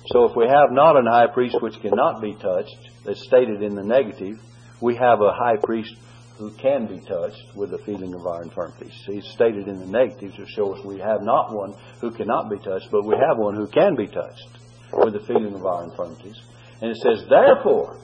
So 0.07 0.25
if 0.25 0.35
we 0.35 0.45
have 0.45 0.71
not 0.71 0.97
an 0.97 1.05
high 1.05 1.27
priest 1.27 1.61
which 1.61 1.79
cannot 1.81 2.21
be 2.21 2.33
touched, 2.35 2.75
that's 3.05 3.23
stated 3.25 3.61
in 3.61 3.75
the 3.75 3.83
negative, 3.83 4.39
we 4.81 4.95
have 4.95 5.21
a 5.21 5.31
high 5.31 5.57
priest 5.63 5.95
who 6.37 6.51
can 6.57 6.87
be 6.87 6.99
touched 6.99 7.55
with 7.55 7.71
the 7.71 7.77
feeling 7.79 8.13
of 8.13 8.25
our 8.25 8.43
infirmities. 8.43 8.93
He's 9.05 9.27
stated 9.29 9.67
in 9.67 9.79
the 9.79 9.85
negative 9.85 10.35
to 10.35 10.45
show 10.47 10.73
us 10.73 10.85
we 10.85 10.99
have 10.99 11.21
not 11.21 11.53
one 11.53 11.73
who 12.01 12.11
cannot 12.11 12.49
be 12.49 12.57
touched, 12.57 12.89
but 12.91 13.05
we 13.05 13.15
have 13.15 13.37
one 13.37 13.55
who 13.55 13.67
can 13.67 13.95
be 13.95 14.07
touched 14.07 14.49
with 14.91 15.13
the 15.13 15.25
feeling 15.25 15.53
of 15.53 15.65
our 15.65 15.85
infirmities. 15.85 16.39
And 16.81 16.91
it 16.91 16.97
says, 16.97 17.25
Therefore, 17.29 18.01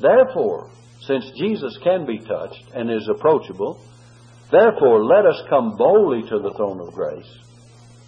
therefore, 0.00 0.70
since 1.02 1.30
Jesus 1.38 1.78
can 1.84 2.04
be 2.06 2.18
touched 2.18 2.64
and 2.74 2.90
is 2.90 3.08
approachable, 3.08 3.80
Therefore, 4.50 5.04
let 5.04 5.26
us 5.26 5.42
come 5.48 5.76
boldly 5.76 6.22
to 6.28 6.38
the 6.38 6.54
throne 6.56 6.80
of 6.80 6.94
grace, 6.94 7.26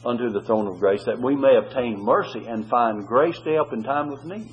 unto 0.05 0.30
the 0.30 0.42
throne 0.42 0.66
of 0.66 0.78
grace, 0.78 1.05
that 1.05 1.20
we 1.20 1.34
may 1.34 1.57
obtain 1.57 2.03
mercy 2.03 2.44
and 2.46 2.68
find 2.68 3.07
grace 3.07 3.38
to 3.44 3.53
help 3.53 3.72
in 3.72 3.82
time 3.82 4.11
of 4.11 4.24
need. 4.24 4.53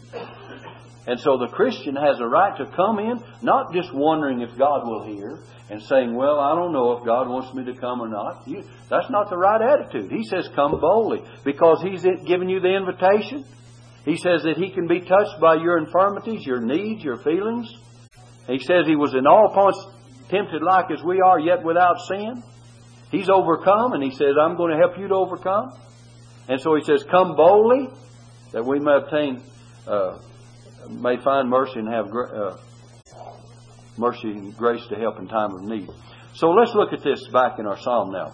And 1.08 1.20
so 1.20 1.38
the 1.38 1.48
Christian 1.48 1.96
has 1.96 2.20
a 2.20 2.26
right 2.26 2.58
to 2.58 2.66
come 2.76 2.98
in, 2.98 3.22
not 3.43 3.74
just 3.74 3.93
wondering 3.93 4.41
if 4.41 4.58
God 4.58 4.88
will 4.88 5.06
hear 5.06 5.39
and 5.70 5.82
saying, 5.84 6.16
Well, 6.16 6.39
I 6.39 6.56
don't 6.56 6.74
know 6.74 6.93
if 6.93 7.06
God 7.06 7.30
wants 7.30 7.54
me 7.54 7.64
to 7.66 7.80
come 7.80 8.02
or 8.02 8.08
not. 8.08 8.48
You, 8.48 8.64
that's 8.89 9.10
not 9.10 9.30
the 9.30 9.38
right 9.38 9.62
attitude. 9.62 10.12
He 10.12 10.24
says, 10.24 10.50
Come 10.56 10.80
boldly, 10.80 11.22
because 11.43 11.84
He's 11.84 12.02
given 12.26 12.50
you 12.50 12.60
the 12.60 12.76
invitation. 12.76 13.46
He 14.04 14.18
says 14.18 14.43
that 14.43 14.58
He 14.58 14.72
can 14.72 14.88
be 14.88 15.02
touched 15.02 15.39
by 15.39 15.56
your 15.56 15.78
infirmities, 15.78 16.46
your 16.46 16.62
needs, 16.62 17.04
your 17.04 17.18
feelings. 17.18 17.72
He 18.48 18.60
says 18.60 18.86
He 18.88 18.96
was 18.96 19.14
in 19.14 19.28
all 19.28 19.54
points 19.54 19.86
tempted 20.30 20.64
like 20.64 20.89
as 20.91 21.04
we 21.04 21.22
are, 21.22 21.39
yet 21.39 21.64
without 21.64 22.00
sin. 22.08 22.41
He's 23.12 23.30
overcome, 23.30 23.93
and 23.93 24.03
he 24.03 24.12
says, 24.12 24.36
I'm 24.39 24.58
going 24.58 24.72
to 24.72 24.78
help 24.78 24.97
you 24.97 25.08
to 25.08 25.16
overcome. 25.16 25.72
And 26.47 26.60
so 26.62 26.76
he 26.76 26.84
says, 26.84 27.03
Come 27.10 27.36
boldly, 27.36 27.89
that 28.51 28.66
we 28.66 28.80
may 28.80 28.95
obtain, 28.95 29.41
uh, 29.88 30.20
may 30.89 31.18
find 31.18 31.49
mercy 31.49 31.80
and 31.80 31.88
have 31.88 32.08
uh, 32.08 32.58
mercy 33.97 34.32
and 34.32 34.56
grace 34.56 34.86
to 34.88 34.95
help 34.95 35.20
in 35.20 35.28
time 35.28 35.56
of 35.56 35.64
need. 35.64 35.89
So 36.34 36.51
let's 36.51 36.74
look 36.74 36.93
at 36.93 37.03
this 37.03 37.28
back 37.32 37.60
in 37.60 37.66
our 37.66 37.80
psalm 37.80 38.12
now. 38.12 38.34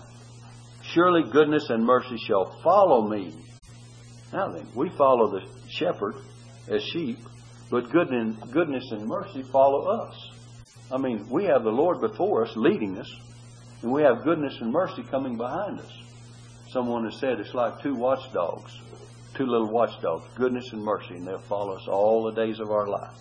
Surely 0.83 1.29
goodness 1.31 1.69
and 1.69 1.85
mercy 1.85 2.17
shall 2.17 2.59
follow 2.63 3.07
me. 3.07 3.35
Now 4.33 4.49
then, 4.49 4.67
we 4.75 4.89
follow 4.89 5.31
the 5.31 5.41
shepherd 5.69 6.15
as 6.67 6.83
sheep, 6.83 7.19
but 7.69 7.91
goodness 7.91 8.91
and 8.91 9.05
mercy 9.07 9.43
follow 9.43 9.87
us. 9.87 10.15
I 10.91 10.97
mean, 10.97 11.29
we 11.29 11.45
have 11.45 11.63
the 11.63 11.69
Lord 11.71 12.01
before 12.01 12.45
us 12.45 12.53
leading 12.55 12.97
us, 12.97 13.09
and 13.81 13.91
we 13.91 14.03
have 14.03 14.23
goodness 14.23 14.57
and 14.61 14.71
mercy 14.71 15.03
coming 15.03 15.37
behind 15.37 15.79
us. 15.79 15.91
Someone 16.69 17.05
has 17.05 17.19
said 17.19 17.39
it's 17.39 17.53
like 17.53 17.81
two 17.81 17.95
watchdogs, 17.95 18.71
two 19.35 19.45
little 19.45 19.69
watchdogs, 19.69 20.25
goodness 20.35 20.71
and 20.71 20.83
mercy, 20.83 21.15
and 21.15 21.27
they'll 21.27 21.39
follow 21.39 21.75
us 21.75 21.87
all 21.87 22.23
the 22.23 22.31
days 22.31 22.59
of 22.59 22.69
our 22.69 22.87
life. 22.87 23.15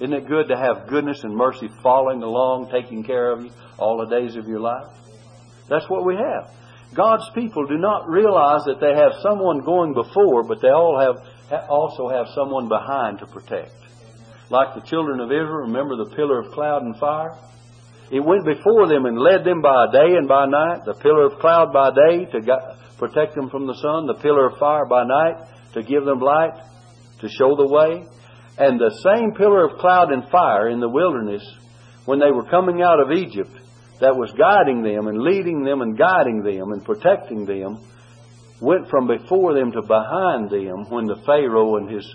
Isn't 0.00 0.12
it 0.12 0.26
good 0.26 0.48
to 0.48 0.56
have 0.56 0.88
goodness 0.88 1.24
and 1.24 1.34
mercy 1.34 1.68
following 1.82 2.22
along, 2.22 2.70
taking 2.70 3.02
care 3.04 3.30
of 3.30 3.44
you 3.44 3.50
all 3.78 3.98
the 3.98 4.20
days 4.20 4.36
of 4.36 4.46
your 4.46 4.60
life? 4.60 4.88
That's 5.68 5.88
what 5.88 6.04
we 6.04 6.16
have. 6.16 6.50
God's 6.94 7.28
people 7.34 7.66
do 7.66 7.78
not 7.78 8.08
realize 8.08 8.64
that 8.64 8.80
they 8.80 8.94
have 8.94 9.12
someone 9.22 9.60
going 9.60 9.94
before, 9.94 10.42
but 10.44 10.60
they 10.60 10.68
all 10.68 10.98
have 11.00 11.68
also 11.68 12.08
have 12.08 12.28
someone 12.34 12.68
behind 12.68 13.18
to 13.20 13.26
protect 13.26 13.76
like 14.50 14.74
the 14.74 14.80
children 14.80 15.20
of 15.20 15.30
Israel. 15.30 15.66
Remember 15.66 15.96
the 15.96 16.14
pillar 16.14 16.40
of 16.40 16.52
cloud 16.52 16.82
and 16.82 16.96
fire? 16.96 17.36
It 18.10 18.20
went 18.20 18.44
before 18.44 18.86
them 18.88 19.06
and 19.06 19.18
led 19.18 19.44
them 19.44 19.62
by 19.62 19.86
day 19.90 20.16
and 20.16 20.28
by 20.28 20.46
night. 20.46 20.84
The 20.84 20.94
pillar 20.94 21.26
of 21.26 21.38
cloud 21.40 21.72
by 21.72 21.90
day 21.90 22.24
to 22.26 22.76
protect 22.98 23.34
them 23.34 23.50
from 23.50 23.66
the 23.66 23.74
sun. 23.74 24.06
The 24.06 24.20
pillar 24.22 24.48
of 24.48 24.58
fire 24.58 24.86
by 24.86 25.04
night 25.04 25.48
to 25.74 25.82
give 25.82 26.04
them 26.04 26.20
light, 26.20 26.54
to 27.20 27.28
show 27.28 27.56
the 27.56 27.66
way. 27.66 28.06
And 28.58 28.80
the 28.80 28.96
same 29.02 29.32
pillar 29.32 29.66
of 29.66 29.78
cloud 29.78 30.12
and 30.12 30.28
fire 30.30 30.68
in 30.68 30.80
the 30.80 30.88
wilderness 30.88 31.44
when 32.06 32.20
they 32.20 32.30
were 32.30 32.48
coming 32.48 32.80
out 32.80 33.00
of 33.00 33.12
Egypt 33.12 33.50
that 34.00 34.16
was 34.16 34.32
guiding 34.38 34.82
them 34.82 35.08
and 35.08 35.20
leading 35.22 35.64
them 35.64 35.82
and 35.82 35.98
guiding 35.98 36.42
them 36.42 36.72
and 36.72 36.84
protecting 36.84 37.44
them 37.44 37.78
went 38.60 38.88
from 38.88 39.06
before 39.06 39.54
them 39.54 39.72
to 39.72 39.82
behind 39.82 40.50
them 40.50 40.88
when 40.88 41.06
the 41.06 41.20
Pharaoh 41.26 41.76
and 41.76 41.90
his 41.90 42.14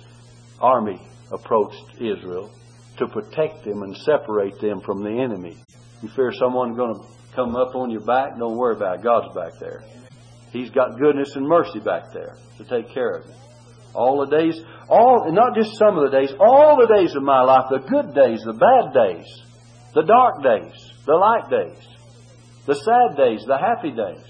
army 0.60 1.00
approached 1.32 1.84
Israel 2.00 2.52
to 2.98 3.08
protect 3.08 3.64
them 3.66 3.84
and 3.84 3.96
separate 3.98 4.60
them 4.60 4.82
from 4.82 5.04
the 5.04 5.10
enemy. 5.10 5.58
You 6.02 6.10
fear 6.16 6.32
someone 6.34 6.76
going 6.76 6.95
to 6.95 7.02
come 7.36 7.56
up 7.56 7.76
on 7.76 7.91
your 7.91 8.02
back? 8.02 8.38
Don't 8.38 8.58
worry 8.58 8.76
about 8.76 8.99
it. 8.99 9.04
God's 9.04 9.34
back 9.36 9.54
there. 9.60 9.84
He's 10.52 10.70
got 10.70 10.99
goodness 10.99 11.36
and 11.36 11.47
mercy 11.47 11.80
back 11.80 12.12
there 12.14 12.36
to 12.58 12.64
take 12.66 12.93
care 12.93 13.16
of 13.16 13.26
you. 13.26 13.34
All 13.93 14.26
the 14.26 14.38
days, 14.38 14.60
all 14.89 15.32
not 15.32 15.56
just 15.56 15.78
some 15.78 15.97
of 15.97 16.10
the 16.10 16.18
days, 16.18 16.34
all 16.39 16.78
the 16.80 16.93
days 16.93 17.16
of 17.16 17.24
my 17.24 17.41
life, 17.41 17.66
the 17.70 17.80
good 17.80 18.14
days, 18.16 18.41
the 18.43 18.54
bad 18.54 18.93
days, 18.93 19.28
the 19.93 20.04
dark 20.04 20.41
days, 20.43 20.74
the 21.06 21.14
light 21.14 21.49
days, 21.49 21.88
the 22.66 22.76
sad 22.76 23.18
days, 23.18 23.43
the 23.45 23.58
happy 23.58 23.91
days. 23.91 24.26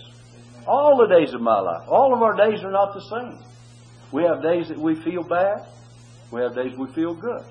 All 0.68 0.98
the 0.98 1.08
days 1.08 1.34
of 1.34 1.42
my 1.42 1.60
life. 1.60 1.88
All 1.88 2.14
of 2.14 2.22
our 2.22 2.36
days 2.36 2.64
are 2.64 2.72
not 2.72 2.94
the 2.94 3.02
same. 3.02 3.40
We 4.12 4.24
have 4.24 4.44
days 4.44 4.70
that 4.70 4.78
we 4.78 4.96
feel 4.96 5.24
bad. 5.24 5.68
We 6.32 6.42
have 6.42 6.56
days 6.56 6.78
we 6.78 6.92
feel 6.94 7.16
good. 7.16 7.44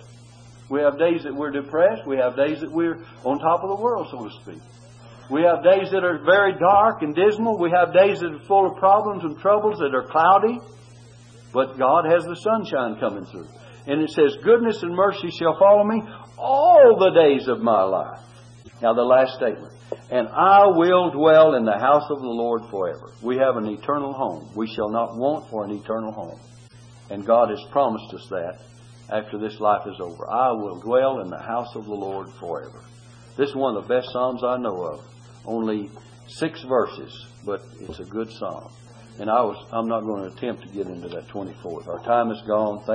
We 0.71 0.81
have 0.81 0.99
days 0.99 1.25
that 1.25 1.35
we're 1.35 1.51
depressed. 1.51 2.07
We 2.07 2.16
have 2.18 2.37
days 2.37 2.61
that 2.61 2.71
we're 2.71 3.03
on 3.25 3.41
top 3.41 3.64
of 3.64 3.71
the 3.71 3.83
world, 3.83 4.07
so 4.11 4.25
to 4.25 4.31
speak. 4.43 4.62
We 5.29 5.43
have 5.43 5.64
days 5.64 5.91
that 5.91 6.05
are 6.05 6.18
very 6.25 6.55
dark 6.59 7.03
and 7.03 7.14
dismal. 7.14 7.59
We 7.59 7.71
have 7.71 7.93
days 7.93 8.21
that 8.21 8.33
are 8.33 8.47
full 8.47 8.71
of 8.71 8.77
problems 8.79 9.25
and 9.25 9.39
troubles 9.39 9.79
that 9.79 9.95
are 9.95 10.07
cloudy. 10.07 10.59
But 11.53 11.77
God 11.77 12.05
has 12.07 12.25
the 12.25 12.37
sunshine 12.37 13.01
coming 13.01 13.27
through. 13.27 13.49
And 13.87 14.01
it 14.01 14.11
says, 14.11 14.37
Goodness 14.45 14.83
and 14.83 14.95
mercy 14.95 15.31
shall 15.31 15.59
follow 15.59 15.83
me 15.83 16.03
all 16.39 16.97
the 16.99 17.21
days 17.21 17.49
of 17.49 17.61
my 17.61 17.83
life. 17.83 18.21
Now, 18.81 18.95
the 18.95 19.03
last 19.03 19.35
statement. 19.35 19.75
And 20.11 20.29
I 20.29 20.66
will 20.66 21.11
dwell 21.11 21.55
in 21.55 21.64
the 21.64 21.79
house 21.79 22.07
of 22.11 22.21
the 22.21 22.29
Lord 22.29 22.62
forever. 22.71 23.12
We 23.23 23.37
have 23.39 23.57
an 23.57 23.66
eternal 23.66 24.12
home. 24.12 24.53
We 24.55 24.68
shall 24.68 24.89
not 24.89 25.16
want 25.16 25.51
for 25.51 25.64
an 25.64 25.73
eternal 25.73 26.12
home. 26.12 26.41
And 27.11 27.27
God 27.27 27.51
has 27.51 27.61
promised 27.73 28.14
us 28.14 28.27
that 28.31 28.61
after 29.11 29.39
this 29.39 29.59
life 29.61 29.87
is 29.87 30.01
over. 30.01 30.29
I 30.29 30.53
will 30.53 30.81
dwell 30.81 31.21
in 31.21 31.31
the 31.31 31.39
house 31.39 31.75
of 31.75 31.85
the 31.87 31.95
Lord 31.95 32.29
forever. 32.39 32.83
This 33.37 33.51
is 33.51 33.57
one 33.57 33.77
of 33.77 33.87
the 33.87 33.95
best 33.95 34.11
Psalms 34.13 34.43
I 34.45 34.57
know 34.57 34.83
of. 34.83 35.05
Only 35.45 35.91
six 36.27 36.63
verses, 36.63 37.27
but 37.45 37.63
it's 37.81 37.99
a 37.99 38.05
good 38.05 38.31
Psalm. 38.31 38.71
And 39.19 39.29
I 39.29 39.43
was, 39.43 39.67
I'm 39.73 39.89
not 39.89 40.03
going 40.03 40.31
to 40.31 40.37
attempt 40.37 40.63
to 40.63 40.69
get 40.69 40.87
into 40.87 41.09
that 41.09 41.29
24th. 41.29 41.89
Our 41.89 42.03
time 42.05 42.31
is 42.31 42.41
gone. 42.47 42.79
Thank 42.79 42.89